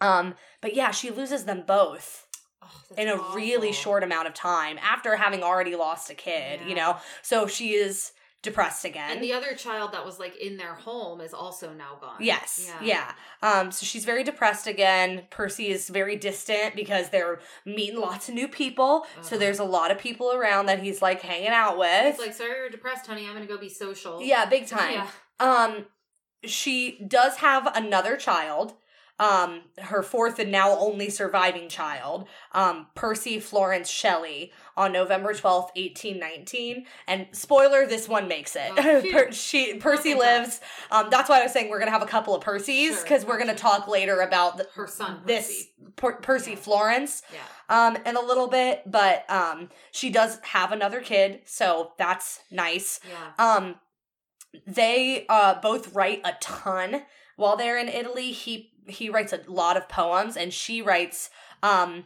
Um 0.00 0.34
but 0.60 0.74
yeah, 0.74 0.90
she 0.90 1.10
loses 1.10 1.44
them 1.44 1.64
both 1.66 2.26
Oh, 2.62 2.68
in 2.98 3.08
a 3.08 3.16
really 3.34 3.72
short 3.72 4.02
amount 4.02 4.28
of 4.28 4.34
time 4.34 4.78
after 4.82 5.16
having 5.16 5.42
already 5.42 5.76
lost 5.76 6.10
a 6.10 6.14
kid, 6.14 6.60
you 6.66 6.74
know. 6.74 6.96
So 7.22 7.46
she 7.46 7.70
is 7.72 8.12
depressed 8.42 8.84
again. 8.84 9.10
And 9.12 9.22
the 9.22 9.32
other 9.32 9.54
child 9.54 9.92
that 9.92 10.04
was 10.04 10.18
like 10.18 10.36
in 10.36 10.56
their 10.58 10.74
home 10.74 11.20
is 11.22 11.32
also 11.34 11.72
now 11.72 11.96
gone. 12.00 12.16
Yes. 12.20 12.70
Yeah. 12.82 13.12
Yeah. 13.42 13.50
Um, 13.50 13.70
so 13.72 13.84
she's 13.86 14.04
very 14.04 14.24
depressed 14.24 14.66
again. 14.66 15.22
Percy 15.30 15.68
is 15.68 15.88
very 15.88 16.16
distant 16.16 16.74
because 16.76 17.08
they're 17.10 17.40
meeting 17.64 18.00
lots 18.00 18.28
of 18.28 18.34
new 18.34 18.48
people. 18.48 19.06
So 19.22 19.36
there's 19.38 19.58
a 19.58 19.64
lot 19.64 19.90
of 19.90 19.98
people 19.98 20.32
around 20.32 20.66
that 20.66 20.82
he's 20.82 21.00
like 21.02 21.22
hanging 21.22 21.48
out 21.48 21.78
with. 21.78 21.88
It's 22.06 22.18
like, 22.18 22.34
sorry 22.34 22.50
you're 22.50 22.68
depressed, 22.70 23.06
honey. 23.06 23.26
I'm 23.26 23.32
gonna 23.34 23.46
go 23.46 23.58
be 23.58 23.68
social. 23.70 24.22
yeah, 24.22 24.44
big 24.46 24.66
time. 24.66 24.92
Yeah. 24.92 25.06
Um, 25.38 25.86
she 26.44 27.04
does 27.06 27.36
have 27.36 27.74
another 27.74 28.16
child. 28.16 28.74
Um, 29.20 29.60
her 29.78 30.02
fourth 30.02 30.38
and 30.38 30.50
now 30.50 30.70
only 30.78 31.10
surviving 31.10 31.68
child, 31.68 32.26
um, 32.52 32.86
Percy 32.94 33.38
Florence 33.38 33.90
Shelley, 33.90 34.50
on 34.78 34.92
November 34.92 35.34
twelfth, 35.34 35.70
eighteen 35.76 36.18
nineteen. 36.18 36.86
And 37.06 37.26
spoiler, 37.32 37.86
this 37.86 38.08
one 38.08 38.28
makes 38.28 38.56
it. 38.56 38.72
Oh, 38.78 39.02
per- 39.12 39.30
she 39.30 39.74
Percy 39.74 40.14
lives. 40.14 40.60
Um, 40.90 41.08
that's 41.10 41.28
why 41.28 41.40
I 41.40 41.42
was 41.42 41.52
saying 41.52 41.68
we're 41.68 41.78
gonna 41.78 41.90
have 41.90 42.02
a 42.02 42.06
couple 42.06 42.34
of 42.34 42.42
Percys 42.42 42.92
Sure, 42.94 43.02
because 43.02 43.26
we're 43.26 43.38
gonna 43.38 43.54
talk 43.54 43.86
later 43.86 44.20
about 44.22 44.56
the, 44.56 44.66
Her 44.74 44.86
son, 44.86 45.20
this 45.26 45.46
Percy. 45.46 45.92
Per- 45.96 46.20
Percy 46.22 46.50
Yeah. 46.52 46.56
Florence 46.56 47.22
Yeah. 47.32 47.40
um 47.88 47.96
in 48.06 48.16
a 48.16 48.22
little 48.22 48.48
bit, 48.48 48.82
but 48.86 49.30
um 49.30 49.68
she 49.92 50.08
does 50.08 50.38
have 50.44 50.72
another 50.72 51.00
kid, 51.02 51.42
so 51.44 51.92
that's 51.98 52.40
nice. 52.50 53.00
Yeah. 53.06 53.54
Um, 53.54 53.74
they 54.66 55.26
uh 55.28 55.60
both 55.60 55.94
write 55.94 56.22
a 56.24 56.32
ton 56.40 57.02
while 57.36 57.56
they're 57.56 57.78
in 57.78 57.88
Italy. 57.88 58.32
He 58.32 58.69
he 58.86 59.10
writes 59.10 59.32
a 59.32 59.40
lot 59.46 59.76
of 59.76 59.88
poems, 59.88 60.36
and 60.36 60.52
she 60.52 60.82
writes 60.82 61.30
um 61.62 62.04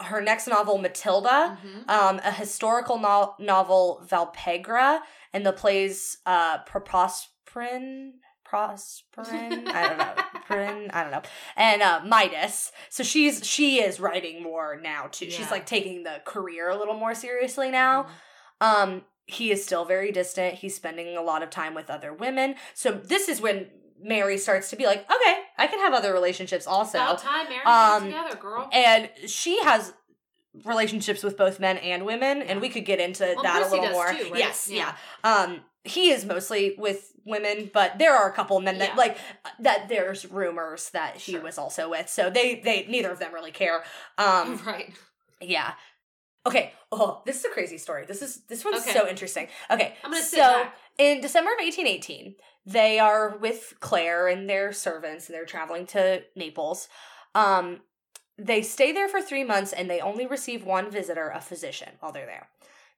her 0.00 0.20
next 0.20 0.46
novel 0.48 0.78
Mathilda, 0.78 1.58
Mhm. 1.58 1.88
um 1.90 2.20
a 2.24 2.32
historical 2.32 2.98
no- 2.98 3.34
novel 3.38 4.06
Valperga, 4.10 5.00
and 5.32 5.44
the 5.46 5.52
plays 5.52 6.18
uh 6.26 6.58
Prosprin. 6.64 8.12
Prosperin, 8.50 9.66
I 9.68 9.88
don't 9.88 9.98
know, 9.98 10.14
Prin, 10.46 10.90
I 10.92 11.02
don't 11.02 11.10
know, 11.12 11.22
and 11.56 11.82
uh, 11.82 12.00
Midas. 12.04 12.70
So 12.88 13.02
she's 13.02 13.44
she 13.44 13.82
is 13.82 13.98
writing 13.98 14.42
more 14.42 14.78
now 14.80 15.08
too. 15.10 15.30
She's 15.30 15.50
like 15.50 15.66
taking 15.66 16.04
the 16.04 16.20
career 16.24 16.68
a 16.68 16.76
little 16.78 16.94
more 16.94 17.14
seriously 17.14 17.70
now. 17.70 18.04
Mhm. 18.04 18.66
Um, 18.66 19.04
he 19.26 19.50
is 19.50 19.64
still 19.64 19.84
very 19.84 20.12
distant. 20.12 20.56
He's 20.56 20.76
spending 20.76 21.16
a 21.16 21.22
lot 21.22 21.42
of 21.42 21.50
time 21.50 21.74
with 21.74 21.90
other 21.90 22.12
women. 22.12 22.54
So 22.74 22.92
this 22.92 23.28
is 23.28 23.40
when 23.40 23.70
Mary 24.04 24.36
starts 24.38 24.70
to 24.70 24.76
be 24.76 24.84
like, 24.86 25.00
okay, 25.10 25.38
I 25.58 25.66
can 25.66 25.78
have 25.80 25.94
other 25.94 26.12
relationships 26.12 26.66
also. 26.66 26.98
About 26.98 27.18
time, 27.18 27.48
Mary, 27.48 27.64
um, 27.64 28.10
get 28.10 28.22
together, 28.24 28.40
girl. 28.40 28.68
And 28.72 29.08
she 29.26 29.60
has 29.64 29.92
relationships 30.64 31.22
with 31.24 31.36
both 31.36 31.58
men 31.58 31.78
and 31.78 32.04
women, 32.06 32.42
and 32.42 32.60
we 32.60 32.68
could 32.68 32.84
get 32.84 33.00
into 33.00 33.24
Well, 33.34 33.42
that 33.42 33.62
a 33.66 33.70
little 33.70 33.90
more. 33.90 34.12
too, 34.12 34.24
right? 34.30 34.36
Yes, 34.36 34.68
Yeah. 34.70 34.94
yeah. 35.24 35.32
Um, 35.34 35.60
he 35.82 36.10
is 36.10 36.24
mostly 36.24 36.74
with 36.78 37.12
women, 37.24 37.70
but 37.72 37.98
there 37.98 38.14
are 38.14 38.28
a 38.28 38.32
couple 38.32 38.60
men 38.60 38.78
that 38.78 38.90
Yeah. 38.90 38.94
like 38.96 39.18
that. 39.60 39.88
There's 39.88 40.26
rumors 40.26 40.90
that 40.90 41.16
he 41.16 41.32
Sure. 41.32 41.40
was 41.40 41.58
also 41.58 41.88
with, 41.90 42.08
so 42.08 42.30
they 42.30 42.56
they 42.56 42.86
neither 42.88 43.10
of 43.10 43.18
them 43.18 43.32
really 43.34 43.50
care. 43.52 43.82
Um, 44.16 44.58
right. 44.66 44.92
yeah. 45.40 45.72
Okay. 46.46 46.72
Oh, 46.92 47.22
this 47.24 47.38
is 47.38 47.44
a 47.44 47.48
crazy 47.50 47.78
story. 47.78 48.04
This 48.06 48.22
is 48.22 48.42
this 48.48 48.64
one's 48.64 48.82
Okay. 48.82 48.92
so 48.92 49.08
interesting. 49.08 49.48
Okay. 49.70 49.94
I'm 50.04 50.10
gonna 50.10 50.22
sit 50.22 50.38
so 50.38 50.42
back. 50.64 50.76
in 50.98 51.20
December 51.20 51.50
of 51.52 51.58
1818, 51.58 52.34
they 52.66 52.98
are 52.98 53.36
with 53.38 53.74
Claire 53.80 54.28
and 54.28 54.48
their 54.48 54.72
servants, 54.72 55.28
and 55.28 55.34
they're 55.34 55.44
traveling 55.46 55.86
to 55.86 56.22
Naples. 56.36 56.88
Um, 57.34 57.80
they 58.38 58.62
stay 58.62 58.92
there 58.92 59.08
for 59.08 59.22
three 59.22 59.44
months, 59.44 59.72
and 59.72 59.88
they 59.88 60.00
only 60.00 60.26
receive 60.26 60.64
one 60.64 60.90
visitor, 60.90 61.30
a 61.30 61.40
physician, 61.40 61.90
while 62.00 62.12
they're 62.12 62.26
there. 62.26 62.48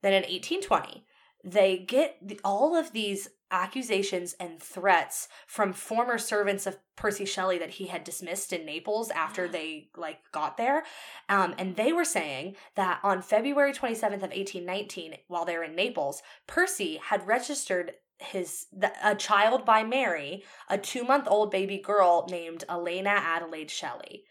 Then 0.03 0.13
in 0.13 0.23
1820, 0.23 1.05
they 1.45 1.79
get 1.79 2.17
the, 2.23 2.41
all 2.45 2.75
of 2.77 2.93
these 2.93 3.29
accusations 3.51 4.35
and 4.41 4.61
threats 4.61 5.29
from 5.47 5.73
former 5.73 6.19
servants 6.19 6.67
of 6.67 6.79
Percy 6.97 7.25
Shelley 7.25 7.59
that 7.59 7.71
he 7.71 7.87
had 7.87 8.05
dismissed 8.05 8.53
in 8.53 8.67
Naples 8.67 9.11
after 9.11 9.47
they 9.47 9.89
like 9.97 10.31
got 10.33 10.57
there. 10.57 10.85
Um, 11.29 11.55
and 11.59 11.77
they 11.77 11.93
were 11.93 12.05
saying 12.05 12.57
that 12.75 13.01
on 13.03 13.23
February 13.23 13.73
27th 13.73 14.15
of 14.15 14.33
1819, 14.33 15.17
while 15.29 15.45
they're 15.45 15.63
in 15.63 15.77
Naples, 15.77 16.23
Percy 16.47 16.99
had 17.03 17.27
registered 17.27 17.93
his 18.19 18.67
the, 18.73 18.93
a 19.05 19.15
child 19.15 19.65
by 19.65 19.85
Mary, 19.85 20.43
a 20.69 20.79
two 20.79 21.05
month 21.05 21.27
old 21.29 21.51
baby 21.51 21.79
girl 21.79 22.27
named 22.31 22.65
Elena 22.69 23.11
Adelaide 23.11 23.71
Shelley. 23.71 24.25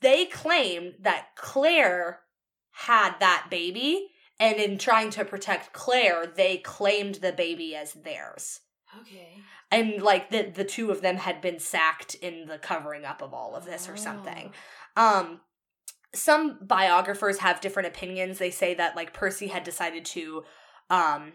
They 0.00 0.26
claimed 0.26 0.94
that 1.00 1.34
Claire 1.34 2.20
had 2.70 3.16
that 3.18 3.48
baby, 3.50 4.10
and 4.40 4.56
in 4.56 4.78
trying 4.78 5.10
to 5.10 5.24
protect 5.24 5.72
Claire, 5.72 6.26
they 6.26 6.58
claimed 6.58 7.16
the 7.16 7.32
baby 7.32 7.74
as 7.74 7.92
theirs. 7.92 8.60
Okay. 9.00 9.38
And 9.70 10.02
like 10.02 10.30
the 10.30 10.50
the 10.54 10.64
two 10.64 10.90
of 10.90 11.02
them 11.02 11.16
had 11.16 11.40
been 11.40 11.58
sacked 11.58 12.14
in 12.14 12.46
the 12.46 12.58
covering 12.58 13.04
up 13.04 13.20
of 13.20 13.34
all 13.34 13.54
of 13.54 13.64
this 13.64 13.88
or 13.88 13.96
something. 13.96 14.52
Um 14.96 15.40
some 16.14 16.58
biographers 16.62 17.38
have 17.38 17.60
different 17.60 17.88
opinions. 17.88 18.38
They 18.38 18.50
say 18.50 18.74
that 18.74 18.96
like 18.96 19.12
Percy 19.12 19.48
had 19.48 19.64
decided 19.64 20.04
to 20.06 20.44
um 20.88 21.34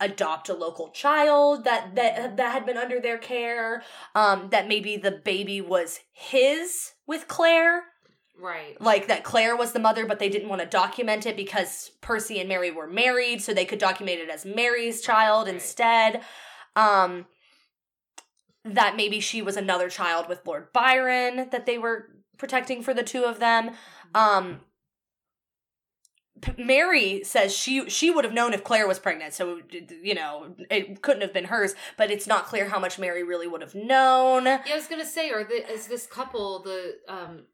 adopt 0.00 0.48
a 0.48 0.54
local 0.54 0.88
child 0.90 1.64
that 1.64 1.94
that 1.94 2.36
that 2.36 2.52
had 2.52 2.64
been 2.64 2.78
under 2.78 3.00
their 3.00 3.18
care. 3.18 3.82
Um 4.14 4.48
that 4.50 4.66
maybe 4.66 4.96
the 4.96 5.10
baby 5.10 5.60
was 5.60 6.00
his 6.12 6.92
with 7.06 7.28
Claire, 7.28 7.84
Right. 8.38 8.80
like 8.80 9.06
that 9.06 9.24
Claire 9.24 9.56
was 9.56 9.72
the 9.72 9.78
mother 9.80 10.06
but 10.06 10.18
they 10.18 10.28
didn't 10.28 10.48
want 10.48 10.60
to 10.60 10.66
document 10.66 11.24
it 11.24 11.36
because 11.36 11.90
Percy 12.00 12.40
and 12.40 12.48
Mary 12.48 12.70
were 12.70 12.86
married 12.86 13.40
so 13.42 13.54
they 13.54 13.64
could 13.64 13.78
document 13.78 14.20
it 14.20 14.28
as 14.28 14.44
Mary's 14.44 15.00
child 15.00 15.46
Right. 15.46 15.54
instead. 15.54 16.20
Um 16.76 17.26
that 18.64 18.96
maybe 18.96 19.20
she 19.20 19.40
was 19.42 19.56
another 19.56 19.88
child 19.88 20.28
with 20.28 20.46
Lord 20.46 20.72
Byron 20.72 21.48
that 21.52 21.66
they 21.66 21.78
were 21.78 22.08
protecting 22.38 22.82
for 22.82 22.92
the 22.94 23.02
two 23.02 23.24
of 23.24 23.38
them. 23.38 23.70
Um 24.14 24.60
P- 26.42 26.62
Mary 26.62 27.22
says 27.24 27.56
she 27.56 27.88
she 27.88 28.10
would 28.10 28.24
have 28.24 28.34
known 28.34 28.52
if 28.52 28.64
Claire 28.64 28.88
was 28.88 28.98
pregnant, 28.98 29.32
so 29.34 29.60
you 30.02 30.14
know 30.14 30.54
it 30.70 31.00
couldn't 31.00 31.22
have 31.22 31.32
been 31.32 31.44
hers. 31.44 31.74
But 31.96 32.10
it's 32.10 32.26
not 32.26 32.46
clear 32.46 32.68
how 32.68 32.78
much 32.80 32.98
Mary 32.98 33.22
really 33.22 33.46
would 33.46 33.60
have 33.62 33.74
known 33.74 34.44
Yeah, 34.46 34.62
I 34.70 34.74
was 34.74 34.86
gonna 34.88 35.06
say, 35.06 35.30
or 35.30 35.40
is 35.48 35.86
this 35.86 36.06
couple 36.06 36.58
the 36.60 36.96
um 37.08 37.44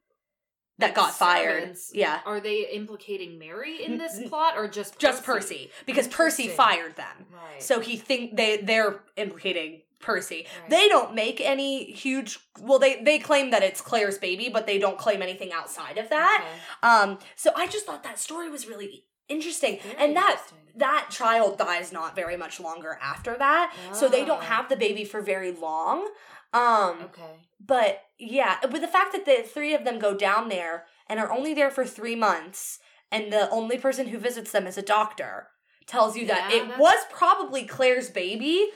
that 0.81 0.95
got 0.95 1.15
fired. 1.15 1.77
Yeah, 1.93 2.21
Are 2.27 2.41
they 2.41 2.69
implicating 2.73 3.39
Mary 3.39 3.85
in 3.85 3.97
this 3.99 4.19
n- 4.19 4.29
plot 4.29 4.55
or 4.57 4.69
just 4.69 4.99
just 4.99 5.25
Percy 5.25 5.71
because 5.87 6.09
Percy 6.09 6.49
fired 6.49 6.97
them. 6.97 7.27
Right. 7.33 7.63
So 7.63 7.81
he 7.81 7.97
think 7.97 8.37
they 8.37 8.59
they're 8.59 9.01
implicating 9.17 9.83
Percy. 10.01 10.47
Right. 10.63 10.71
They 10.71 10.89
don't 10.89 11.15
make 11.15 11.41
any 11.41 11.91
huge 11.93 12.39
well 12.61 12.79
they 12.79 13.03
they 13.03 13.19
claim 13.19 13.51
that 13.51 13.63
it's 13.63 13.81
Claire's 13.81 14.19
baby, 14.19 14.49
but 14.53 14.67
they 14.67 14.79
don't 14.79 14.99
claim 14.99 15.23
anything 15.23 15.53
outside 15.53 15.99
of 15.99 16.09
that. 16.11 16.45
Okay. 16.45 16.89
Um 17.03 17.19
so 17.37 17.51
I 17.57 17.67
just 17.67 17.87
thought 17.87 18.03
that 18.05 18.19
story 18.19 18.49
was 18.51 18.67
really 18.67 19.05
interesting. 19.29 19.79
Very 19.83 19.95
and 19.99 20.17
that 20.17 20.31
interesting. 20.33 20.59
that 20.77 21.07
child 21.11 21.59
dies 21.59 21.93
not 21.93 22.17
very 22.17 22.37
much 22.37 22.59
longer 22.61 22.99
after 23.03 23.37
that. 23.39 23.75
So 23.93 24.09
they 24.09 24.25
don't 24.25 24.39
Ah. 24.43 24.55
have 24.57 24.69
the 24.69 24.77
baby 24.77 25.05
for 25.05 25.21
very 25.21 25.53
long. 25.53 26.09
Um 26.53 27.03
Okay. 27.05 27.37
but 27.61 28.03
yeah, 28.19 28.59
with 28.71 28.81
the 28.83 28.89
fact 28.89 29.13
that 29.13 29.25
the 29.25 29.43
three 29.43 29.75
of 29.75 29.85
them 29.85 29.99
go 29.99 30.15
down 30.15 30.49
there 30.49 30.87
and 31.09 31.19
are 31.21 31.33
only 31.33 31.55
there 31.55 31.71
for 31.71 31.85
3 31.87 32.15
months 32.17 32.79
and 33.13 33.33
the 33.33 33.49
only 33.51 33.79
person 33.79 34.09
who 34.09 34.19
visits 34.19 34.53
them 34.53 34.67
is 34.67 34.77
a 34.79 34.83
doctor 34.83 35.49
tells 35.87 36.17
you 36.17 36.27
that 36.27 36.53
it 36.53 36.61
that's- 36.63 36.79
was 36.79 37.05
probably 37.11 37.65
Claire's 37.65 38.11
baby, 38.11 38.71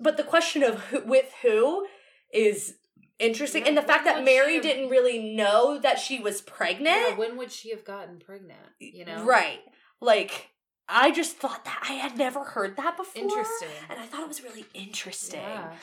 but 0.00 0.16
the 0.16 0.22
question 0.24 0.62
of 0.62 0.80
who, 0.84 1.00
with 1.04 1.30
who 1.42 1.86
is 2.32 2.76
interesting 3.18 3.62
Yeah, 3.62 3.68
and 3.68 3.76
the 3.78 3.82
fact 3.82 4.04
that 4.04 4.22
Mary 4.24 4.54
have- 4.54 4.62
didn't 4.62 4.88
really 4.90 5.18
know 5.34 5.78
that 5.78 5.98
she 5.98 6.18
was 6.20 6.42
Yeah, 6.46 6.52
pregnant. 6.54 7.18
when 7.18 7.36
would 7.36 7.52
she 7.52 7.70
have 7.70 7.84
gotten 7.84 8.18
pregnant? 8.20 8.60
You 8.78 9.04
know? 9.04 9.24
Right. 9.24 9.60
Like 10.00 10.50
I 10.88 11.10
just 11.10 11.36
thought 11.36 11.64
that 11.66 11.80
I 11.82 11.94
had 11.94 12.16
never 12.16 12.42
heard 12.44 12.76
that 12.76 12.96
before. 12.96 13.20
Interesting. 13.22 13.68
And 13.90 14.00
I 14.00 14.06
thought 14.06 14.22
it 14.22 14.28
was 14.28 14.42
really 14.42 14.64
interesting. 14.72 15.40
Yeah. 15.42 15.74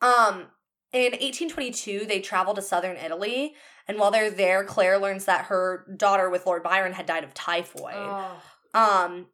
Um, 0.00 0.46
in 0.92 1.12
1822, 1.12 2.04
they 2.06 2.20
travel 2.20 2.54
to 2.54 2.62
southern 2.62 2.96
Italy, 2.96 3.54
and 3.88 3.98
while 3.98 4.10
they're 4.10 4.30
there, 4.30 4.64
Claire 4.64 4.98
learns 4.98 5.24
that 5.24 5.46
her 5.46 5.86
daughter 5.96 6.30
with 6.30 6.46
Lord 6.46 6.62
Byron 6.62 6.92
had 6.92 7.06
died 7.06 7.24
of 7.24 7.34
typhoid. 7.34 7.94
Oh. 7.96 8.40
Um, 8.74 9.26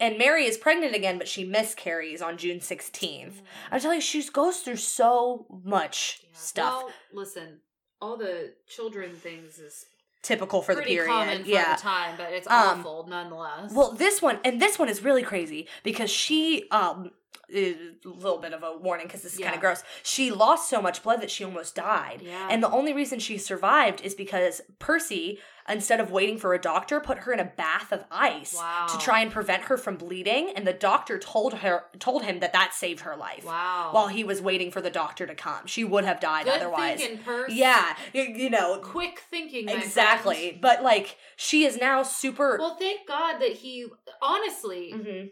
and 0.00 0.16
Mary 0.16 0.44
is 0.44 0.56
pregnant 0.56 0.94
again, 0.94 1.18
but 1.18 1.26
she 1.28 1.44
miscarries 1.44 2.22
on 2.22 2.36
June 2.36 2.60
16th. 2.60 3.42
I 3.70 3.78
tell 3.80 3.94
you, 3.94 4.00
she 4.00 4.22
goes 4.30 4.58
through 4.60 4.76
so 4.76 5.46
much 5.64 6.20
Yeah. 6.22 6.28
stuff. 6.38 6.82
Well, 6.84 6.92
listen, 7.12 7.60
all 8.00 8.16
the 8.16 8.54
children 8.68 9.14
things 9.16 9.58
is 9.58 9.86
typical 10.22 10.62
for 10.62 10.74
the 10.74 10.82
period. 10.82 11.08
common 11.08 11.42
for 11.44 11.48
yeah. 11.48 11.76
the 11.76 11.82
time, 11.82 12.14
but 12.16 12.32
it's 12.32 12.46
Um, 12.48 12.80
awful 12.80 13.06
nonetheless. 13.08 13.72
Well, 13.72 13.92
this 13.92 14.20
one 14.20 14.38
and 14.44 14.60
this 14.60 14.78
one 14.78 14.88
is 14.88 15.02
really 15.02 15.22
crazy 15.22 15.68
because 15.82 16.10
she 16.10 16.68
um 16.70 17.10
a 17.54 17.74
little 18.04 18.38
bit 18.38 18.52
of 18.52 18.62
a 18.62 18.76
warning 18.76 19.06
because 19.06 19.22
this 19.22 19.32
is 19.32 19.38
kind 19.40 19.54
of 19.54 19.60
gross. 19.60 19.82
She 20.02 20.30
lost 20.30 20.68
so 20.68 20.82
much 20.82 21.02
blood 21.02 21.22
that 21.22 21.30
she 21.30 21.44
almost 21.44 21.74
died. 21.74 22.20
Yeah. 22.22 22.48
And 22.50 22.62
the 22.62 22.70
only 22.70 22.92
reason 22.92 23.18
she 23.20 23.38
survived 23.38 24.02
is 24.02 24.14
because 24.14 24.60
Percy, 24.78 25.38
instead 25.68 26.00
of 26.00 26.10
waiting 26.10 26.38
for 26.38 26.54
a 26.54 26.58
doctor, 26.60 27.00
put 27.00 27.18
her 27.20 27.32
in 27.32 27.40
a 27.40 27.44
bath 27.44 27.92
of 27.92 28.04
ice 28.10 28.54
Wow. 28.54 28.86
to 28.90 28.98
try 28.98 29.20
and 29.20 29.30
prevent 29.30 29.64
her 29.64 29.76
from 29.76 29.96
bleeding. 29.96 30.50
And 30.50 30.66
the 30.66 30.72
doctor 30.72 31.18
told 31.18 31.54
her 31.54 31.84
told 31.98 32.24
him 32.24 32.40
that 32.40 32.52
that 32.52 32.74
saved 32.74 33.00
her 33.00 33.16
life. 33.16 33.44
wow. 33.44 33.90
While 33.92 34.08
he 34.08 34.24
was 34.24 34.40
waiting 34.40 34.70
for 34.70 34.80
the 34.80 34.90
doctor 34.90 35.26
to 35.26 35.34
come, 35.34 35.66
she 35.66 35.84
would 35.84 36.04
have 36.04 36.20
died 36.20 36.44
Good 36.46 36.54
otherwise. 36.56 36.98
thinking, 37.00 37.18
Percy. 37.24 37.54
Yeah, 37.56 37.96
you, 38.12 38.22
you 38.22 38.50
know 38.50 38.78
Quick 38.82 39.22
thinking. 39.30 39.68
exactly. 39.68 40.48
friend. 40.50 40.60
But 40.60 40.82
like, 40.82 41.16
she 41.36 41.64
is 41.64 41.76
now 41.78 42.02
super. 42.02 42.56
Well, 42.58 42.76
thank 42.76 43.06
God 43.06 43.38
that 43.40 43.52
he. 43.52 43.86
Honestly, 44.22 44.92
Mhm. 44.94 45.30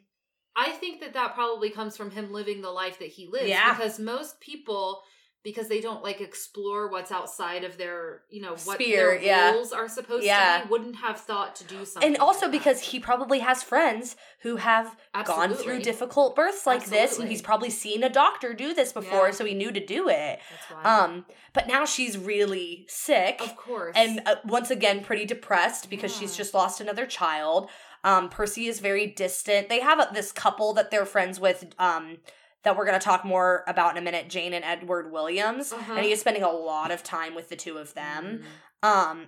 I 0.58 0.70
think 0.70 1.00
that 1.00 1.12
that 1.12 1.34
probably 1.34 1.68
comes 1.70 1.96
from 1.96 2.10
him 2.10 2.32
living 2.32 2.62
the 2.62 2.70
life 2.70 2.98
that 3.00 3.08
he 3.08 3.26
lives. 3.26 3.48
Yeah. 3.48 3.74
Because 3.74 3.98
most 3.98 4.40
people, 4.40 5.02
because 5.46 5.68
they 5.68 5.80
don't 5.80 6.02
like 6.02 6.20
explore 6.20 6.88
what's 6.90 7.12
outside 7.12 7.62
of 7.62 7.78
their, 7.78 8.22
you 8.30 8.42
know, 8.42 8.56
what 8.64 8.80
their 8.80 9.16
yeah. 9.16 9.52
rules 9.52 9.70
are 9.72 9.88
supposed 9.88 10.24
Yeah. 10.24 10.58
to 10.58 10.64
be, 10.66 10.70
wouldn't 10.72 10.96
have 10.96 11.20
thought 11.20 11.54
to 11.56 11.64
do 11.64 11.84
something. 11.84 12.04
and 12.14 12.18
also 12.18 12.46
like 12.46 12.52
that. 12.52 12.58
because 12.58 12.80
he 12.80 12.98
probably 12.98 13.38
has 13.38 13.62
friends 13.62 14.16
who 14.40 14.56
have 14.56 14.96
gone 15.24 15.54
through 15.54 15.82
difficult 15.82 16.34
births 16.34 16.66
like 16.66 16.86
this 16.86 17.20
and 17.20 17.28
he's 17.28 17.42
probably 17.42 17.70
seen 17.70 18.02
a 18.02 18.08
doctor 18.08 18.54
do 18.54 18.74
this 18.74 18.92
before 18.92 19.26
Yeah. 19.26 19.30
so 19.34 19.44
he 19.44 19.54
knew 19.54 19.70
to 19.70 19.78
do 19.86 20.08
it 20.08 20.40
That's 20.50 20.70
why. 20.72 20.82
um 20.82 21.26
but 21.52 21.68
now 21.68 21.84
she's 21.84 22.18
really 22.18 22.84
sick 22.88 23.40
of 23.40 23.54
course. 23.56 23.94
and 23.96 24.22
uh, 24.26 24.34
once 24.44 24.72
again 24.72 25.04
pretty 25.04 25.26
depressed 25.26 25.88
because 25.88 26.12
she's 26.12 26.36
just 26.36 26.54
lost 26.54 26.80
another 26.80 27.06
child 27.06 27.70
um 28.02 28.28
percy 28.30 28.66
is 28.66 28.80
very 28.80 29.06
distant 29.06 29.68
they 29.68 29.78
have 29.80 30.00
a, 30.00 30.08
this 30.12 30.32
couple 30.32 30.72
that 30.74 30.90
they're 30.90 31.06
friends 31.06 31.38
with 31.38 31.72
um 31.78 32.18
that 32.66 32.76
we're 32.76 32.84
going 32.84 32.98
to 32.98 33.04
talk 33.04 33.24
more 33.24 33.64
about 33.66 33.92
in 33.92 34.02
a 34.02 34.04
minute 34.04 34.28
jane 34.28 34.52
and 34.52 34.64
edward 34.64 35.10
williams 35.10 35.72
Uh-huh. 35.72 35.94
and 35.94 36.04
he 36.04 36.12
is 36.12 36.20
spending 36.20 36.42
a 36.42 36.50
lot 36.50 36.90
of 36.90 37.02
time 37.02 37.34
with 37.34 37.48
the 37.48 37.56
two 37.56 37.78
of 37.78 37.94
them 37.94 38.42
Mm. 38.84 38.88
um, 38.88 39.26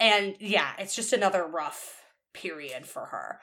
and 0.00 0.34
yeah, 0.40 0.70
it's 0.78 0.96
just 0.96 1.12
another 1.12 1.46
rough 1.46 2.02
period 2.32 2.86
for 2.86 3.04
her. 3.06 3.38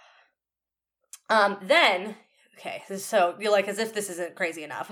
Um, 1.30 1.58
then, 1.62 2.16
okay, 2.58 2.82
so 2.98 3.36
you're 3.40 3.52
like, 3.52 3.68
as 3.68 3.78
if 3.78 3.94
this 3.94 4.10
isn't 4.10 4.36
crazy 4.36 4.64
enough. 4.64 4.90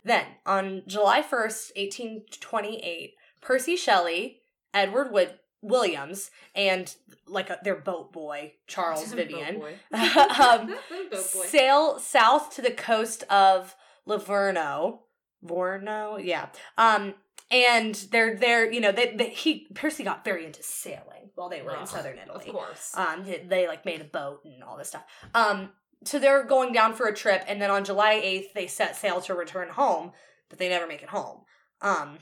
Then, 0.04 0.24
on 0.46 0.82
July 0.86 1.22
1st, 1.22 1.72
1828, 1.76 3.14
Percy 3.40 3.76
Shelley, 3.76 4.40
Edward 4.72 5.10
Wood- 5.12 5.38
Williams, 5.60 6.30
and 6.54 6.94
like 7.26 7.50
a, 7.50 7.58
their 7.64 7.74
boat 7.80 8.12
boy, 8.12 8.52
Charles 8.68 9.12
Vivian, 9.12 9.58
Boat 9.58 9.70
boy. 9.90 9.98
um, 10.44 10.66
Boat 11.10 11.10
boy. 11.10 11.44
sail 11.46 11.98
south 11.98 12.54
to 12.54 12.62
the 12.62 12.70
coast 12.70 13.24
of 13.24 13.74
Livorno. 14.08 15.02
Vorno, 15.46 16.22
yeah. 16.22 16.48
Um, 16.76 17.14
and 17.50 17.94
they're 18.10 18.34
there. 18.36 18.70
You 18.70 18.80
know, 18.80 18.90
they, 18.92 19.14
they 19.14 19.30
he 19.30 19.68
Percy 19.74 20.02
got 20.02 20.24
very 20.24 20.44
into 20.44 20.62
sailing 20.62 21.30
while 21.36 21.48
they 21.48 21.62
were 21.62 21.76
in 21.76 21.86
southern 21.86 22.18
Italy. 22.18 22.46
Of 22.48 22.52
course. 22.52 22.92
Um, 22.96 23.24
they, 23.24 23.44
they 23.48 23.68
like 23.68 23.84
made 23.84 24.00
a 24.00 24.04
boat 24.04 24.40
and 24.44 24.64
all 24.64 24.76
this 24.76 24.88
stuff. 24.88 25.04
Um, 25.34 25.70
so 26.04 26.18
they're 26.18 26.44
going 26.44 26.72
down 26.72 26.94
for 26.94 27.06
a 27.06 27.14
trip, 27.14 27.44
and 27.46 27.62
then 27.62 27.70
on 27.70 27.84
July 27.84 28.14
eighth 28.14 28.52
they 28.52 28.66
set 28.66 28.96
sail 28.96 29.20
to 29.22 29.34
return 29.34 29.68
home, 29.68 30.10
but 30.48 30.58
they 30.58 30.68
never 30.68 30.86
make 30.88 31.02
it 31.02 31.08
home. 31.10 31.42
Um, 31.80 32.18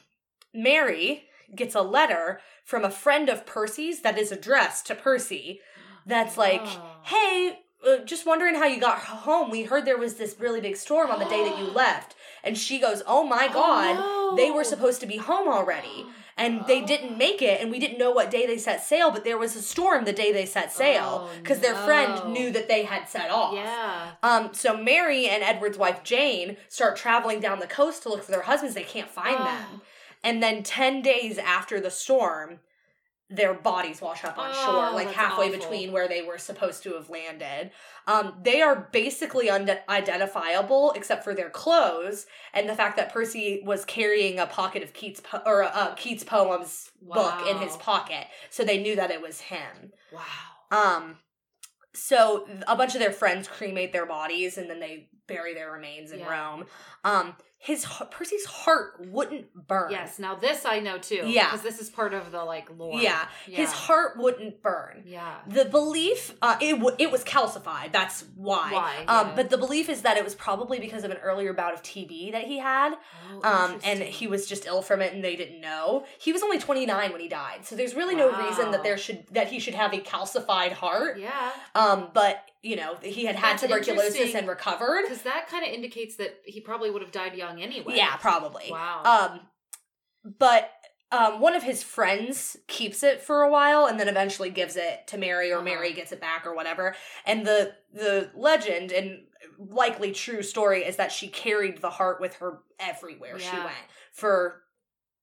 Mary 0.52 1.24
gets 1.54 1.74
a 1.74 1.82
letter 1.82 2.40
from 2.64 2.84
a 2.84 2.90
friend 2.90 3.28
of 3.28 3.46
Percy's 3.46 4.02
that 4.02 4.18
is 4.18 4.30
addressed 4.32 4.86
to 4.88 4.94
Percy. 4.94 5.60
That's 6.04 6.36
like, 6.36 6.62
Oh. 6.64 6.96
hey, 7.04 7.58
uh, 7.86 7.98
just 8.04 8.26
wondering 8.26 8.54
how 8.56 8.64
you 8.66 8.80
got 8.80 8.98
home. 8.98 9.50
We 9.50 9.62
heard 9.64 9.84
there 9.84 9.98
was 9.98 10.14
this 10.14 10.36
really 10.38 10.60
big 10.60 10.76
storm 10.76 11.10
on 11.10 11.18
the 11.18 11.24
day 11.26 11.44
that 11.48 11.58
you 11.58 11.64
left. 11.72 12.14
And 12.44 12.56
she 12.56 12.78
goes, 12.78 13.02
oh 13.06 13.24
my 13.24 13.48
god, 13.48 13.96
Oh, 13.98 14.34
they 14.36 14.50
were 14.50 14.64
supposed 14.64 15.00
to 15.00 15.06
be 15.06 15.16
home 15.16 15.48
already. 15.48 16.06
And 16.38 16.66
they 16.66 16.82
didn't 16.82 17.16
make 17.16 17.40
it, 17.40 17.62
and 17.62 17.70
we 17.70 17.78
didn't 17.78 17.96
know 17.98 18.10
what 18.10 18.30
day 18.30 18.46
they 18.46 18.58
set 18.58 18.82
sail, 18.84 19.10
but 19.10 19.24
there 19.24 19.38
was 19.38 19.56
a 19.56 19.62
storm 19.62 20.04
the 20.04 20.12
day 20.12 20.32
they 20.32 20.44
set 20.44 20.70
sail 20.70 21.28
Oh, 21.28 21.30
because 21.42 21.60
their 21.60 21.72
no. 21.72 21.84
friend 21.86 22.32
knew 22.34 22.50
that 22.52 22.68
they 22.68 22.82
had 22.84 23.08
set 23.08 23.30
off. 23.30 23.54
Yeah. 23.54 24.10
Um, 24.22 24.50
so 24.52 24.76
Mary 24.76 25.28
and 25.28 25.42
Edward's 25.42 25.78
wife 25.78 26.02
Jane 26.04 26.58
start 26.68 26.94
traveling 26.96 27.40
down 27.40 27.58
the 27.58 27.66
coast 27.66 28.02
to 28.02 28.10
look 28.10 28.22
for 28.22 28.32
their 28.32 28.42
husbands. 28.42 28.74
They 28.74 28.82
can't 28.82 29.08
find 29.08 29.36
Oh. 29.38 29.44
them. 29.44 29.80
And 30.22 30.42
then 30.42 30.62
10 30.62 31.00
days 31.00 31.38
after 31.38 31.80
the 31.80 31.90
storm, 31.90 32.58
their 33.28 33.54
bodies 33.54 34.00
wash 34.00 34.24
up 34.24 34.38
on 34.38 34.50
Oh, 34.54 34.64
shore, 34.64 34.90
like 34.92 35.10
halfway 35.12 35.46
awful. 35.48 35.58
between 35.58 35.90
where 35.92 36.06
they 36.06 36.22
were 36.22 36.38
supposed 36.38 36.84
to 36.84 36.94
have 36.94 37.10
landed. 37.10 37.72
Um, 38.06 38.34
they 38.40 38.62
are 38.62 38.88
basically 38.92 39.50
unidentifiable 39.50 40.92
except 40.94 41.24
for 41.24 41.34
their 41.34 41.50
clothes 41.50 42.26
and 42.54 42.68
the 42.68 42.74
fact 42.76 42.96
that 42.96 43.12
Percy 43.12 43.62
was 43.64 43.84
carrying 43.84 44.38
a 44.38 44.46
pocket 44.46 44.82
of 44.82 44.92
Keats 44.92 45.20
po- 45.20 45.42
or 45.44 45.62
a 45.62 45.94
Keats 45.96 46.22
poems 46.24 46.90
book 47.02 47.46
in 47.48 47.58
his 47.58 47.76
pocket, 47.78 48.26
so 48.50 48.62
they 48.64 48.80
knew 48.80 48.94
that 48.96 49.10
it 49.10 49.20
was 49.20 49.40
him. 49.40 49.92
Wow. 50.12 50.22
Um, 50.70 51.16
so 51.94 52.46
a 52.68 52.76
bunch 52.76 52.94
of 52.94 53.00
their 53.00 53.12
friends 53.12 53.48
cremate 53.48 53.92
their 53.92 54.06
bodies 54.06 54.58
and 54.58 54.68
then 54.70 54.80
they 54.80 55.08
bury 55.26 55.54
their 55.54 55.72
remains 55.72 56.12
in 56.12 56.20
Yeah. 56.20 56.30
Rome. 56.30 56.66
Um, 57.04 57.34
his 57.58 57.84
Percy's 58.10 58.44
heart 58.44 59.06
wouldn't 59.08 59.46
burn. 59.66 59.90
Yes. 59.90 60.18
Now 60.18 60.34
this 60.36 60.64
I 60.64 60.78
know 60.80 60.98
too. 60.98 61.22
Yeah. 61.26 61.46
Because 61.46 61.62
this 61.62 61.80
is 61.80 61.88
part 61.90 62.12
of 62.14 62.30
the 62.30 62.44
like 62.44 62.68
lore. 62.78 63.00
Yeah, 63.00 63.26
his 63.46 63.72
heart 63.72 64.18
wouldn't 64.18 64.62
burn. 64.62 65.02
Yeah. 65.06 65.36
The 65.48 65.64
belief, 65.64 66.34
uh, 66.42 66.56
it 66.60 66.72
w- 66.74 66.94
it 66.98 67.10
was 67.10 67.24
calcified. 67.24 67.92
That's 67.92 68.24
why. 68.36 68.72
Why, 68.72 69.04
Um, 69.08 69.28
yeah. 69.28 69.32
but 69.36 69.50
the 69.50 69.58
belief 69.58 69.88
is 69.88 70.02
that 70.02 70.16
it 70.16 70.22
was 70.24 70.34
probably 70.34 70.78
because 70.78 71.02
of 71.02 71.10
an 71.10 71.16
earlier 71.18 71.52
bout 71.54 71.72
of 71.74 71.82
TB 71.82 72.32
that 72.32 72.44
he 72.44 72.58
had. 72.58 72.94
Oh, 73.32 73.40
Um, 73.42 73.80
and 73.84 74.00
he 74.00 74.26
was 74.26 74.46
just 74.46 74.66
ill 74.66 74.82
from 74.82 75.00
it, 75.02 75.12
and 75.14 75.24
they 75.24 75.34
didn't 75.34 75.60
know. 75.60 76.04
He 76.18 76.32
was 76.32 76.42
only 76.42 76.58
twenty 76.58 76.86
nine 76.86 77.10
when 77.10 77.20
he 77.20 77.28
died, 77.28 77.64
so 77.64 77.74
there's 77.74 77.94
really 77.94 78.14
no 78.14 78.30
reason 78.46 78.70
that 78.72 78.82
there 78.84 78.98
should 78.98 79.26
that 79.32 79.48
he 79.48 79.58
should 79.58 79.74
have 79.74 79.92
a 79.92 79.98
calcified 79.98 80.72
heart. 80.72 81.18
Yeah. 81.18 81.50
Um, 81.74 82.10
but 82.12 82.44
you 82.62 82.76
know 82.76 82.96
he 83.02 83.24
had 83.24 83.36
had 83.36 83.58
That's 83.58 83.62
tuberculosis 83.62 84.34
and 84.34 84.48
recovered. 84.48 85.02
Because 85.02 85.22
that 85.22 85.48
kind 85.48 85.64
of 85.64 85.72
indicates 85.72 86.16
that 86.16 86.40
he 86.44 86.60
probably 86.60 86.90
would 86.90 87.02
have 87.02 87.12
died 87.12 87.34
young 87.34 87.62
anyway. 87.62 87.94
Yeah, 87.96 88.16
probably. 88.16 88.66
Wow. 88.70 89.02
Um, 89.04 89.40
but 90.38 90.70
um, 91.12 91.40
one 91.40 91.54
of 91.54 91.62
his 91.62 91.82
friends 91.82 92.56
keeps 92.66 93.02
it 93.02 93.22
for 93.22 93.42
a 93.42 93.50
while 93.50 93.86
and 93.86 93.98
then 94.00 94.08
eventually 94.08 94.50
gives 94.50 94.76
it 94.76 95.06
to 95.08 95.18
Mary, 95.18 95.52
or 95.52 95.56
Uh-huh. 95.56 95.64
Mary 95.64 95.92
gets 95.92 96.10
it 96.12 96.20
back, 96.20 96.46
or 96.46 96.54
whatever. 96.54 96.94
And 97.24 97.46
the 97.46 97.74
the 97.92 98.30
legend 98.34 98.92
and 98.92 99.26
likely 99.58 100.12
true 100.12 100.42
story 100.42 100.84
is 100.84 100.96
that 100.96 101.12
she 101.12 101.28
carried 101.28 101.80
the 101.80 101.90
heart 101.90 102.20
with 102.20 102.34
her 102.36 102.58
everywhere 102.78 103.38
she 103.38 103.56
went 103.56 103.70
for 104.12 104.62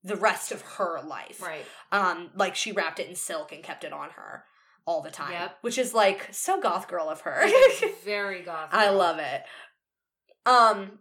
the 0.04 0.16
rest 0.16 0.52
of 0.52 0.62
her 0.62 1.02
life. 1.04 1.42
right. 1.42 1.66
Um, 1.92 2.32
like 2.36 2.56
she 2.56 2.72
wrapped 2.72 3.00
it 3.00 3.08
in 3.08 3.16
silk 3.16 3.52
and 3.52 3.64
kept 3.64 3.84
it 3.84 3.94
on 3.94 4.10
her 4.12 4.44
all 4.86 5.02
the 5.02 5.12
time, 5.12 5.32
Yep. 5.32 5.58
which 5.62 5.78
is 5.78 5.94
like 5.94 6.28
so 6.32 6.60
goth 6.60 6.88
girl 6.88 7.10
of 7.10 7.22
her. 7.22 7.48
Very 8.06 8.42
goth. 8.42 8.70
I 8.72 8.90
love 8.90 9.20
it. 9.20 9.44
Um 10.46 11.00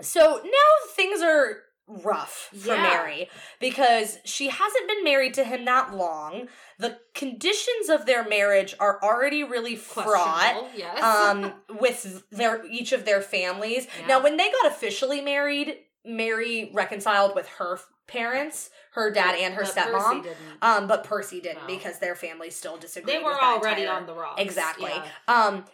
so 0.00 0.40
now 0.44 0.90
things 0.94 1.20
are 1.22 1.58
rough 1.86 2.48
for 2.56 2.74
Yeah. 2.74 2.82
Mary 2.82 3.28
because 3.60 4.18
she 4.24 4.48
hasn't 4.48 4.88
been 4.88 5.04
married 5.04 5.34
to 5.34 5.44
him 5.44 5.64
that 5.66 5.94
long. 5.94 6.48
The 6.78 6.98
conditions 7.14 7.90
of 7.90 8.06
their 8.06 8.26
marriage 8.26 8.74
are 8.80 8.98
already 9.02 9.44
really 9.44 9.76
fraught 9.76 10.70
Yes. 10.74 11.02
um 11.02 11.52
with 11.80 12.24
their 12.30 12.64
each 12.66 12.92
of 12.92 13.04
their 13.04 13.20
families. 13.20 13.86
Yeah. 14.00 14.06
Now 14.06 14.22
when 14.22 14.36
they 14.38 14.50
got 14.50 14.72
officially 14.72 15.20
married, 15.20 15.76
Mary 16.04 16.70
reconciled 16.74 17.34
with 17.34 17.48
her 17.58 17.78
parents, 18.06 18.70
her 18.92 19.10
dad 19.10 19.34
and 19.36 19.54
her 19.54 19.62
But 19.64 19.74
Percy 19.74 19.80
stepmom. 19.90 20.22
didn't. 20.22 20.38
Um 20.62 20.86
but 20.86 21.04
Percy 21.04 21.40
didn't 21.40 21.62
No. 21.62 21.66
because 21.66 21.98
their 21.98 22.14
families 22.14 22.54
still 22.56 22.76
disagreed. 22.76 23.16
they 23.16 23.22
were 23.22 23.40
already 23.42 23.82
entire- 23.82 23.96
on 23.96 24.06
the 24.06 24.14
rocks. 24.14 24.40
Exactly. 24.42 24.90
Yeah. 24.92 25.08
Um 25.26 25.64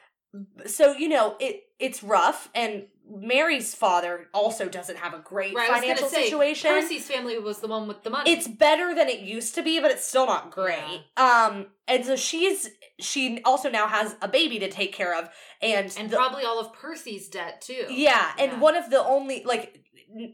so 0.66 0.92
you 0.92 1.08
know, 1.08 1.36
it 1.40 1.64
it's 1.78 2.02
rough 2.02 2.48
and 2.54 2.86
Mary's 3.12 3.74
father 3.74 4.28
also 4.32 4.68
doesn't 4.68 4.98
have 4.98 5.12
a 5.14 5.18
great 5.18 5.52
Right, 5.52 5.68
financial 5.68 6.08
say, 6.08 6.24
situation. 6.26 6.70
Percy's 6.70 7.08
family 7.08 7.36
was 7.40 7.58
the 7.58 7.66
one 7.66 7.88
with 7.88 8.04
the 8.04 8.10
money. 8.10 8.30
it's 8.30 8.46
better 8.46 8.94
than 8.94 9.08
it 9.08 9.18
used 9.20 9.56
to 9.56 9.62
be, 9.62 9.80
but 9.80 9.90
it's 9.90 10.04
still 10.06 10.26
not 10.26 10.52
great. 10.52 11.04
Um 11.16 11.66
and 11.88 12.04
so 12.06 12.14
she's 12.14 12.68
she 13.00 13.40
also 13.44 13.68
now 13.70 13.88
has 13.88 14.14
a 14.22 14.28
baby 14.28 14.58
to 14.60 14.68
take 14.70 14.92
care 14.92 15.18
of 15.18 15.28
and 15.60 15.92
and 15.98 16.10
the- 16.10 16.16
probably 16.16 16.44
all 16.44 16.60
of 16.60 16.72
Percy's 16.74 17.28
debt 17.28 17.60
too. 17.62 17.86
yeah, 17.90 18.30
and 18.38 18.52
Yeah. 18.52 18.58
one 18.60 18.76
of 18.76 18.90
the 18.90 19.02
only 19.04 19.42
like 19.44 19.79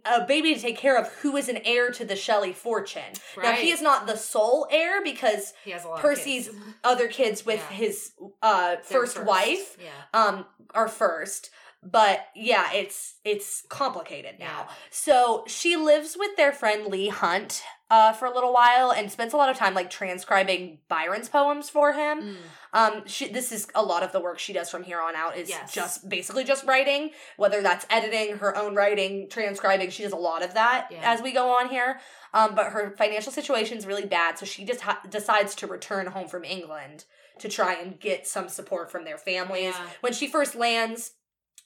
a 0.05 0.24
baby 0.27 0.55
to 0.55 0.61
take 0.61 0.77
care 0.79 0.97
of 0.99 1.09
who 1.20 1.37
is 1.37 1.49
an 1.49 1.59
heir 1.64 1.91
to 1.91 2.05
the 2.05 2.16
Shelley 2.16 2.53
fortune. 2.53 3.03
Now 3.43 3.53
he 3.53 3.70
is 3.70 3.83
not 3.83 4.07
the 4.07 4.16
sole 4.16 4.66
heir 4.70 5.03
because 5.03 5.53
He 5.64 5.70
has 5.72 5.85
a 5.85 5.89
lot 5.89 6.01
Percy's 6.01 6.47
kids. 6.49 6.59
other 6.85 7.09
kids 7.09 7.45
with 7.45 7.61
Yeah. 7.70 7.77
his 7.77 8.12
uh 8.43 8.77
Their 8.77 8.83
first 8.83 9.22
wife 9.22 9.77
Yeah. 9.83 9.91
um 10.14 10.47
are 10.74 10.89
first 10.89 11.51
but 11.91 12.20
yeah 12.34 12.72
it's 12.72 13.16
it's 13.24 13.62
complicated 13.68 14.37
now 14.39 14.66
Yeah. 14.66 14.74
so 14.91 15.45
she 15.47 15.76
lives 15.76 16.16
with 16.18 16.37
their 16.37 16.53
friend 16.53 16.87
Leigh 16.87 17.09
Hunt 17.09 17.62
uh 17.91 18.12
for 18.12 18.26
a 18.26 18.34
little 18.34 18.53
while 18.53 18.91
and 18.91 19.11
spends 19.12 19.32
a 19.32 19.37
lot 19.37 19.49
of 19.51 19.57
time 19.57 19.74
like 19.74 19.91
transcribing 19.91 20.78
byron's 20.89 21.28
poems 21.28 21.68
for 21.70 21.93
him 21.93 22.20
Mm. 22.22 22.37
um 22.72 23.03
she 23.07 23.28
this 23.28 23.53
is 23.53 23.68
a 23.74 23.82
lot 23.82 24.03
of 24.03 24.11
the 24.12 24.20
work 24.20 24.39
she 24.39 24.53
does 24.53 24.68
from 24.70 24.82
here 24.82 25.01
on 25.01 25.14
out 25.14 25.37
is 25.37 25.49
Yes. 25.49 25.72
just 25.72 26.09
basically 26.09 26.45
just 26.45 26.64
writing 26.64 27.11
whether 27.37 27.62
that's 27.62 27.87
editing 27.91 28.39
her 28.39 28.57
own 28.57 28.74
writing 28.74 29.28
transcribing 29.30 29.91
she 29.91 30.03
does 30.03 30.12
a 30.12 30.16
lot 30.16 30.43
of 30.43 30.55
that 30.55 30.89
Yeah. 30.91 31.12
as 31.12 31.22
we 31.22 31.32
go 31.32 31.51
on 31.59 31.68
here 31.68 32.01
um 32.34 32.55
but 32.55 32.72
her 32.72 32.95
financial 32.99 33.30
situation 33.32 33.78
is 33.78 33.87
really 33.87 34.07
bad 34.07 34.39
so 34.39 34.47
she 34.47 34.64
just 34.64 34.80
ha- 34.80 35.01
decides 35.09 35.55
to 35.57 35.66
return 35.66 36.07
home 36.09 36.26
from 36.28 36.43
england 36.45 37.05
to 37.39 37.49
try 37.51 37.74
and 37.74 38.01
get 38.01 38.26
some 38.26 38.49
support 38.49 38.91
from 38.91 39.05
their 39.05 39.18
families 39.18 39.74
Yeah. 39.78 39.87
when 40.01 40.12
she 40.14 40.26
first 40.26 40.55
lands 40.55 41.12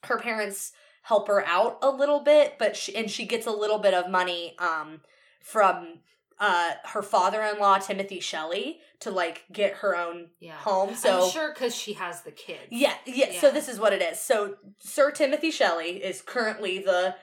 her 0.05 0.19
parents 0.19 0.73
help 1.03 1.29
her 1.29 1.47
out 1.47 1.79
a 1.83 1.91
little 1.91 2.21
bit 2.21 2.57
but 2.59 2.77
she 2.77 2.95
and 2.95 3.11
she 3.11 3.25
gets 3.27 3.47
a 3.47 3.51
little 3.51 3.79
bit 3.79 3.95
of 3.95 4.11
money 4.11 4.55
um 4.59 5.01
from 5.41 5.99
uh 6.39 6.73
her 6.85 7.03
father-in-law 7.03 7.79
Timothy 7.79 8.21
Shelley 8.21 8.81
to 9.01 9.11
like 9.11 9.45
get 9.53 9.75
her 9.75 9.97
own 9.97 10.29
Yeah. 10.41 10.57
home 10.57 10.95
so 10.95 11.25
I'm 11.25 11.31
sure 11.31 11.53
because 11.53 11.75
she 11.75 11.95
has 11.95 12.23
the 12.23 12.31
kids. 12.31 12.67
yeah, 12.71 12.95
yeah 13.07 13.41
so 13.41 13.51
this 13.51 13.69
is 13.69 13.79
what 13.81 13.93
it 13.93 14.03
is 14.03 14.19
so 14.21 14.57
Sir 14.79 15.11
Timothy 15.11 15.51
Shelley 15.51 16.03
is 16.03 16.23
currently 16.23 16.79
the 16.79 17.15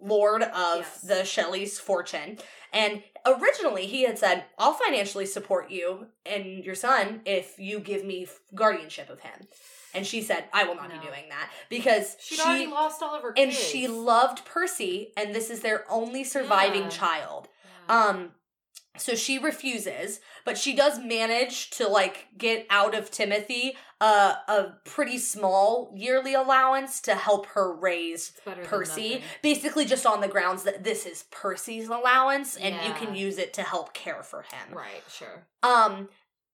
lord 0.00 0.42
of 0.42 0.78
Yes. 0.80 1.00
the 1.02 1.24
Shelley's 1.24 1.78
fortune 1.78 2.38
and 2.72 3.02
originally 3.24 3.86
he 3.86 4.02
had 4.02 4.18
said 4.18 4.44
I'll 4.58 4.74
financially 4.74 5.24
support 5.26 5.70
you 5.70 6.06
and 6.26 6.44
your 6.64 6.74
son 6.74 7.20
if 7.24 7.58
you 7.58 7.80
give 7.80 8.04
me 8.04 8.26
guardianship 8.54 9.08
of 9.08 9.20
him 9.20 9.46
and 9.96 10.06
she 10.06 10.22
said 10.22 10.44
I 10.52 10.64
will 10.64 10.74
not 10.76 10.88
No. 10.90 11.00
be 11.00 11.06
doing 11.06 11.28
that 11.30 11.50
because 11.68 12.16
she 12.20 12.40
already 12.40 12.66
lost 12.66 13.02
all 13.02 13.14
of 13.14 13.22
her 13.22 13.32
kids. 13.32 13.44
and 13.44 13.52
she 13.52 13.88
loved 13.88 14.44
Percy 14.44 15.12
and 15.16 15.34
this 15.34 15.50
is 15.50 15.60
their 15.60 15.84
only 15.90 16.22
surviving 16.24 16.82
Yeah. 16.84 16.88
child 16.88 17.48
Yeah. 17.88 17.98
um 18.08 18.32
so 18.98 19.14
she 19.14 19.38
refuses 19.38 20.20
but 20.46 20.56
she 20.56 20.74
does 20.74 20.98
manage 20.98 21.68
to 21.70 21.86
like 21.86 22.28
get 22.38 22.66
out 22.70 22.94
of 22.94 23.10
timothy 23.10 23.76
uh, 24.00 24.34
a 24.48 24.68
pretty 24.84 25.16
small 25.18 25.90
yearly 25.94 26.34
allowance 26.34 27.00
to 27.02 27.14
help 27.14 27.46
her 27.46 27.72
raise 27.74 28.30
It's 28.30 28.40
better 28.44 28.60
than 28.62 28.68
percy 28.70 29.22
basically 29.42 29.84
just 29.86 30.04
on 30.06 30.20
the 30.22 30.28
grounds 30.28 30.62
that 30.64 30.82
this 30.84 31.04
is 31.06 31.24
percy's 31.30 31.88
allowance 31.88 32.56
and 32.56 32.74
you 32.86 32.92
can 32.94 33.14
use 33.14 33.36
it 33.38 33.52
to 33.54 33.62
help 33.62 33.92
care 33.94 34.22
for 34.22 34.42
him 34.42 34.74
Right, 34.76 35.02
sure. 35.10 35.46
um 35.62 36.08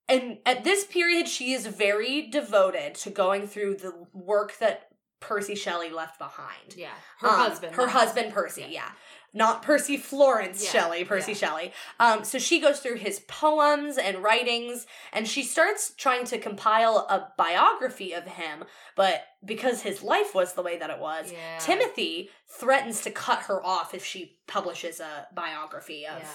and 0.09 0.39
at 0.47 0.65
this 0.65 0.85
period 0.85 1.29
she 1.29 1.53
is 1.53 1.67
very 1.67 2.29
devoted 2.29 2.95
to 2.97 3.11
going 3.11 3.47
through 3.47 3.77
the 3.77 3.93
work 4.13 4.59
that 4.59 4.89
percy 5.21 5.55
shelley 5.55 5.91
left 5.91 6.19
behind 6.19 6.75
Yeah. 6.77 6.91
Her 7.21 7.29
um, 7.29 7.35
husband. 7.37 7.75
Her 7.77 7.87
husband, 7.87 8.33
Percy, 8.33 8.63
Yeah. 8.63 8.69
yeah. 8.69 8.91
Not 9.35 9.63
Percy 9.63 9.97
Florence 9.97 10.63
Yeah, 10.63 10.71
Shelley, 10.71 11.05
Percy 11.05 11.33
yeah. 11.33 11.39
Shelley. 11.39 11.73
Um, 11.99 12.23
so 12.23 12.39
she 12.39 12.61
goes 12.61 12.81
through 12.81 12.97
his 12.97 13.21
poems 13.29 13.97
and 13.97 14.23
writings, 14.23 14.87
and 15.11 15.27
she 15.27 15.43
starts 15.43 15.95
trying 15.97 16.27
to 16.27 16.39
compile 16.39 17.07
a 17.09 17.33
biography 17.39 18.13
of 18.13 18.25
him. 18.25 18.65
But 18.95 19.25
because 19.43 19.81
his 19.81 20.03
life 20.03 20.35
was 20.35 20.53
the 20.53 20.63
way 20.63 20.77
that 20.77 20.91
it 20.91 20.99
was. 20.99 21.33
Timothy 21.61 22.29
threatens 22.47 23.01
to 23.03 23.11
cut 23.11 23.45
her 23.45 23.65
off 23.65 23.95
if 23.95 24.05
she 24.05 24.37
publishes 24.47 25.01
a 25.01 25.29
biography 25.35 26.05
of 26.07 26.19
Yeah. 26.21 26.29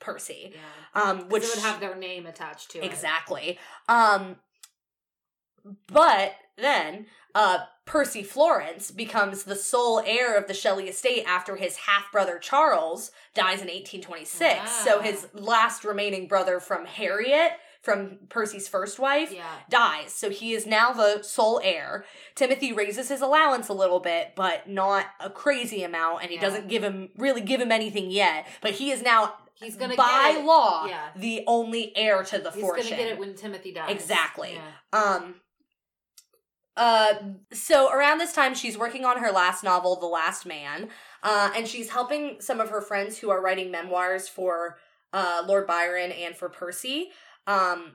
Percy. 0.00 0.54
Yeah. 0.54 1.02
Um, 1.02 1.28
Which 1.28 1.44
would 1.54 1.62
have 1.62 1.80
their 1.80 1.94
name 1.96 2.26
attached 2.26 2.70
to 2.72 2.78
it. 2.78 2.84
Exactly. 2.84 3.58
Um 3.88 4.36
but 5.90 6.34
then 6.56 7.06
uh 7.34 7.58
Percy 7.84 8.22
Florence 8.22 8.90
becomes 8.90 9.44
the 9.44 9.56
sole 9.56 10.00
heir 10.04 10.36
of 10.36 10.46
the 10.46 10.54
Shelley 10.54 10.88
estate 10.88 11.24
after 11.26 11.56
his 11.56 11.76
half 11.76 12.10
brother 12.12 12.38
Charles 12.38 13.10
dies 13.34 13.60
in 13.62 13.68
1826. 13.68 14.70
So 14.84 14.98
Ah. 14.98 15.02
his 15.02 15.28
last 15.32 15.84
remaining 15.84 16.28
brother 16.28 16.60
from 16.60 16.84
Harriet, 16.84 17.52
from 17.80 18.18
Percy's 18.28 18.68
first 18.68 18.98
wife, 18.98 19.30
Yeah. 19.32 19.46
dies. 19.70 20.12
So 20.12 20.28
he 20.28 20.52
is 20.52 20.66
now 20.66 20.92
the 20.92 21.22
sole 21.22 21.60
heir. 21.64 22.04
Timothy 22.34 22.72
raises 22.74 23.08
his 23.08 23.22
allowance 23.22 23.68
a 23.68 23.72
little 23.74 24.00
bit, 24.00 24.34
but 24.36 24.68
not 24.68 25.06
a 25.18 25.30
crazy 25.30 25.82
amount, 25.82 26.20
and 26.22 26.30
he 26.30 26.36
Yeah. 26.36 26.42
doesn't 26.42 26.68
give 26.68 26.82
him 26.84 27.10
really 27.16 27.40
give 27.40 27.60
him 27.60 27.72
anything 27.72 28.10
yet. 28.10 28.46
But 28.60 28.72
he 28.72 28.90
is 28.90 29.00
now 29.00 29.34
He's 29.60 29.76
gonna 29.76 29.96
by 29.96 30.32
get 30.32 30.40
it. 30.40 30.44
law 30.44 30.86
Yeah. 30.86 31.08
the 31.16 31.44
only 31.46 31.96
heir 31.96 32.22
to 32.24 32.38
the 32.38 32.50
He's 32.50 32.60
fortune. 32.60 32.82
He's 32.84 32.90
gonna 32.92 33.02
get 33.02 33.12
it 33.12 33.18
when 33.18 33.34
Timothy 33.34 33.72
dies. 33.72 33.90
Exactly. 33.90 34.54
Yeah. 34.92 34.98
Um 35.16 35.34
uh 36.76 37.14
so 37.52 37.90
around 37.92 38.18
this 38.18 38.32
time 38.32 38.54
she's 38.54 38.78
working 38.78 39.04
on 39.04 39.18
her 39.18 39.32
last 39.32 39.64
novel, 39.64 39.96
The 39.96 40.06
Last 40.06 40.46
Man, 40.46 40.88
uh 41.22 41.50
and 41.56 41.66
she's 41.66 41.90
helping 41.90 42.40
some 42.40 42.60
of 42.60 42.70
her 42.70 42.80
friends 42.80 43.18
who 43.18 43.30
are 43.30 43.42
writing 43.42 43.70
memoirs 43.70 44.28
for 44.28 44.78
uh 45.12 45.42
Lord 45.46 45.66
Byron 45.66 46.12
and 46.12 46.36
for 46.36 46.48
Percy. 46.48 47.10
Um, 47.46 47.92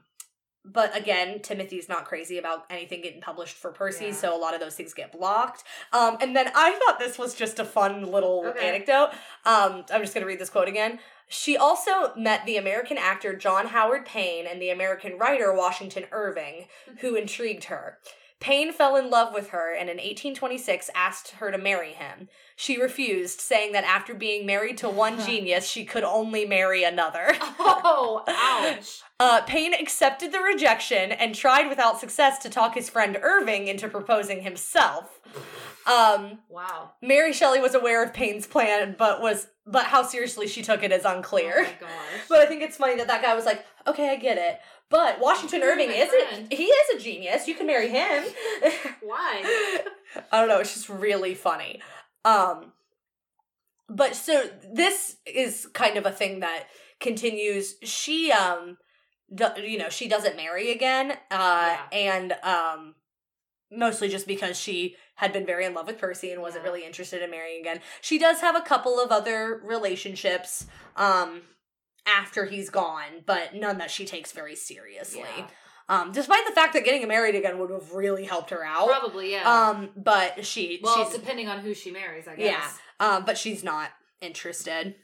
but 0.65 0.95
again, 0.97 1.41
Timothy's 1.41 1.89
not 1.89 2.05
crazy 2.05 2.37
about 2.37 2.65
anything 2.69 3.01
getting 3.01 3.21
published 3.21 3.55
for 3.57 3.71
Percy, 3.71 4.05
Yeah. 4.07 4.13
so 4.13 4.35
a 4.35 4.39
lot 4.39 4.53
of 4.53 4.59
those 4.61 4.75
things 4.75 4.93
get 4.93 5.11
blocked. 5.11 5.63
Um, 5.91 6.17
and 6.21 6.35
then 6.35 6.49
I 6.55 6.71
thought 6.73 6.99
this 6.99 7.17
was 7.17 7.35
just 7.35 7.59
a 7.59 7.65
fun 7.65 8.11
little 8.11 8.45
Okay. 8.47 8.67
anecdote. 8.69 9.09
Um, 9.45 9.83
I'm 9.91 10.01
just 10.01 10.13
going 10.13 10.21
to 10.21 10.27
read 10.27 10.39
this 10.39 10.49
quote 10.49 10.67
again. 10.69 10.99
She 11.27 11.57
also 11.57 12.13
met 12.15 12.45
the 12.45 12.57
American 12.57 12.97
actor 12.97 13.35
John 13.35 13.67
Howard 13.67 14.05
Payne 14.05 14.45
and 14.47 14.61
the 14.61 14.69
American 14.69 15.17
writer 15.17 15.53
Washington 15.53 16.05
Irving, 16.11 16.67
who 16.99 17.15
intrigued 17.23 17.65
her. 17.65 17.97
Payne 18.39 18.73
fell 18.73 18.97
in 18.97 19.09
love 19.09 19.33
with 19.33 19.49
her 19.51 19.71
and 19.73 19.89
in 19.89 19.95
1826 19.97 20.89
asked 20.93 21.31
her 21.31 21.49
to 21.49 21.57
marry 21.57 21.93
him. 21.93 22.27
She 22.57 22.77
refused, 22.79 23.39
saying 23.39 23.71
that 23.71 23.85
after 23.85 24.13
being 24.13 24.45
married 24.45 24.77
to 24.79 24.89
one 24.89 25.17
genius, 25.25 25.65
she 25.65 25.85
could 25.85 26.03
only 26.03 26.45
marry 26.45 26.83
another. 26.83 27.35
Oh, 27.57 28.23
ouch. 28.27 29.01
Uh, 29.23 29.41
Payne 29.43 29.73
accepted 29.73 30.33
the 30.33 30.39
rejection 30.41 31.13
and 31.13 31.33
tried 31.33 31.69
without 31.69 31.97
success 31.97 32.39
to 32.39 32.49
talk 32.49 32.73
his 32.75 32.89
friend 32.89 33.17
Irving 33.21 33.67
into 33.69 33.87
proposing 33.87 34.41
himself. 34.41 35.21
Um, 35.87 36.39
Wow. 36.49 36.91
Mary 37.01 37.31
Shelley 37.31 37.61
was 37.61 37.73
aware 37.73 38.03
of 38.03 38.13
Payne's 38.13 38.45
plan, 38.47 38.95
but 38.97 39.21
was 39.21 39.47
but 39.65 39.85
how 39.85 40.03
seriously 40.03 40.47
she 40.47 40.61
took 40.61 40.83
it 40.83 40.91
is 40.91 41.05
Oh 41.05 41.15
unclear. 41.15 41.63
my 41.63 41.69
gosh. 41.79 41.89
But 42.27 42.39
I 42.39 42.45
think 42.47 42.61
it's 42.63 42.75
funny 42.75 42.97
that 42.97 43.07
that 43.07 43.21
guy 43.21 43.33
was 43.33 43.45
like, 43.45 43.65
"Okay, 43.87 44.09
I 44.09 44.17
get 44.17 44.37
it." 44.37 44.59
But 44.89 45.21
Washington 45.21 45.61
You're 45.61 45.71
Irving 45.71 45.89
isn't. 45.91 46.51
He 46.51 46.65
is 46.65 46.95
a 46.95 46.99
genius. 47.01 47.47
You 47.47 47.55
can 47.55 47.65
marry 47.67 47.87
him. 47.87 48.25
Why? 49.01 49.81
I 50.33 50.39
don't 50.39 50.49
know. 50.49 50.59
It's 50.59 50.73
just 50.73 50.89
really 50.89 51.33
funny. 51.33 51.79
Um, 52.25 52.73
but 53.89 54.15
so 54.15 54.49
this 54.73 55.15
is 55.25 55.65
kind 55.73 55.95
of 55.97 56.05
a 56.05 56.11
thing 56.11 56.41
that 56.41 56.65
continues. 56.99 57.75
She 57.83 58.31
um, 58.31 58.77
you 59.57 59.77
know, 59.77 59.89
she 59.89 60.07
doesn't 60.07 60.35
marry 60.35 60.71
again. 60.71 61.17
Uh, 61.31 61.77
and 61.91 62.33
um, 62.43 62.95
mostly 63.71 64.09
just 64.09 64.27
because 64.27 64.57
she 64.59 64.95
had 65.15 65.31
been 65.33 65.45
very 65.45 65.65
in 65.65 65.73
love 65.73 65.87
with 65.87 65.97
Percy 65.99 66.31
and 66.31 66.41
wasn't 66.41 66.63
Yeah. 66.63 66.69
really 66.71 66.85
interested 66.85 67.21
in 67.21 67.29
marrying 67.31 67.61
again. 67.61 67.79
She 68.01 68.17
does 68.19 68.41
have 68.41 68.55
a 68.55 68.61
couple 68.61 68.99
of 68.99 69.11
other 69.11 69.61
relationships. 69.63 70.65
Um. 70.95 71.41
After 72.05 72.43
he's 72.47 72.69
gone, 72.69 73.23
but 73.25 73.55
none 73.55 73.77
that 73.77 73.89
she 73.89 74.03
takes 74.05 74.33
very 74.33 74.57
seriously. 74.57 75.23
Yeah. 75.37 75.47
Um, 75.87 76.11
despite 76.11 76.45
the 76.45 76.51
fact 76.51 76.73
that 76.73 76.83
getting 76.83 77.07
married 77.07 77.33
again 77.33 77.57
would 77.59 77.69
have 77.69 77.93
really 77.93 78.25
helped 78.25 78.49
her 78.49 78.61
out. 78.61 78.89
Probably, 78.89 79.31
yeah. 79.31 79.49
Um, 79.69 79.89
but 79.95 80.45
she 80.45 80.81
well, 80.83 80.97
she's 81.05 81.13
depending 81.17 81.47
on 81.47 81.59
who 81.59 81.73
she 81.73 81.91
marries, 81.91 82.27
I 82.27 82.31
Yeah. 82.33 82.51
guess. 82.59 82.77
um, 82.99 83.23
but 83.23 83.37
she's 83.37 83.63
not 83.63 83.89
interested. 84.19 84.95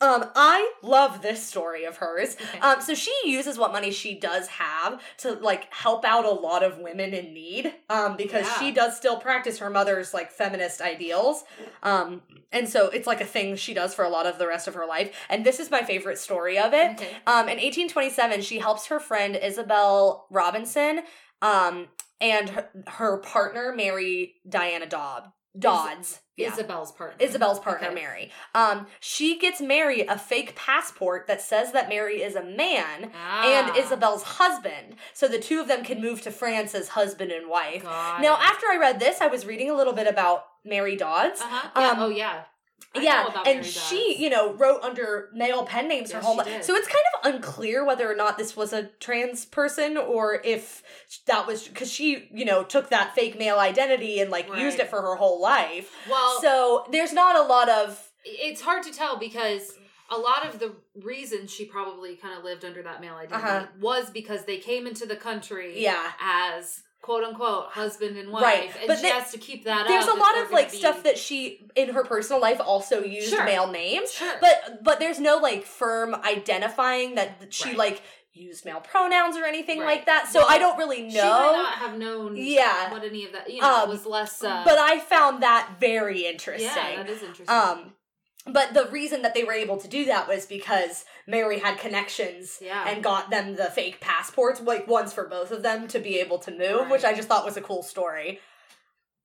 Um, 0.00 0.24
I 0.34 0.72
love 0.82 1.22
this 1.22 1.42
story 1.46 1.84
of 1.84 1.96
hers. 1.98 2.36
Okay. 2.40 2.58
Um, 2.58 2.80
so 2.80 2.94
she 2.94 3.12
uses 3.24 3.56
what 3.56 3.72
money 3.72 3.90
she 3.90 4.18
does 4.18 4.48
have 4.48 5.00
to 5.18 5.32
like 5.34 5.72
help 5.72 6.04
out 6.04 6.24
a 6.24 6.30
lot 6.30 6.62
of 6.62 6.78
women 6.78 7.14
in 7.14 7.32
need. 7.32 7.72
Um, 7.88 8.16
because 8.16 8.44
Yeah. 8.44 8.58
she 8.58 8.72
does 8.72 8.96
still 8.96 9.16
practice 9.16 9.58
her 9.58 9.70
mother's 9.70 10.12
like 10.12 10.30
feminist 10.30 10.80
ideals. 10.82 11.44
Um, 11.82 12.22
and 12.52 12.68
so 12.68 12.88
it's 12.88 13.06
like 13.06 13.20
a 13.20 13.24
thing 13.24 13.56
she 13.56 13.72
does 13.72 13.94
for 13.94 14.04
a 14.04 14.10
lot 14.10 14.26
of 14.26 14.38
the 14.38 14.46
rest 14.46 14.68
of 14.68 14.74
her 14.74 14.86
life. 14.86 15.16
And 15.30 15.46
this 15.46 15.58
is 15.58 15.70
my 15.70 15.82
favorite 15.82 16.18
story 16.18 16.58
of 16.58 16.74
it. 16.74 16.92
Okay. 16.92 17.10
Um, 17.26 17.48
in 17.48 17.58
1827, 17.58 18.42
she 18.42 18.58
helps 18.58 18.86
her 18.88 19.00
friend 19.00 19.36
Isabel 19.36 20.26
Robinson 20.30 21.00
um, 21.40 21.88
and 22.20 22.50
her, 22.50 22.68
her 22.88 23.16
partner 23.18 23.72
Mary 23.74 24.34
Diana 24.48 24.86
Dodd. 24.86 25.30
Dods. 25.58 26.20
yeah. 26.36 26.52
Isabel's 26.52 26.90
partner. 26.92 27.16
Isabel's 27.24 27.60
partner, 27.60 27.86
Okay. 27.88 27.94
Mary. 27.94 28.30
Um, 28.54 28.86
she 29.00 29.38
gets 29.38 29.60
Mary 29.60 30.00
a 30.02 30.18
fake 30.18 30.56
passport 30.56 31.26
that 31.28 31.40
says 31.40 31.72
that 31.72 31.88
Mary 31.88 32.22
is 32.22 32.34
a 32.34 32.42
man 32.42 33.12
Ah, 33.14 33.44
and 33.68 33.76
Isabel's 33.76 34.22
husband, 34.24 34.96
so 35.12 35.28
the 35.28 35.38
two 35.38 35.60
of 35.60 35.68
them 35.68 35.84
can 35.84 36.00
move 36.00 36.22
to 36.22 36.30
France 36.32 36.74
as 36.74 36.88
husband 36.88 37.30
and 37.30 37.48
wife. 37.48 37.82
got 37.84 38.20
Now, 38.20 38.34
it. 38.34 38.40
after 38.42 38.66
I 38.66 38.78
read 38.78 38.98
this, 38.98 39.20
I 39.20 39.28
was 39.28 39.46
reading 39.46 39.70
a 39.70 39.74
little 39.74 39.92
bit 39.92 40.08
about 40.08 40.44
Mary 40.64 40.96
Dods. 40.96 41.40
Uh-huh. 41.40 41.70
Yeah. 41.80 41.88
um, 41.90 41.98
oh, 42.00 42.08
yeah. 42.08 42.42
I 42.96 43.00
yeah, 43.02 43.42
and 43.46 43.64
she, 43.64 44.16
you 44.22 44.30
know, 44.30 44.52
wrote 44.54 44.82
under 44.82 45.28
male 45.34 45.64
pen 45.64 45.88
names 45.88 46.12
her 46.12 46.20
whole 46.20 46.36
life. 46.36 46.62
So 46.62 46.74
it's 46.74 46.86
kind 46.86 47.04
of 47.22 47.34
unclear 47.34 47.84
whether 47.84 48.10
or 48.10 48.14
not 48.14 48.38
this 48.38 48.56
was 48.56 48.72
a 48.72 48.84
trans 49.00 49.44
person 49.44 49.96
or 49.96 50.40
if 50.44 50.82
that 51.26 51.46
was 51.46 51.66
because 51.66 51.90
she, 51.90 52.28
you 52.32 52.44
know, 52.44 52.62
took 52.62 52.90
that 52.90 53.14
fake 53.14 53.38
male 53.38 53.58
identity 53.58 54.20
and 54.20 54.30
like 54.30 54.48
used 54.56 54.78
it 54.78 54.88
for 54.88 55.02
her 55.02 55.16
whole 55.16 55.40
life. 55.40 55.92
Well, 56.08 56.40
so 56.40 56.86
there's 56.92 57.12
not 57.12 57.36
a 57.36 57.42
lot 57.42 57.68
of 57.68 58.10
it's 58.24 58.60
hard 58.62 58.82
to 58.84 58.92
tell 58.92 59.18
because 59.18 59.74
a 60.10 60.16
lot 60.16 60.46
of 60.46 60.58
the 60.58 60.74
reasons 61.02 61.50
she 61.50 61.64
probably 61.64 62.16
kind 62.16 62.36
of 62.38 62.44
lived 62.44 62.64
under 62.64 62.82
that 62.82 63.00
male 63.00 63.14
identity 63.14 63.42
Uh-huh. 63.42 63.66
was 63.80 64.10
because 64.10 64.44
they 64.44 64.58
came 64.58 64.86
into 64.86 65.06
the 65.06 65.16
country 65.16 65.82
yeah. 65.82 66.12
as 66.20 66.82
quote 67.04 67.22
unquote 67.22 67.66
husband 67.66 68.16
and 68.16 68.30
wife, 68.30 68.42
Right, 68.42 68.70
and 68.78 68.86
but 68.88 68.98
she 68.98 69.08
has 69.08 69.30
to 69.32 69.38
keep 69.38 69.64
that 69.64 69.82
up. 69.82 69.88
There's 69.88 70.06
a 70.06 70.14
lot 70.14 70.38
of 70.38 70.50
like 70.50 70.70
be- 70.70 70.78
stuff 70.78 71.02
that 71.02 71.18
she 71.18 71.66
in 71.76 71.90
her 71.90 72.02
personal 72.02 72.40
life 72.40 72.60
also 72.64 73.02
used 73.04 73.28
Sure. 73.28 73.44
male 73.44 73.70
names. 73.70 74.10
Sure. 74.10 74.34
But 74.40 74.82
but 74.82 75.00
there's 75.00 75.20
no 75.20 75.36
like 75.36 75.66
firm 75.66 76.14
identifying 76.14 77.16
that 77.16 77.48
she 77.50 77.68
Right. 77.70 77.76
like 77.78 78.02
used 78.32 78.64
male 78.64 78.80
pronouns 78.80 79.36
or 79.36 79.44
anything 79.44 79.80
Right. 79.80 79.96
like 79.98 80.06
that. 80.06 80.28
So 80.32 80.38
Well, 80.40 80.48
I 80.50 80.56
don't 80.58 80.78
really 80.78 81.02
know. 81.02 81.10
she 81.10 81.16
might 81.20 81.52
not 81.52 81.74
have 81.74 81.98
known 81.98 82.36
Yeah. 82.36 82.90
what 82.90 83.04
any 83.04 83.26
of 83.26 83.32
that 83.32 83.50
you 83.52 83.60
know 83.60 83.82
Um, 83.82 83.88
was 83.90 84.06
less 84.06 84.42
uh, 84.42 84.62
but 84.64 84.78
I 84.78 84.98
found 84.98 85.42
that 85.42 85.72
very 85.78 86.24
interesting. 86.26 86.70
yeah 86.74 86.96
that 86.96 87.10
is 87.10 87.22
interesting 87.22 87.54
Um, 87.54 87.92
but 88.46 88.74
the 88.74 88.88
reason 88.90 89.22
that 89.22 89.32
they 89.34 89.42
were 89.44 89.52
able 89.54 89.76
to 89.78 89.88
do 89.88 90.04
that 90.06 90.28
was 90.28 90.44
because 90.46 91.04
Mary 91.26 91.58
had 91.60 91.78
connections 91.78 92.58
yeah 92.60 92.84
and 92.88 93.02
got 93.02 93.30
them 93.30 93.56
the 93.56 93.64
fake 93.66 94.00
passports, 94.00 94.60
like 94.60 94.86
ones 94.86 95.12
for 95.12 95.26
both 95.26 95.50
of 95.50 95.62
them 95.62 95.88
to 95.88 95.98
be 95.98 96.18
able 96.18 96.38
to 96.40 96.50
move, 96.50 96.80
Right. 96.82 96.90
which 96.90 97.04
I 97.04 97.14
just 97.14 97.28
thought 97.28 97.44
was 97.44 97.56
a 97.56 97.62
cool 97.62 97.82
story. 97.82 98.40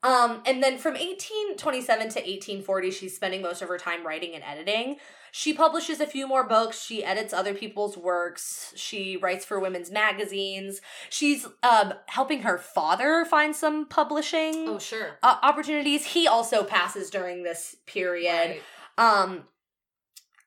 Um, 0.01 0.41
and 0.45 0.63
then 0.63 0.78
from 0.78 0.93
1827 0.93 1.99
to 1.99 2.20
1840, 2.20 2.91
she's 2.91 3.13
spending 3.15 3.41
most 3.41 3.61
of 3.61 3.67
her 3.67 3.78
time 3.78 4.05
writing 4.07 4.34
and 4.34 4.43
editing. 4.45 4.95
She 5.34 5.53
publishes 5.53 5.99
a 5.99 6.07
few 6.07 6.26
more 6.26 6.47
books. 6.47 6.82
She 6.82 7.03
edits 7.03 7.34
other 7.34 7.53
people's 7.53 7.97
works. 7.97 8.72
She 8.78 9.17
writes 9.17 9.43
for 9.43 9.59
women's 9.59 9.91
magazines. 9.91 10.80
She's 11.09 11.45
um, 11.63 11.93
helping 12.07 12.43
her 12.43 12.57
father 12.57 13.26
find 13.26 13.53
some 13.53 13.86
publishing 13.88 14.70
oh 14.70 14.80
sure 14.80 15.17
uh, 15.22 15.36
opportunities. 15.43 16.05
He 16.05 16.28
also 16.28 16.63
passes 16.63 17.09
during 17.09 17.43
this 17.43 17.76
period. 17.86 18.32
Right. 18.51 18.61
Um, 19.00 19.45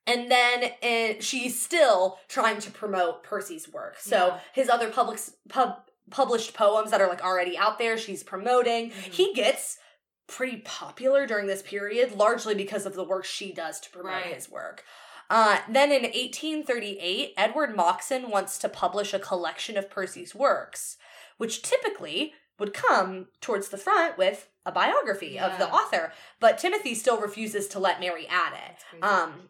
and 0.07 0.31
then 0.31 0.73
uh, 0.83 1.21
she's 1.21 1.61
still 1.61 2.19
trying 2.29 2.59
to 2.61 2.71
promote 2.71 3.23
Percy's 3.23 3.69
work. 3.73 3.97
So 3.99 4.17
Yeah. 4.27 4.41
his 4.53 4.69
other 4.69 4.91
public 4.91 5.19
pub, 5.49 5.89
published 6.11 6.53
poems 6.55 6.91
that 6.91 7.01
are 7.01 7.09
like 7.09 7.25
already 7.25 7.57
out 7.57 7.79
there, 7.79 7.97
she's 7.97 8.23
promoting. 8.23 8.91
Mhm. 8.91 9.13
He 9.13 9.33
gets 9.33 9.79
pretty 10.27 10.59
popular 10.59 11.27
during 11.27 11.47
this 11.47 11.63
period, 11.63 12.13
largely 12.13 12.55
because 12.55 12.85
of 12.85 12.95
the 12.95 13.05
work 13.05 13.25
she 13.25 13.53
does 13.53 13.81
to 13.81 13.91
promote 13.91 14.13
Right. 14.25 14.35
his 14.35 14.49
work. 14.49 14.85
Uh, 15.31 15.61
then 15.69 15.91
in 15.93 16.05
1838, 16.05 17.33
Edward 17.37 17.75
Moxon 17.75 18.29
wants 18.29 18.59
to 18.59 18.69
publish 18.69 19.15
a 19.15 19.19
collection 19.19 19.77
of 19.79 19.89
Percy's 19.89 20.35
works, 20.35 20.97
which 21.39 21.63
typically 21.63 22.35
would 22.63 22.73
come 22.73 23.27
towards 23.41 23.71
the 23.71 23.77
front 23.77 24.17
with 24.17 24.49
a 24.65 24.71
biography 24.71 25.37
of 25.37 25.59
the 25.59 25.69
author, 25.69 26.13
but 26.39 26.59
Timothy 26.59 26.95
still 26.95 27.21
refuses 27.21 27.67
to 27.67 27.81
let 27.81 27.99
Mary 27.99 28.25
add 28.31 28.53
it. 28.53 29.03
Um, 29.03 29.49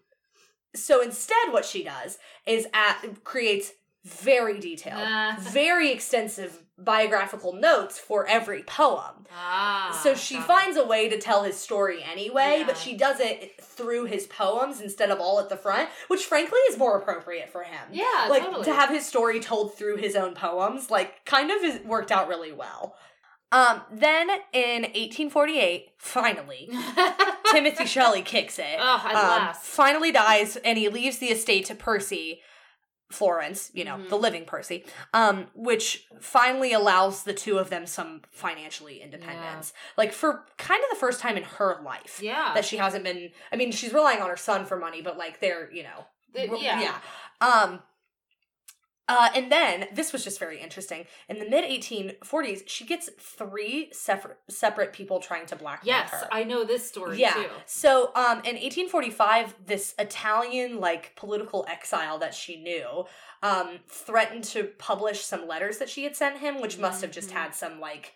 so 0.75 1.03
instead, 1.03 1.51
what 1.51 1.67
she 1.67 1.85
does 1.85 2.19
is 2.47 2.67
at 2.73 3.23
creates 3.23 3.73
very 4.05 4.59
detailed, 4.59 5.01
Ah. 5.01 5.37
very 5.41 5.91
extensive 5.93 6.59
biographical 6.79 7.53
notes 7.53 7.99
for 7.99 8.27
every 8.27 8.63
poem. 8.65 9.27
ah 9.33 9.99
so 10.03 10.15
she 10.15 10.35
got 10.35 10.43
it. 10.43 10.47
finds 10.47 10.77
a 10.77 10.85
way 10.85 11.09
to 11.09 11.19
tell 11.19 11.45
his 11.45 11.57
story 11.57 12.03
anyway, 12.03 12.57
Yeah. 12.61 12.67
but 12.67 12.77
she 12.77 12.97
does 12.97 13.21
it 13.21 13.61
through 13.63 14.07
his 14.07 14.27
poems 14.27 14.81
instead 14.81 15.11
of 15.11 15.21
all 15.21 15.39
at 15.39 15.49
the 15.49 15.57
front, 15.57 15.89
which 16.09 16.25
frankly 16.25 16.59
is 16.71 16.77
more 16.79 16.99
appropriate 16.99 17.51
for 17.51 17.63
him. 17.63 17.81
yeah 17.93 18.27
like 18.29 18.43
totally. 18.43 18.65
to 18.65 18.75
have 18.75 18.89
his 18.91 19.07
story 19.07 19.39
told 19.39 19.77
through 19.77 19.97
his 19.99 20.17
own 20.17 20.35
poems, 20.35 20.91
like 20.91 21.25
kind 21.25 21.51
of 21.53 21.63
is, 21.63 21.81
worked 21.85 22.11
out 22.11 22.27
really 22.29 22.53
well. 22.53 22.97
Um, 23.53 23.83
then 23.93 24.31
in 24.55 24.83
1848, 24.85 25.91
finally, 25.99 26.71
Timothy 27.53 27.85
Shelley 27.87 28.23
kicks 28.23 28.59
it. 28.59 28.77
oh 28.81 29.03
at 29.07 29.15
um, 29.15 29.29
last 29.29 29.63
finally 29.65 30.11
dies 30.11 30.57
and 30.57 30.79
he 30.79 30.89
leaves 30.89 31.19
the 31.19 31.27
estate 31.29 31.67
to 31.67 31.75
Percy 31.75 32.41
Florence, 33.13 33.71
you 33.75 33.85
know, 33.85 33.97
Mhm. 33.97 34.09
the 34.09 34.17
living 34.19 34.45
Percy, 34.45 34.85
um, 35.15 35.49
which 35.55 36.07
finally 36.21 36.73
allows 36.73 37.23
the 37.25 37.35
two 37.35 37.59
of 37.59 37.71
them 37.71 37.87
some 37.87 38.23
financially 38.31 39.01
independence. 39.01 39.73
Like 39.97 40.13
for 40.13 40.45
kind 40.59 40.83
of 40.85 40.91
the 40.91 40.97
first 40.97 41.21
time 41.21 41.37
in 41.37 41.45
her 41.45 41.81
life. 41.83 42.21
yeah 42.23 42.53
That 42.55 42.65
she 42.65 42.77
hasn't 42.79 43.05
been 43.05 43.31
I 43.53 43.57
mean, 43.57 43.71
she's 43.73 43.93
relying 43.93 44.21
on 44.21 44.29
her 44.29 44.37
son 44.37 44.67
for 44.67 44.77
money, 44.77 45.01
but 45.03 45.17
like 45.17 45.41
they're, 45.41 45.71
you 45.73 45.83
know, 45.85 46.07
The- 46.35 46.59
yeah 46.59 46.81
yeah. 46.81 46.99
Um 47.41 47.83
Uh, 49.13 49.29
and 49.35 49.53
then 49.53 49.87
this 49.93 50.13
was 50.13 50.25
just 50.25 50.39
very 50.39 50.59
interesting. 50.61 51.05
In 51.29 51.39
the 51.39 51.45
mid 51.49 51.65
1840s, 51.65 52.63
she 52.67 52.87
gets 52.87 53.11
three 53.19 53.91
separate 53.93 54.39
separate 54.49 54.93
people 54.95 55.21
trying 55.21 55.45
to 55.47 55.57
blackmail 55.57 55.95
Yes, 55.97 56.11
her. 56.11 56.19
Yes, 56.23 56.29
I 56.33 56.45
know 56.45 56.65
this 56.65 56.89
story 56.89 57.19
yeah. 57.21 57.35
too. 57.35 57.47
So, 57.67 58.07
um, 58.15 58.39
in 58.39 58.57
1845, 58.57 59.55
this 59.67 59.95
Italian 59.99 60.81
like 60.81 61.15
political 61.15 61.67
exile 61.69 62.19
that 62.21 62.35
she 62.35 62.57
knew, 62.63 63.05
um, 63.43 63.81
threatened 63.87 64.45
to 64.45 64.65
publish 64.79 65.21
some 65.21 65.47
letters 65.47 65.77
that 65.79 65.91
she 65.91 66.05
had 66.05 66.17
sent 66.17 66.39
him, 66.39 66.61
which 66.61 66.79
must 66.79 67.03
have 67.03 67.11
just 67.11 67.33
had 67.33 67.55
some 67.55 67.81
like 67.81 68.15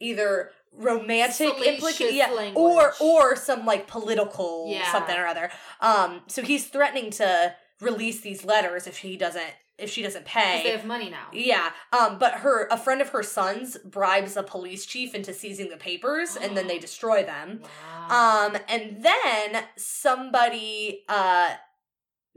either 0.00 0.52
romantic 0.72 1.48
implication, 1.66 2.14
yeah, 2.16 2.52
or 2.54 2.94
or 3.00 3.36
some 3.36 3.66
like 3.66 3.86
political 3.86 4.66
Yeah. 4.70 4.90
something 4.90 5.16
or 5.16 5.26
other. 5.26 5.50
Um, 5.80 6.22
so 6.28 6.42
he's 6.42 6.66
threatening 6.68 7.10
to 7.12 7.54
release 7.80 8.20
these 8.20 8.44
letters 8.44 8.86
if 8.86 8.98
he 8.98 9.16
doesn't 9.16 9.52
if 9.80 9.90
she 9.90 10.02
doesn't 10.02 10.24
pay. 10.24 10.62
they 10.64 10.70
have 10.70 10.84
money 10.84 11.10
now. 11.10 11.26
Yeah, 11.32 11.70
um, 11.92 12.18
but 12.18 12.34
her 12.34 12.66
a 12.70 12.76
friend 12.76 13.00
of 13.00 13.08
her 13.10 13.22
son's 13.22 13.76
bribes 13.78 14.36
a 14.36 14.42
police 14.42 14.86
chief 14.86 15.14
into 15.14 15.32
seizing 15.32 15.68
the 15.70 15.76
papers, 15.76 16.36
and 16.36 16.56
then 16.56 16.66
they 16.66 16.78
destroy 16.88 17.22
them. 17.24 17.60
Wow. 18.08 18.46
Um, 18.50 18.56
and 18.68 19.02
then 19.02 19.64
somebody 19.76 21.04
uh 21.08 21.54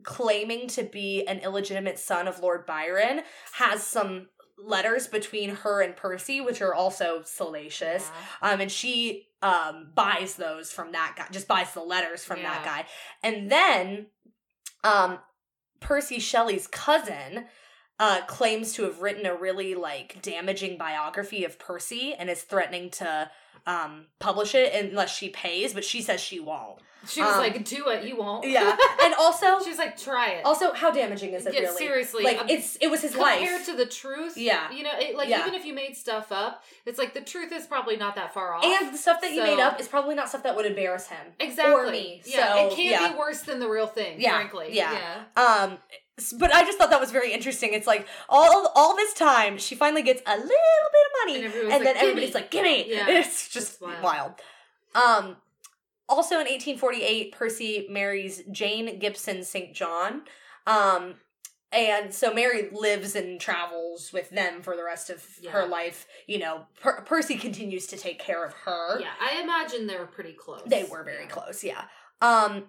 claiming 0.03 0.67
to 0.67 0.83
be 0.83 1.25
an 1.27 1.39
illegitimate 1.39 1.97
son 1.99 2.27
of 2.27 2.39
Lord 2.39 2.65
Byron 2.65 3.21
has 3.53 3.83
some 3.83 4.27
letters 4.57 5.07
between 5.07 5.49
her 5.57 5.81
and 5.81 5.95
Percy, 5.95 6.41
which 6.41 6.61
are 6.61 6.73
also 6.73 7.21
salacious. 7.25 8.11
Yeah. 8.41 8.49
Um, 8.51 8.61
and 8.61 8.71
she 8.71 9.27
um 9.41 9.91
buys 9.93 10.35
those 10.35 10.71
from 10.71 10.93
that 10.93 11.15
guy, 11.17 11.25
just 11.31 11.47
buys 11.47 11.73
the 11.73 11.81
letters 11.81 12.23
from 12.23 12.41
that 12.41 12.63
guy. 12.63 12.85
And 13.21 13.51
then 13.51 14.07
um 14.83 15.19
Percy 15.83 16.17
Shelley's 16.19 16.65
cousin 16.67 17.45
uh 18.03 18.21
claims 18.37 18.73
to 18.75 18.83
have 18.83 18.97
written 19.01 19.25
a 19.25 19.35
really 19.35 19.73
like 19.75 20.09
damaging 20.21 20.77
biography 20.77 21.41
of 21.45 21.57
Percy 21.67 22.05
and 22.17 22.29
is 22.29 22.41
threatening 22.51 22.89
to 23.01 23.29
um 23.65 23.91
publish 24.19 24.51
it 24.55 24.73
unless 24.73 25.11
she 25.19 25.29
pays, 25.29 25.73
but 25.73 25.83
she 25.91 26.01
says 26.01 26.19
she 26.19 26.39
won't. 26.39 26.79
She 27.05 27.21
was 27.21 27.33
um, 27.33 27.39
like, 27.39 27.65
"Do 27.65 27.89
it, 27.89 28.05
you 28.09 28.15
won't." 28.15 28.47
Yeah. 28.47 28.77
and 29.03 29.13
also 29.15 29.47
she 29.61 29.69
was 29.69 29.77
like, 29.77 29.97
"Try 29.97 30.27
it." 30.37 30.45
also 30.45 30.71
how 30.73 30.89
damaging 30.89 31.33
is 31.33 31.45
it 31.45 31.53
Yeah, 31.53 31.61
really? 31.67 31.77
seriously, 31.77 32.23
Like 32.23 32.39
um, 32.41 32.49
it's 32.49 32.77
it 32.79 32.87
was 32.93 33.01
his 33.01 33.11
compared 33.13 33.39
life. 33.39 33.39
Compared 33.49 33.65
to 33.71 33.75
the 33.83 33.85
truth. 33.85 34.37
Yeah. 34.37 34.71
you 34.71 34.83
know, 34.83 34.91
it, 34.97 35.15
like 35.17 35.27
Yeah. 35.27 35.41
even 35.41 35.53
if 35.53 35.65
you 35.65 35.73
made 35.73 35.97
stuff 35.97 36.31
up, 36.31 36.63
it's 36.85 36.97
like 36.97 37.13
the 37.13 37.19
truth 37.33 37.51
is 37.51 37.67
probably 37.67 37.97
not 37.97 38.15
that 38.15 38.33
far 38.33 38.53
off. 38.53 38.63
and 38.63 38.93
the 38.93 38.97
stuff 38.97 39.19
that 39.21 39.31
you 39.33 39.43
made 39.43 39.59
up 39.59 39.81
is 39.81 39.87
probably 39.89 40.15
not 40.15 40.29
stuff 40.29 40.43
that 40.43 40.55
would 40.55 40.65
embarrass 40.65 41.07
him. 41.07 41.25
exactly, 41.41 41.73
Or 41.75 41.91
me. 41.91 42.21
yeah, 42.25 42.53
So, 42.53 42.67
it 42.67 42.75
can't 42.77 43.01
yeah. 43.01 43.11
be 43.11 43.17
worse 43.19 43.41
than 43.41 43.59
the 43.59 43.67
real 43.67 43.87
thing. 43.87 44.21
Yeah, 44.21 44.35
frankly, 44.35 44.69
yeah. 44.71 45.23
Um, 45.35 45.71
s- 45.73 45.77
but 46.37 46.53
I 46.53 46.63
just 46.63 46.77
thought 46.77 46.89
that 46.91 46.99
was 46.99 47.11
very 47.11 47.33
interesting. 47.33 47.73
It's 47.73 47.87
like 47.87 48.07
all 48.29 48.71
all 48.75 48.95
this 48.95 49.13
time, 49.13 49.57
she 49.57 49.75
finally 49.75 50.03
gets 50.03 50.21
a 50.25 50.35
little 50.35 50.47
bit 50.47 50.53
of 51.07 51.11
money, 51.25 51.45
And 51.45 51.53
and, 51.53 51.69
like, 51.69 51.83
then 51.83 51.97
everybody's 51.97 52.33
like, 52.35 52.51
"Gimme!" 52.51 52.89
Yeah, 52.89 53.05
it's 53.09 53.49
just 53.49 53.81
wild. 53.81 54.03
wild. 54.03 54.31
Um, 54.95 55.37
also 56.07 56.35
in 56.35 56.41
1848, 56.47 57.31
Percy 57.31 57.87
marries 57.89 58.43
Jane 58.51 58.99
Gibson 58.99 59.43
St. 59.43 59.73
John. 59.73 60.21
Um, 60.67 61.15
and 61.71 62.13
so 62.13 62.31
Mary 62.31 62.69
lives 62.71 63.15
and 63.15 63.41
travels 63.41 64.13
with 64.13 64.29
them 64.29 64.61
for 64.61 64.75
the 64.75 64.83
rest 64.83 65.09
of 65.09 65.25
Yeah. 65.41 65.49
her 65.51 65.65
life. 65.65 66.05
You 66.27 66.37
know, 66.37 66.67
per- 66.79 67.01
Percy 67.01 67.35
continues 67.37 67.87
to 67.87 67.97
take 67.97 68.19
care 68.19 68.45
of 68.45 68.53
her. 68.53 68.99
Yeah, 69.01 69.13
I 69.19 69.41
imagine 69.41 69.87
they 69.87 69.97
were 69.97 70.05
pretty 70.05 70.33
close. 70.33 70.61
They 70.67 70.83
were 70.83 71.03
very 71.03 71.23
Yeah. 71.23 71.29
close, 71.29 71.63
yeah. 71.63 71.85
Um 72.21 72.65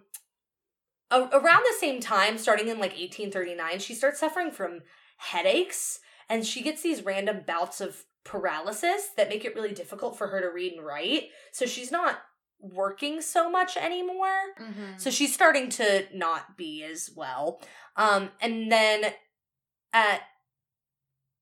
around 1.14 1.62
the 1.64 1.76
same 1.78 2.00
time, 2.00 2.38
starting 2.38 2.68
in 2.68 2.78
like 2.78 2.92
1839, 2.92 3.78
she 3.78 3.94
starts 3.94 4.20
suffering 4.20 4.50
from 4.50 4.82
headaches 5.16 6.00
and 6.28 6.46
she 6.46 6.62
gets 6.62 6.82
these 6.82 7.04
random 7.04 7.42
bouts 7.46 7.80
of 7.80 8.04
paralysis 8.24 9.08
that 9.16 9.28
make 9.28 9.44
it 9.44 9.54
really 9.54 9.72
difficult 9.72 10.16
for 10.16 10.28
her 10.28 10.40
to 10.40 10.48
read 10.48 10.72
and 10.72 10.84
write. 10.84 11.28
So 11.52 11.66
she's 11.66 11.92
not 11.92 12.18
working 12.58 13.20
so 13.20 13.50
much 13.50 13.76
anymore. 13.76 14.54
Mhm. 14.58 14.98
So 14.98 15.10
she's 15.10 15.34
starting 15.34 15.68
to 15.70 16.06
not 16.16 16.56
be 16.56 16.82
as 16.82 17.10
well. 17.14 17.60
Um, 17.96 18.32
and 18.40 18.72
then 18.72 19.14
at 19.92 20.22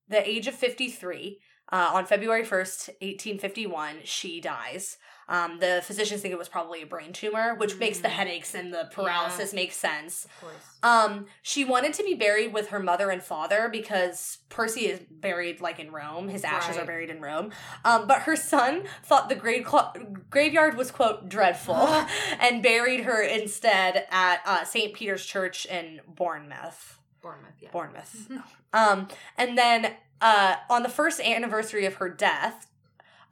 the 0.09 0.29
age 0.29 0.49
of 0.49 0.55
53, 0.55 1.41
uh, 1.71 1.91
on 1.95 2.07
February 2.07 2.45
1st, 2.45 2.91
1851, 3.01 4.01
she 4.05 4.41
dies. 4.41 4.99
Um, 5.29 5.59
the 5.61 5.83
physicians 5.85 6.21
think 6.21 6.33
it 6.33 6.39
was 6.39 6.49
probably 6.49 6.83
a 6.83 6.87
brain 6.87 7.13
tumor, 7.13 7.55
which 7.55 7.77
makes 7.79 7.99
the 8.01 8.09
Mm. 8.09 8.13
headaches 8.13 8.55
and 8.55 8.73
the 8.75 8.89
paralysis 8.93 9.53
make 9.55 9.73
sense. 9.73 10.25
Of 10.27 10.41
course. 10.41 10.55
Um, 10.83 11.27
she 11.43 11.65
wanted 11.65 11.95
to 11.95 12.03
be 12.03 12.15
buried 12.15 12.53
with 12.53 12.69
her 12.69 12.81
mother 12.81 13.11
and 13.11 13.23
father 13.23 13.69
because 13.71 14.39
Percy 14.49 14.89
is 14.89 15.01
buried 15.11 15.61
like 15.61 15.79
in 15.79 15.93
Rome. 15.93 16.29
His 16.29 16.45
ashes 16.45 16.77
Right. 16.77 16.83
are 16.83 16.87
buried 16.87 17.09
in 17.11 17.21
Rome. 17.21 17.53
Um, 17.85 18.07
but 18.07 18.23
her 18.23 18.37
son 18.37 18.85
thought 19.05 19.29
the 19.29 19.35
grave 19.37 19.65
clo- 19.65 19.93
graveyard 20.29 20.77
was 20.77 20.91
quote 20.91 21.29
dreadful 21.29 21.77
and 22.41 22.63
buried 22.63 23.01
her 23.05 23.23
instead 23.23 24.07
at 24.11 24.41
uh, 24.45 24.65
St. 24.65 24.93
Peter's 24.93 25.25
Church 25.25 25.67
in 25.67 26.01
Bournemouth. 26.07 26.99
Bournemouth, 27.23 27.55
yeah. 27.61 27.71
Bournemouth. 27.71 28.29
um, 28.73 29.07
and 29.39 29.57
then 29.57 29.93
uh, 30.21 30.57
on 30.69 30.83
the 30.83 30.89
first 30.89 31.21
anniversary 31.21 31.87
of 31.87 31.95
her 31.95 32.09
death, 32.09 32.67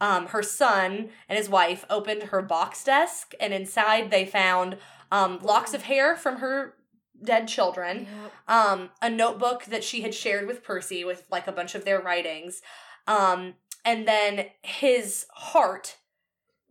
um, 0.01 0.27
her 0.29 0.43
son 0.43 1.11
and 1.29 1.39
his 1.39 1.49
wife 1.49 1.85
opened 1.91 2.25
her 2.25 2.43
box 2.43 2.83
desk, 2.85 3.35
and 3.41 3.53
inside 3.53 4.11
they 4.11 4.25
found 4.27 4.77
um, 5.13 5.39
locks 5.43 5.75
of 5.75 5.83
hair 5.83 6.17
from 6.17 6.37
her 6.39 6.75
dead 7.23 7.47
children, 7.49 8.07
Yep. 8.23 8.33
um, 8.49 8.91
a 9.03 9.11
notebook 9.11 9.65
that 9.67 9.85
she 9.85 10.01
had 10.03 10.15
shared 10.15 10.47
with 10.47 10.63
Percy 10.63 11.05
with 11.05 11.25
like 11.31 11.47
a 11.47 11.53
bunch 11.53 11.75
of 11.75 11.85
their 11.85 12.01
writings, 12.01 12.63
um, 13.07 13.55
and 13.85 14.07
then 14.09 14.47
his 14.63 15.27
heart 15.35 15.97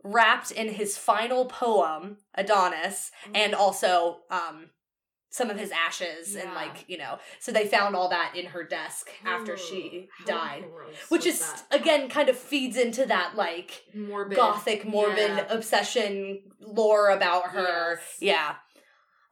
wrapped 0.02 0.50
in 0.50 0.70
his 0.70 0.96
final 0.96 1.44
poem, 1.44 2.16
Adonis, 2.34 3.10
and 3.34 3.54
also 3.54 4.20
um, 4.30 4.70
some 5.30 5.48
of 5.48 5.56
his 5.58 5.70
ashes 5.70 6.34
and 6.34 6.52
like 6.54 6.84
you 6.88 6.98
know. 6.98 7.18
So 7.38 7.52
they 7.52 7.66
found 7.66 7.94
all 7.96 8.08
that 8.10 8.34
in 8.36 8.46
her 8.46 8.64
desk 8.64 9.08
after 9.24 9.56
she 9.56 10.08
died. 10.26 10.64
Which 11.08 11.24
is 11.24 11.40
that? 11.40 11.64
again 11.80 12.08
kind 12.08 12.28
of 12.28 12.36
feeds 12.36 12.76
into 12.76 13.06
that 13.06 13.36
like 13.36 13.84
morbid, 13.94 14.36
gothic 14.36 14.84
morbid 14.84 15.30
Yeah. 15.30 15.46
obsession 15.48 16.40
lore 16.60 17.08
about 17.10 17.50
her. 17.50 18.00
Yes. 18.00 18.16
Yeah. 18.20 18.54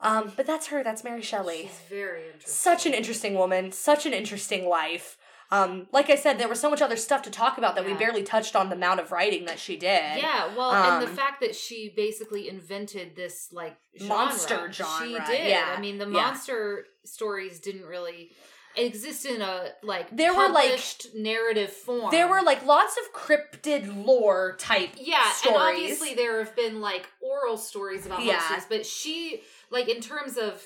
Um, 0.01 0.33
but 0.37 0.47
that's 0.47 0.69
her. 0.69 0.85
That's 0.85 1.03
Mary 1.03 1.23
Shelley. 1.23 1.63
She's 1.63 1.81
very 1.91 2.27
interesting. 2.27 2.53
Such 2.53 2.87
an 2.87 2.95
interesting 2.95 3.35
woman. 3.35 3.73
Such 3.73 4.07
an 4.07 4.13
interesting 4.13 4.69
life. 4.69 5.18
Um, 5.51 5.87
like 5.93 6.11
I 6.11 6.15
said, 6.17 6.39
there 6.39 6.49
was 6.49 6.61
so 6.61 6.69
much 6.69 6.83
other 6.83 6.97
stuff 6.97 7.23
to 7.23 7.31
talk 7.31 7.57
about 7.57 7.75
that 7.77 7.87
we 7.87 7.95
barely 7.95 8.23
touched 8.23 8.55
on 8.55 8.69
the 8.69 8.77
amount 8.77 9.01
of 9.01 9.11
writing 9.13 9.47
that 9.47 9.59
she 9.59 9.77
did. 9.77 10.19
Yeah, 10.19 10.55
well, 10.55 10.73
and 10.73 11.03
the 11.03 11.09
Um, 11.11 11.17
fact 11.17 11.41
that 11.41 11.55
she 11.57 11.89
basically 11.97 12.49
invented 12.51 13.17
this 13.17 13.49
like 13.51 13.77
genre. 13.99 14.15
Monster 14.17 14.69
She 14.71 14.83
genre, 14.83 15.25
did. 15.27 15.49
yeah, 15.49 15.75
I 15.77 15.81
mean, 15.81 15.97
the 15.97 16.05
yeah. 16.05 16.11
monster 16.11 16.87
stories 17.05 17.61
didn't 17.61 17.87
really 17.87 18.31
exist 18.77 19.25
in 19.25 19.41
a 19.41 19.71
like 19.83 20.15
There 20.15 20.35
were, 20.35 20.49
like- 20.51 20.79
narrative 21.15 21.73
form. 21.73 22.11
There 22.11 22.29
were 22.29 22.43
like 22.43 22.65
lots 22.67 22.97
of 22.99 23.13
cryptid 23.13 24.05
lore 24.07 24.55
type 24.59 24.91
yeah, 24.97 25.31
stories. 25.33 25.57
and 25.57 25.63
obviously 25.63 26.15
there 26.15 26.39
have 26.45 26.55
been 26.55 26.81
like 26.83 27.07
oral 27.21 27.57
stories 27.57 28.05
about 28.07 28.23
Yeah. 28.23 28.35
monsters, 28.35 28.67
but 28.69 28.85
she 28.87 29.43
like 29.71 29.89
in 29.89 30.01
terms 30.03 30.37
of 30.37 30.63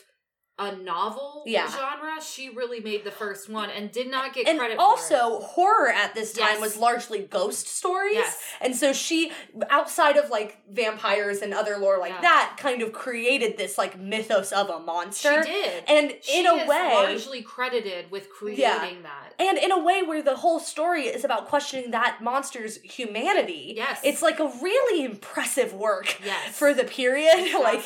a 0.67 0.77
novel 0.77 1.43
Yeah. 1.47 1.69
genre, 1.71 2.21
she 2.23 2.49
really 2.51 2.81
made 2.81 3.05
the 3.05 3.11
first 3.11 3.49
one 3.49 3.71
and 3.71 3.91
did 3.91 4.09
not 4.11 4.33
get 4.35 4.47
and 4.49 4.59
credit 4.59 4.77
for 4.77 4.83
also 4.83 5.41
horror 5.41 5.89
at 5.91 6.15
this 6.15 6.33
time 6.33 6.53
Yes. 6.53 6.61
was 6.61 6.77
largely 6.77 7.21
ghost 7.21 7.67
stories 7.67 8.15
Yes. 8.15 8.39
and 8.61 8.75
so 8.77 8.93
she 8.93 9.33
outside 9.71 10.17
of 10.17 10.31
like 10.31 10.59
vampires 10.71 11.43
and 11.43 11.53
other 11.53 11.79
lore 11.79 11.99
like 11.99 12.13
Yeah. 12.13 12.21
that 12.23 12.57
kind 12.59 12.83
of 12.83 12.93
created 12.93 13.57
this 13.57 13.77
like 13.79 13.99
mythos 13.99 14.53
of 14.53 14.71
a 14.71 14.79
monster 14.79 15.43
She 15.45 15.51
did. 15.53 15.85
and 15.89 16.15
she 16.23 16.41
in 16.41 16.47
a 16.47 16.67
way 16.67 16.91
largely 16.95 17.43
credited 17.43 18.11
with 18.11 18.31
creating 18.31 19.03
that. 19.03 19.35
and 19.39 19.59
in 19.59 19.73
a 19.73 19.79
way 19.79 20.03
where 20.03 20.23
the 20.23 20.37
whole 20.37 20.61
story 20.61 21.07
is 21.07 21.25
about 21.25 21.49
questioning 21.49 21.91
that 21.91 22.19
monster's 22.21 22.77
humanity 22.83 23.75
Yes. 23.77 24.01
it's 24.05 24.23
like 24.23 24.39
a 24.41 24.47
really 24.61 25.05
impressive 25.05 25.73
work 25.73 26.21
Yes. 26.25 26.57
for 26.57 26.73
the 26.75 26.85
period 26.85 27.53
like. 27.61 27.83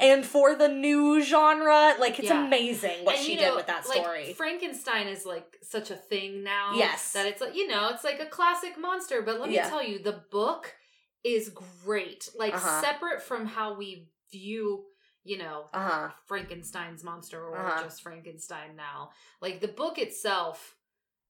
And 0.00 0.24
for 0.24 0.54
the 0.54 0.68
new 0.68 1.22
genre 1.22 1.94
like 1.98 2.18
it's 2.18 2.28
Yeah. 2.28 2.44
amazing 2.46 3.04
what 3.04 3.16
And, 3.16 3.24
she 3.24 3.32
you 3.32 3.38
did 3.38 3.54
with 3.54 3.66
that 3.66 3.86
like, 3.88 3.98
story 3.98 4.32
Frankenstein 4.34 5.06
is 5.08 5.24
like 5.26 5.58
such 5.62 5.90
a 5.90 5.96
thing 5.96 6.42
now. 6.42 6.72
Yes. 6.74 7.12
That 7.12 7.26
it's 7.26 7.40
like, 7.40 7.54
you 7.54 7.66
know, 7.68 7.88
it's 7.90 8.04
like 8.04 8.20
a 8.20 8.26
classic 8.26 8.78
monster. 8.78 9.22
But 9.22 9.40
let 9.40 9.48
me 9.48 9.56
Yeah. 9.56 9.68
tell 9.68 9.82
you, 9.82 9.98
the 9.98 10.22
book 10.30 10.74
is 11.22 11.50
great. 11.84 12.28
Like, 12.36 12.54
Uh-huh. 12.54 12.80
separate 12.80 13.22
from 13.22 13.46
how 13.46 13.74
we 13.74 14.08
view, 14.30 14.84
you 15.22 15.38
know, 15.38 15.66
uh-huh 15.72 16.10
Frankenstein's 16.26 17.02
monster 17.04 17.42
or 17.42 17.56
Uh-huh. 17.56 17.82
just 17.84 18.02
Frankenstein 18.02 18.76
now. 18.76 19.10
Like, 19.40 19.60
the 19.60 19.68
book 19.68 19.98
itself 19.98 20.76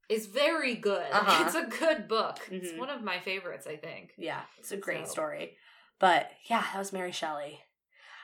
is 0.09 0.27
very 0.27 0.75
good. 0.75 1.07
Uh-huh. 1.13 1.45
It's 1.47 1.55
a 1.55 1.67
good 1.79 2.09
book. 2.09 2.39
It's 2.51 2.73
Mhm. 2.73 2.79
one 2.79 2.91
of 2.91 3.03
my 3.03 3.21
favorites, 3.21 3.67
I 3.67 3.77
think. 3.77 4.13
Yeah, 4.19 4.43
it's 4.59 4.73
a 4.73 4.77
great 4.77 5.07
So- 5.07 5.13
story. 5.13 5.57
But 6.01 6.31
yeah, 6.51 6.61
that 6.73 6.79
was 6.79 6.93
Mary 6.93 7.13
Shelley. 7.13 7.63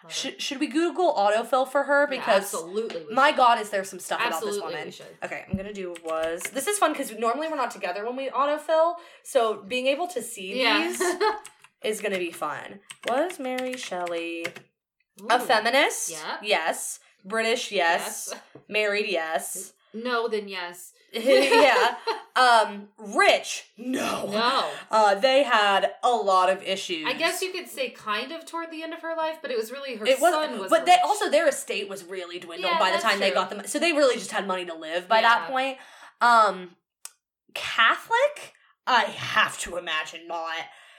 Should, 0.08 0.40
should 0.40 0.60
we 0.60 0.66
Google 0.66 1.14
autofill 1.14 1.68
for 1.68 1.82
her? 1.84 2.02
Yeah, 2.10 2.18
Because 2.18 2.42
absolutely, 2.54 3.04
we 3.08 3.14
my 3.14 3.28
should. 3.28 3.36
God, 3.36 3.60
is 3.60 3.70
there 3.70 3.84
some 3.84 3.98
stuff 3.98 4.20
absolutely 4.22 4.58
about 4.60 4.84
this 4.84 4.98
woman? 5.00 5.16
Okay, 5.24 5.44
I'm 5.50 5.56
gonna 5.56 5.72
do 5.74 5.94
was 6.04 6.40
this 6.54 6.66
is 6.66 6.78
fun 6.78 6.92
because 6.92 7.12
normally 7.18 7.48
we're 7.48 7.56
not 7.56 7.70
together 7.70 8.04
when 8.06 8.16
we 8.16 8.28
autofill, 8.30 8.94
so 9.22 9.62
being 9.62 9.86
able 9.86 10.06
to 10.08 10.22
see 10.22 10.62
Yeah. 10.62 10.88
these 10.88 11.02
is 11.82 12.00
gonna 12.00 12.18
be 12.18 12.30
fun. 12.30 12.80
Was 13.08 13.38
Mary 13.38 13.76
Shelley 13.76 14.46
a 15.28 15.38
feminist? 15.38 16.10
Yeah. 16.10 16.36
Yes. 16.42 17.00
British? 17.24 17.70
Yes. 17.70 18.34
Married? 18.68 19.06
Yes. 19.08 19.74
No, 19.92 20.28
then 20.28 20.48
yes. 20.48 20.92
yeah. 21.12 21.94
Um, 22.36 22.88
rich? 22.96 23.64
No. 23.76 24.26
No. 24.30 24.70
Uh, 24.90 25.14
they 25.16 25.42
had 25.42 25.90
a 26.02 26.10
lot 26.10 26.48
of 26.48 26.62
issues. 26.62 27.04
I 27.06 27.12
guess 27.12 27.42
you 27.42 27.52
could 27.52 27.68
say 27.68 27.90
kind 27.90 28.32
of 28.32 28.46
toward 28.46 28.70
the 28.70 28.82
end 28.82 28.94
of 28.94 29.02
her 29.02 29.14
life, 29.16 29.38
but 29.42 29.50
it 29.50 29.58
was 29.58 29.70
really 29.72 29.96
her 29.96 30.06
it 30.06 30.20
was, 30.20 30.32
son 30.32 30.58
was. 30.58 30.70
but 30.70 30.86
they 30.86 30.96
also 31.04 31.28
their 31.28 31.48
estate 31.48 31.88
was 31.88 32.04
really 32.04 32.38
dwindled 32.38 32.70
Yeah, 32.72 32.78
by 32.78 32.86
the 32.86 32.92
that's 32.92 33.04
time 33.04 33.18
they 33.20 33.32
got 33.32 33.50
them. 33.50 33.62
So 33.66 33.78
they 33.78 33.92
really 33.92 34.14
just 34.14 34.30
had 34.30 34.46
money 34.46 34.64
to 34.64 34.74
live 34.74 35.06
by 35.08 35.16
Yeah. 35.16 35.22
that 35.40 35.50
point. 35.50 35.78
Um, 36.22 36.70
Catholic? 37.52 38.54
I 38.86 39.04
have 39.04 39.58
to 39.60 39.76
imagine 39.76 40.26
not. 40.26 40.54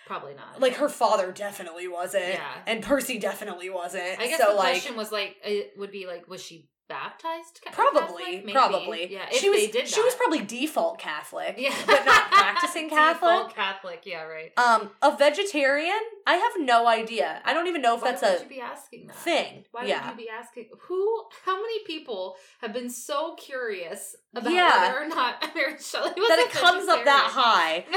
probably 0.05 0.33
not. 0.33 0.59
Like 0.59 0.75
her 0.75 0.89
father 0.89 1.31
definitely 1.31 1.87
wasn't, 1.87 2.33
Yeah. 2.33 2.51
and 2.67 2.83
Percy 2.83 3.17
definitely 3.17 3.69
wasn't. 3.69 4.19
I 4.19 4.27
guess 4.27 4.39
so 4.39 4.49
the 4.51 4.55
like 4.55 4.73
question 4.73 4.95
was 4.97 5.11
like, 5.11 5.37
it 5.43 5.73
would 5.77 5.91
be 5.91 6.05
like, 6.05 6.27
was 6.27 6.43
she 6.43 6.67
baptized? 6.91 7.61
Probably, 7.71 8.23
Catholic? 8.37 8.53
Probably. 8.53 9.13
Yeah. 9.13 9.25
If 9.31 9.37
she 9.37 9.49
was 9.49 9.59
they 9.61 9.67
did 9.67 9.87
she 9.87 10.01
was 10.01 10.13
probably 10.15 10.39
default 10.39 10.99
Catholic, 10.99 11.55
yeah, 11.57 11.73
but 11.85 12.05
not 12.05 12.31
practicing 12.31 12.89
Catholic. 12.89 13.21
Default 13.21 13.55
Catholic. 13.55 14.01
Yeah, 14.05 14.23
right. 14.23 14.51
Um, 14.57 14.91
a 15.01 15.15
vegetarian? 15.15 15.99
I 16.27 16.35
have 16.35 16.51
no 16.59 16.87
idea. 16.87 17.41
I 17.45 17.53
don't 17.53 17.67
even 17.67 17.81
know 17.81 17.95
if 17.95 18.01
Why 18.01 18.11
that's 18.11 18.21
would 18.21 18.39
a 18.41 18.43
you 18.43 18.49
be 18.49 18.61
asking 18.61 19.07
that? 19.07 19.15
thing. 19.15 19.65
Why 19.71 19.85
yeah. 19.85 20.05
would 20.09 20.19
you 20.19 20.25
be 20.25 20.29
asking 20.29 20.69
who? 20.81 21.23
How 21.45 21.55
many 21.61 21.83
people 21.85 22.35
have 22.61 22.73
been 22.73 22.89
so 22.89 23.35
curious 23.35 24.15
about 24.35 24.51
Yeah. 24.53 24.87
whether 24.93 25.03
or 25.03 25.07
not 25.07 25.43
Mary 25.55 25.75
Shelley 25.79 26.11
was 26.17 26.27
that 26.29 26.39
a 26.39 26.41
it 26.43 26.51
comes 26.51 26.87
up 26.87 27.05
that 27.05 27.29
high. 27.33 27.85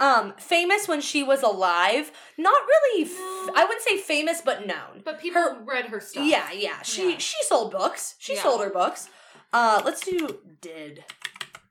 Um, 0.00 0.34
famous 0.38 0.88
when 0.88 1.00
she 1.00 1.22
was 1.22 1.42
alive. 1.44 2.10
Not 2.36 2.60
really. 2.66 3.04
F- 3.04 3.10
No. 3.16 3.52
I 3.56 3.64
wouldn't 3.64 3.82
say 3.82 3.96
famous, 3.96 4.40
but 4.40 4.66
known. 4.66 5.02
but 5.04 5.20
people 5.20 5.40
Her- 5.40 5.62
read 5.64 5.86
her 5.86 6.00
stuff. 6.00 6.26
Yeah, 6.26 6.50
yeah. 6.50 6.82
She 6.82 7.12
Yeah. 7.12 7.18
she 7.18 7.36
sold 7.44 7.70
books. 7.70 8.16
She 8.18 8.34
Yeah. 8.34 8.42
sold 8.42 8.60
her 8.62 8.70
books. 8.70 9.08
Uh, 9.52 9.80
let's 9.84 10.00
do 10.00 10.40
did 10.60 11.04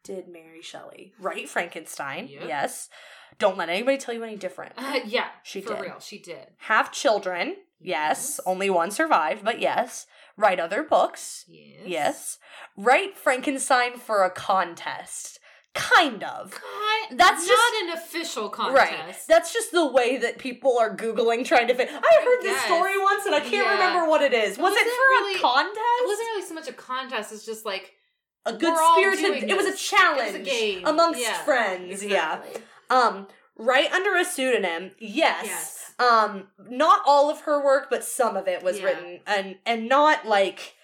did 0.03 0.27
Mary 0.29 0.61
Shelley 0.61 1.13
write 1.19 1.49
Frankenstein? 1.49 2.27
Yep. 2.29 2.43
Yes. 2.47 2.89
Don't 3.39 3.57
let 3.57 3.69
anybody 3.69 3.97
tell 3.97 4.13
you 4.13 4.23
any 4.23 4.35
different. 4.35 4.73
Uh, 4.77 4.99
yeah, 5.05 5.27
She 5.43 5.61
for 5.61 5.73
did. 5.75 5.81
real. 5.81 5.99
She 5.99 6.19
did. 6.19 6.47
Have 6.59 6.91
children? 6.91 7.55
Yes. 7.79 8.37
Yes. 8.37 8.39
Only 8.45 8.69
one 8.69 8.91
survived, 8.91 9.43
but 9.43 9.59
yes. 9.59 10.05
Write 10.37 10.59
other 10.59 10.83
books? 10.83 11.43
Yes. 11.47 11.81
Yes. 11.85 12.37
Write 12.77 13.17
Frankenstein 13.17 13.97
for 13.97 14.23
a 14.23 14.29
contest. 14.29 15.39
Kind 15.73 16.23
of. 16.23 16.59
That's 17.11 17.47
not 17.47 17.55
just- 17.55 17.83
an 17.83 17.89
official 17.89 18.49
Right. 18.71 18.89
contest. 18.95 19.27
That's 19.27 19.51
just 19.51 19.71
the 19.71 19.85
way 19.87 20.17
that 20.17 20.37
people 20.37 20.77
are 20.77 20.95
Googling 20.95 21.43
trying 21.45 21.67
to 21.67 21.73
fit. 21.73 21.89
I 21.91 22.23
heard 22.23 22.41
this 22.43 22.61
story 22.61 22.97
once 22.99 23.25
and 23.25 23.33
I 23.35 23.39
can't 23.39 23.53
Yeah. 23.53 23.71
remember 23.73 24.07
what 24.07 24.21
it 24.21 24.33
is. 24.33 24.57
It 24.57 24.61
Was 24.61 24.71
it 24.73 24.75
wasn't 24.75 24.89
for 24.95 25.01
really- 25.01 25.35
a 25.35 25.39
contest? 25.39 25.77
It 26.01 26.07
wasn't 26.07 26.27
really 26.29 26.45
so 26.47 26.53
much 26.53 26.67
a 26.67 26.73
contest. 26.73 27.31
It's 27.33 27.45
just 27.45 27.65
like 27.65 27.91
a 28.45 28.53
good 28.53 28.75
spirited 28.77 29.49
it 29.49 29.57
was 29.57 29.65
a 29.65 29.75
challenge 29.75 30.35
It 30.35 30.39
was 30.39 30.47
a 30.47 30.51
game. 30.51 30.85
amongst 30.85 31.19
Yeah, 31.21 31.43
friends. 31.43 32.03
Yeah. 32.05 32.39
Um 32.89 33.27
write 33.57 33.91
under 33.91 34.15
a 34.15 34.25
pseudonym. 34.25 34.91
Yes. 34.99 35.45
Yes. 35.45 35.93
Um 35.99 36.47
not 36.69 37.01
all 37.05 37.29
of 37.29 37.41
her 37.41 37.63
work, 37.63 37.87
but 37.89 38.03
some 38.03 38.35
of 38.37 38.47
it 38.47 38.63
was 38.63 38.79
Yeah. 38.79 38.85
written 38.85 39.19
and 39.27 39.57
and 39.65 39.87
not 39.87 40.25
like 40.25 40.75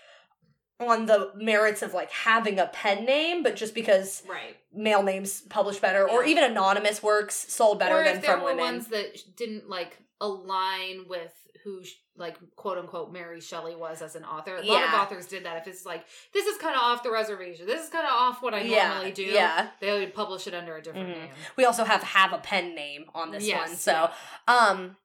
on 0.80 1.08
the 1.08 1.32
merits 1.36 1.82
of 1.82 1.94
like 1.94 2.10
having 2.12 2.58
a 2.58 2.68
pen 2.68 3.04
name, 3.06 3.44
but 3.44 3.56
just 3.58 3.74
because 3.76 4.24
Right. 4.26 4.56
male 4.72 5.04
names 5.04 5.42
publish 5.42 5.78
better, 5.80 6.10
or 6.10 6.24
even 6.24 6.44
anonymous 6.46 7.04
works 7.04 7.36
sold 7.36 7.80
better 7.80 8.00
or 8.00 8.04
than 8.06 8.22
from 8.22 8.40
were 8.42 8.46
women. 8.52 8.64
ones 8.64 8.88
that 8.88 9.36
didn't 9.36 9.70
like 9.70 9.98
align 10.22 11.06
with 11.10 11.34
who 11.66 11.84
sh- 11.84 11.96
like 12.20 12.38
quote 12.56 12.78
unquote 12.78 13.12
Mary 13.12 13.40
Shelley 13.42 13.76
was 13.76 14.02
as 14.02 14.16
an 14.16 14.24
author. 14.26 14.58
A 14.58 14.62
lot 14.62 14.84
of 14.84 14.94
authors 14.94 15.26
did 15.26 15.46
that. 15.46 15.58
If 15.58 15.68
it's 15.68 15.86
like 15.86 16.06
this 16.34 16.46
is 16.46 16.58
kind 16.58 16.76
of 16.76 16.82
off 16.82 17.02
the 17.02 17.12
reservation, 17.12 17.66
this 17.66 17.84
is 17.84 17.90
kind 17.90 18.06
of 18.06 18.12
off 18.14 18.42
what 18.44 18.54
I 18.54 18.62
Yeah, 18.62 18.90
normally 18.90 19.12
do. 19.12 19.24
yeah. 19.24 19.70
they 19.80 19.98
would 20.00 20.14
publish 20.14 20.46
it 20.46 20.54
under 20.54 20.76
a 20.78 20.82
different 20.82 21.10
Mhm. 21.10 21.14
name. 21.22 21.30
We 21.56 21.66
also 21.66 21.84
have 21.86 22.04
have 22.04 22.34
a 22.34 22.38
pen 22.40 22.76
name 22.76 23.06
on 23.16 23.32
this 23.32 23.46
Yes, 23.48 23.70
one. 23.70 23.78
So, 23.78 24.12
um, 24.48 24.98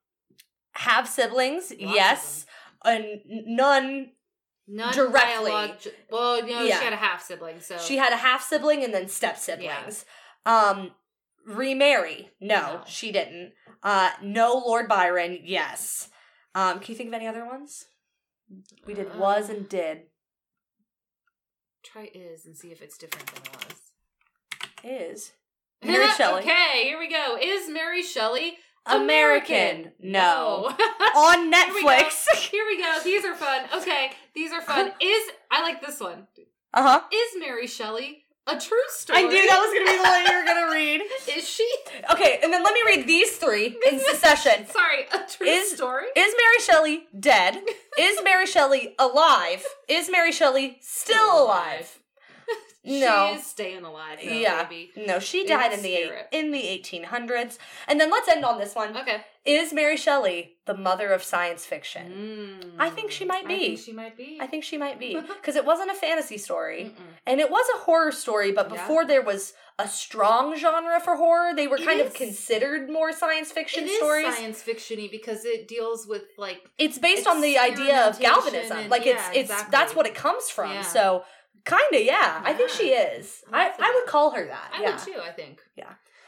have 0.73 1.07
siblings, 1.07 1.71
of 1.71 1.79
yes, 1.79 2.45
and 2.83 3.21
none. 3.25 4.11
None 4.67 4.95
Directly. 4.95 5.51
biolog- 5.51 5.93
well, 6.09 6.37
you 6.43 6.51
know, 6.55 6.63
Yeah. 6.63 6.79
she 6.79 6.83
had 6.85 6.93
a 6.93 6.95
half 6.97 7.23
sibling, 7.23 7.61
so 7.61 7.77
She 7.77 7.97
had 7.97 8.11
a 8.11 8.15
half 8.17 8.41
sibling 8.43 8.83
and 8.83 8.91
then 8.91 9.07
step 9.07 9.37
siblings. 9.37 10.05
Um, 10.43 10.95
remarry, 11.45 12.31
no, 12.39 12.55
No. 12.77 12.83
she 12.87 13.11
didn't. 13.11 13.53
Uh, 13.83 14.09
no, 14.23 14.55
Lord 14.55 14.87
Byron, 14.87 15.39
yes. 15.43 16.09
Um, 16.55 16.79
can 16.79 16.93
you 16.93 16.95
think 16.97 17.09
of 17.09 17.13
any 17.13 17.27
other 17.27 17.45
ones? 17.45 17.85
We 18.85 18.93
did 18.93 19.15
was 19.17 19.49
Uh, 19.49 19.53
and 19.53 19.69
did 19.69 20.03
try 21.83 22.09
is 22.13 22.45
and 22.45 22.55
see 22.57 22.71
if 22.71 22.81
it's 22.81 22.97
different 22.97 23.27
than 23.27 23.43
was. 23.53 23.79
is 24.83 25.31
Mary 25.83 26.07
Shelley 26.17 26.41
okay, 26.41 26.83
here 26.83 26.97
we 26.97 27.09
go. 27.09 27.37
Is 27.39 27.69
Mary 27.69 28.01
Shelley 28.01 28.57
American? 28.85 29.91
No. 29.99 30.69
No. 30.69 30.75
on 31.15 31.51
Here 31.51 31.73
we. 31.73 31.83
Netflix. 31.83 32.25
Here 32.37 32.65
we 32.65 32.77
go. 32.81 32.99
These 33.03 33.25
are 33.25 33.35
fun. 33.35 33.65
Okay, 33.75 34.11
these 34.33 34.51
are 34.51 34.61
fun. 34.61 34.91
Is 35.01 35.31
I 35.51 35.61
like 35.61 35.85
this 35.85 35.99
one. 35.99 36.27
uh 36.73 36.81
huh. 36.83 37.01
Is 37.11 37.39
Mary 37.39 37.67
Shelley 37.67 38.24
a 38.47 38.59
true 38.59 38.77
story? 38.89 39.19
I 39.19 39.21
knew 39.23 39.47
that 39.47 39.59
was 39.59 39.73
gonna 39.73 39.91
be 39.91 39.97
the 39.97 40.03
one 40.03 40.25
you 40.25 40.39
were 40.39 40.45
gonna 40.45 40.71
read. 40.73 41.01
Is 41.37 41.47
she? 41.49 41.69
Okay, 42.11 42.39
and 42.43 42.51
then 42.53 42.63
let 42.63 42.73
me 42.73 42.81
read 42.85 43.07
these 43.07 43.37
three 43.37 43.77
in 43.91 43.99
succession. 44.11 44.67
Sorry, 44.67 45.05
a 45.13 45.27
true 45.29 45.47
Is- 45.47 45.71
story. 45.71 46.05
Is 46.15 46.33
Mary 46.37 46.59
Shelley 46.61 47.07
dead? 47.19 47.61
Is 47.99 48.19
Mary 48.23 48.45
Shelley 48.45 48.95
alive? 48.99 49.65
Is 49.87 50.09
Mary 50.09 50.31
Shelley 50.31 50.77
still 50.81 51.43
alive? 51.45 51.99
No. 52.87 53.31
she 53.33 53.39
is 53.39 53.45
staying 53.47 53.83
alive. 53.83 54.19
Though, 54.23 54.31
yeah. 54.31 54.63
baby. 54.65 54.91
No, 54.95 55.17
she 55.17 55.43
died 55.43 55.73
in 55.73 55.81
the 55.81 55.91
eight, 55.95 56.11
in 56.31 56.51
the 56.51 56.61
1800s. 56.61 57.57
And 57.87 57.99
then 57.99 58.11
let's 58.11 58.27
end 58.29 58.45
on 58.45 58.59
this 58.59 58.75
one. 58.75 58.95
Okay. 58.95 59.23
Is 59.45 59.71
Mary 59.73 59.95
Shelley 59.95 60.57
the 60.65 60.73
mother 60.75 61.09
of 61.11 61.21
science 61.23 61.65
fiction? 61.65 62.59
Mm. 62.65 62.71
I 62.79 62.89
think 62.89 63.11
she 63.11 63.25
might 63.25 63.45
I 63.45 63.47
be. 63.47 63.59
think 63.59 63.79
she 63.79 63.93
might 63.93 64.17
be. 64.17 64.39
I 64.41 64.47
think 64.47 64.63
she 64.63 64.77
might 64.77 64.99
be 64.99 65.19
because 65.39 65.55
it 65.55 65.65
wasn't 65.65 65.91
a 65.91 65.93
fantasy 65.93 66.37
story. 66.39 66.85
Mm-mm. 66.85 67.03
And 67.27 67.39
it 67.39 67.51
was 67.51 67.65
a 67.75 67.79
horror 67.79 68.11
story, 68.11 68.51
but 68.51 68.65
Yeah. 68.71 68.77
before 68.77 69.05
there 69.05 69.21
was 69.21 69.53
a 69.77 69.87
strong 69.87 70.55
genre 70.57 70.99
for 70.99 71.15
horror, 71.17 71.53
they 71.53 71.67
were 71.67 71.77
It 71.77 71.85
kind 71.85 72.01
of 72.01 72.13
considered 72.13 72.89
more 72.89 73.11
science 73.11 73.51
fiction 73.51 73.83
It 73.83 73.89
is 73.91 73.97
stories. 73.97 74.35
science 74.35 74.63
fictiony 74.63 75.11
because 75.11 75.45
it 75.45 75.67
deals 75.67 76.07
with 76.07 76.23
like 76.37 76.61
it's 76.79 76.97
based 76.97 77.27
on 77.27 77.41
the 77.41 77.57
idea 77.59 78.07
of 78.07 78.19
Galvanism. 78.19 78.77
and- 78.77 78.89
like 78.89 79.05
it's 79.05 79.21
yeah, 79.21 79.29
it's 79.41 79.51
exactly. 79.51 79.71
that's 79.71 79.93
what 79.95 80.07
it 80.07 80.15
comes 80.15 80.49
from. 80.49 80.71
Yeah. 80.71 80.81
So 80.81 81.23
kind 81.65 81.83
of 81.93 82.01
yeah, 82.01 82.41
I 82.43 82.53
think 82.53 82.69
she 82.71 82.89
is. 82.89 83.43
I 83.53 83.65
That's 83.65 83.79
I 83.79 83.91
would 83.93 84.07
call 84.07 84.31
her 84.31 84.45
that. 84.47 84.71
I 84.73 84.81
yeah. 84.81 84.91
would 84.91 84.99
too. 85.13 85.19
I 85.21 85.31
think. 85.31 85.61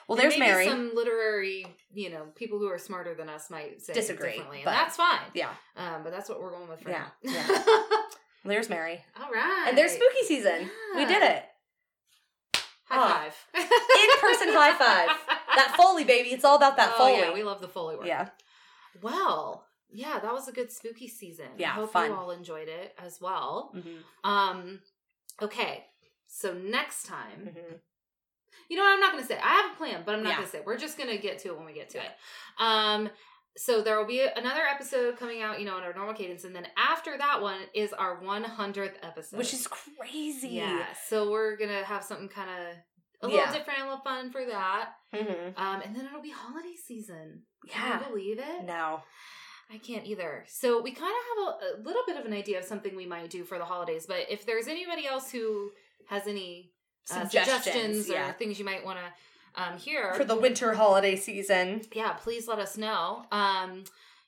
Well, 0.08 0.18
And 0.18 0.24
there's 0.24 0.40
maybe 0.40 0.52
Mary. 0.52 0.68
Some 0.68 0.96
literary, 0.96 1.66
you 1.94 2.10
know, 2.10 2.28
people 2.36 2.60
who 2.60 2.68
are 2.72 2.78
smarter 2.80 3.14
than 3.14 3.28
us 3.30 3.50
might 3.50 3.82
say 3.82 3.94
Disagree, 3.94 4.30
differently, 4.32 4.58
and 4.60 4.66
but- 4.66 4.72
that's 4.72 4.96
fine. 4.96 5.20
Yeah. 5.34 5.50
Um, 5.76 6.04
but 6.04 6.12
that's 6.12 6.30
what 6.30 6.42
we're 6.42 6.52
going 6.52 6.70
with 6.70 6.82
for 6.82 6.90
Yeah, 6.90 7.08
now. 7.24 7.32
yeah. 7.34 7.60
There's 8.46 8.70
Mary. 8.70 9.02
All 9.22 9.30
right. 9.32 9.66
And 9.68 9.78
there's 9.78 9.92
spooky 9.92 10.24
season. 10.26 10.70
We 10.96 11.06
did 11.06 11.22
it. 11.22 11.44
High 12.86 12.98
Ah. 12.98 13.26
five. 13.26 13.36
In-person 13.56 14.48
high 14.54 14.74
five. 14.78 15.10
That 15.56 15.74
Foley 15.76 16.06
baby. 16.06 16.30
It's 16.30 16.46
all 16.46 16.56
about 16.56 16.78
that 16.78 16.92
oh, 16.94 16.98
Foley. 16.98 17.20
yeah, 17.20 17.34
we 17.34 17.44
love 17.44 17.60
the 17.60 17.68
Foley 17.68 17.98
work. 17.98 18.06
yeah. 18.08 18.30
Well, 19.02 19.66
yeah, 19.92 20.20
that 20.20 20.32
was 20.34 20.48
a 20.48 20.54
good 20.54 20.72
spooky 20.72 21.10
season. 21.10 21.48
Yeah, 21.58 21.72
I 21.72 21.74
hope 21.74 21.92
fun. 21.92 22.10
you 22.12 22.16
all 22.16 22.32
enjoyed 22.32 22.70
it 22.70 22.94
as 22.98 23.20
well. 23.20 23.74
Mhm, 23.76 24.04
Um, 24.24 24.80
okay, 25.42 25.86
so 26.28 26.54
next 26.54 27.04
time, 27.08 27.50
mhm. 27.54 27.80
You 28.70 28.78
know 28.78 28.84
what? 28.84 28.94
I'm 28.94 29.00
not 29.00 29.12
going 29.12 29.24
to 29.24 29.28
say. 29.28 29.38
I 29.38 29.48
have 29.62 29.72
a 29.74 29.76
plan, 29.76 30.04
but 30.06 30.16
I'm 30.16 30.24
not 30.24 30.30
Yeah. 30.30 30.36
going 30.38 30.46
to 30.46 30.52
say. 30.52 30.62
We're 30.66 30.78
just 30.78 30.98
going 30.98 31.10
to 31.10 31.18
get 31.18 31.40
to 31.40 31.50
it 31.50 31.58
when 31.58 31.66
we 31.66 31.74
get 31.74 31.90
to 31.92 32.00
it. 32.00 32.12
Um, 32.60 33.10
so 33.56 33.82
there 33.82 33.98
will 33.98 34.06
be 34.06 34.22
another 34.22 34.62
episode 34.62 35.18
coming 35.18 35.42
out, 35.42 35.60
you 35.60 35.66
know, 35.66 35.78
in 35.78 35.84
our 35.84 35.94
normal 35.94 36.14
cadence, 36.14 36.44
and 36.44 36.56
then 36.56 36.68
after 36.78 37.18
that 37.18 37.42
one 37.42 37.60
is 37.74 37.92
our 37.92 38.22
100th 38.22 38.94
episode, 39.02 39.38
Which 39.38 39.54
is 39.54 39.68
crazy. 39.68 40.50
yeah. 40.50 40.86
So 41.08 41.32
we're 41.32 41.58
gonna 41.58 41.84
have 41.84 42.04
something 42.04 42.30
kind 42.30 42.50
of 42.52 42.68
a 43.24 43.34
Yeah. 43.34 43.40
little 43.46 43.54
different, 43.56 43.80
a 43.80 43.84
little 43.86 43.98
fun 44.04 44.32
for 44.32 44.46
that. 44.46 44.92
Mhm. 45.12 45.58
Um, 45.58 45.82
and 45.82 45.96
then 45.96 46.06
it'll 46.06 46.22
be 46.22 46.30
holiday 46.30 46.76
season. 46.76 47.46
Can 47.68 47.88
Yeah. 47.90 48.00
you 48.00 48.06
believe 48.06 48.38
it? 48.40 48.64
No. 48.66 49.02
I 49.72 49.80
can't 49.80 50.06
either. 50.06 50.46
So 50.48 50.80
we 50.82 50.92
kind 50.92 51.12
of 51.12 51.48
have 51.48 51.48
a, 51.48 51.66
a 51.66 51.82
little 51.82 52.04
bit 52.06 52.16
of 52.18 52.26
an 52.26 52.34
idea 52.34 52.60
of 52.60 52.64
something 52.64 52.96
we 52.96 53.08
might 53.08 53.30
do 53.32 53.44
for 53.44 53.58
the 53.58 53.66
holidays. 53.66 54.06
But 54.06 54.28
if 54.30 54.46
there's 54.46 54.68
anybody 54.68 55.08
else 55.08 55.32
who 55.32 55.72
has 56.10 56.28
any 56.28 56.74
uh, 57.12 57.22
Suggestions, 57.28 57.64
suggestions 58.06 58.10
or 58.10 58.34
things 58.34 58.60
you 58.60 58.66
might 58.66 58.86
want 58.86 59.00
to 59.00 59.62
um, 59.64 59.78
hear, 59.78 60.14
For 60.14 60.24
the 60.26 60.36
winter 60.36 60.74
holiday 60.74 61.16
season. 61.16 61.82
yeah, 61.94 62.14
please 62.14 62.48
let 62.48 62.60
us 62.60 62.78
know. 62.78 63.24
Um, 63.32 63.84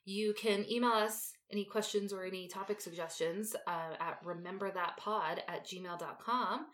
you 0.05 0.33
can 0.33 0.65
email 0.69 0.91
us 0.91 1.33
any 1.51 1.65
questions 1.65 2.13
or 2.13 2.23
any 2.23 2.47
topic 2.47 2.81
suggestions 2.81 3.55
uh, 3.67 3.95
at 3.99 4.23
rememberthatpod 4.23 5.39
at 5.47 5.65
gmail.com. 5.65 6.65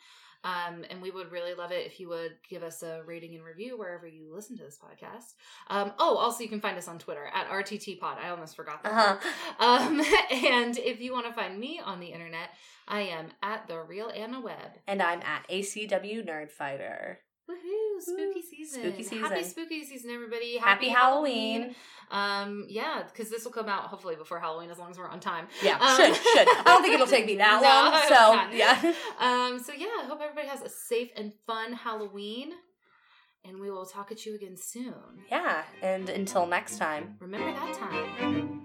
Um, 0.45 0.85
and 0.91 1.01
we 1.01 1.09
would 1.09 1.31
really 1.31 1.55
love 1.55 1.71
it 1.71 1.87
if 1.87 1.99
you 1.99 2.07
would 2.09 2.33
give 2.47 2.61
us 2.61 2.83
a 2.83 3.01
rating 3.03 3.33
and 3.33 3.43
review 3.43 3.79
wherever 3.79 4.05
you 4.05 4.31
listen 4.31 4.55
to 4.57 4.63
this 4.63 4.77
podcast. 4.77 5.33
Um, 5.71 5.91
oh, 5.97 6.17
also, 6.17 6.43
you 6.43 6.49
can 6.49 6.61
find 6.61 6.77
us 6.77 6.87
on 6.87 6.99
Twitter 6.99 7.27
at 7.33 7.49
RTTPod. 7.49 8.19
I 8.23 8.29
almost 8.29 8.55
forgot 8.55 8.83
that. 8.83 8.93
Uh-huh. 8.93 9.65
Um, 9.65 10.01
and 10.45 10.77
if 10.77 11.01
you 11.01 11.13
want 11.13 11.25
to 11.25 11.33
find 11.33 11.59
me 11.59 11.81
on 11.83 11.99
the 11.99 12.07
internet, 12.07 12.49
I 12.87 13.01
am 13.01 13.29
at 13.41 13.67
the 13.67 13.81
real 13.81 14.11
Anna 14.15 14.39
Webb. 14.39 14.77
And 14.87 15.01
I'm 15.01 15.21
at 15.23 15.49
ACW 15.49 16.23
Nerd 16.23 16.51
Fighter. 16.51 17.21
Woohoo! 17.49 17.84
Spooky 17.99 18.41
season. 18.41 18.93
Spooky 19.03 19.17
Happy 19.17 19.43
spooky 19.43 19.83
season, 19.85 20.11
everybody. 20.11 20.57
Happy 20.57 20.89
Halloween. 20.89 21.75
Um, 22.11 22.65
yeah, 22.69 23.03
because 23.11 23.29
this 23.31 23.43
will 23.45 23.51
come 23.51 23.67
out 23.67 23.83
hopefully 23.85 24.15
before 24.15 24.39
Halloween, 24.39 24.69
as 24.69 24.77
long 24.77 24.91
as 24.91 24.97
we're 24.97 25.07
on 25.09 25.19
time. 25.19 25.47
Yeah, 25.63 25.77
Um, 25.79 25.95
should, 25.97 26.15
should. 26.15 26.47
I 26.47 26.63
don't 26.65 26.81
think 26.83 26.93
it'll 26.93 27.07
take 27.07 27.25
me 27.25 27.35
that 27.37 27.61
No, 27.61 27.67
long. 27.67 28.49
So, 28.51 28.55
yeah. 28.55 28.93
Um, 29.19 29.59
so 29.63 29.73
yeah, 29.73 29.87
I 30.01 30.05
hope 30.07 30.21
everybody 30.21 30.47
has 30.47 30.61
a 30.61 30.69
safe 30.69 31.09
and 31.15 31.33
fun 31.47 31.73
Halloween, 31.73 32.51
and 33.43 33.59
we 33.59 33.71
will 33.71 33.85
talk 33.85 34.11
at 34.11 34.25
you 34.25 34.35
again 34.35 34.55
soon. 34.57 34.93
Yeah. 35.31 35.63
And 35.81 36.09
until 36.09 36.45
next 36.45 36.77
time. 36.77 37.15
Remember 37.19 37.51
that 37.51 37.73
time. 37.73 38.64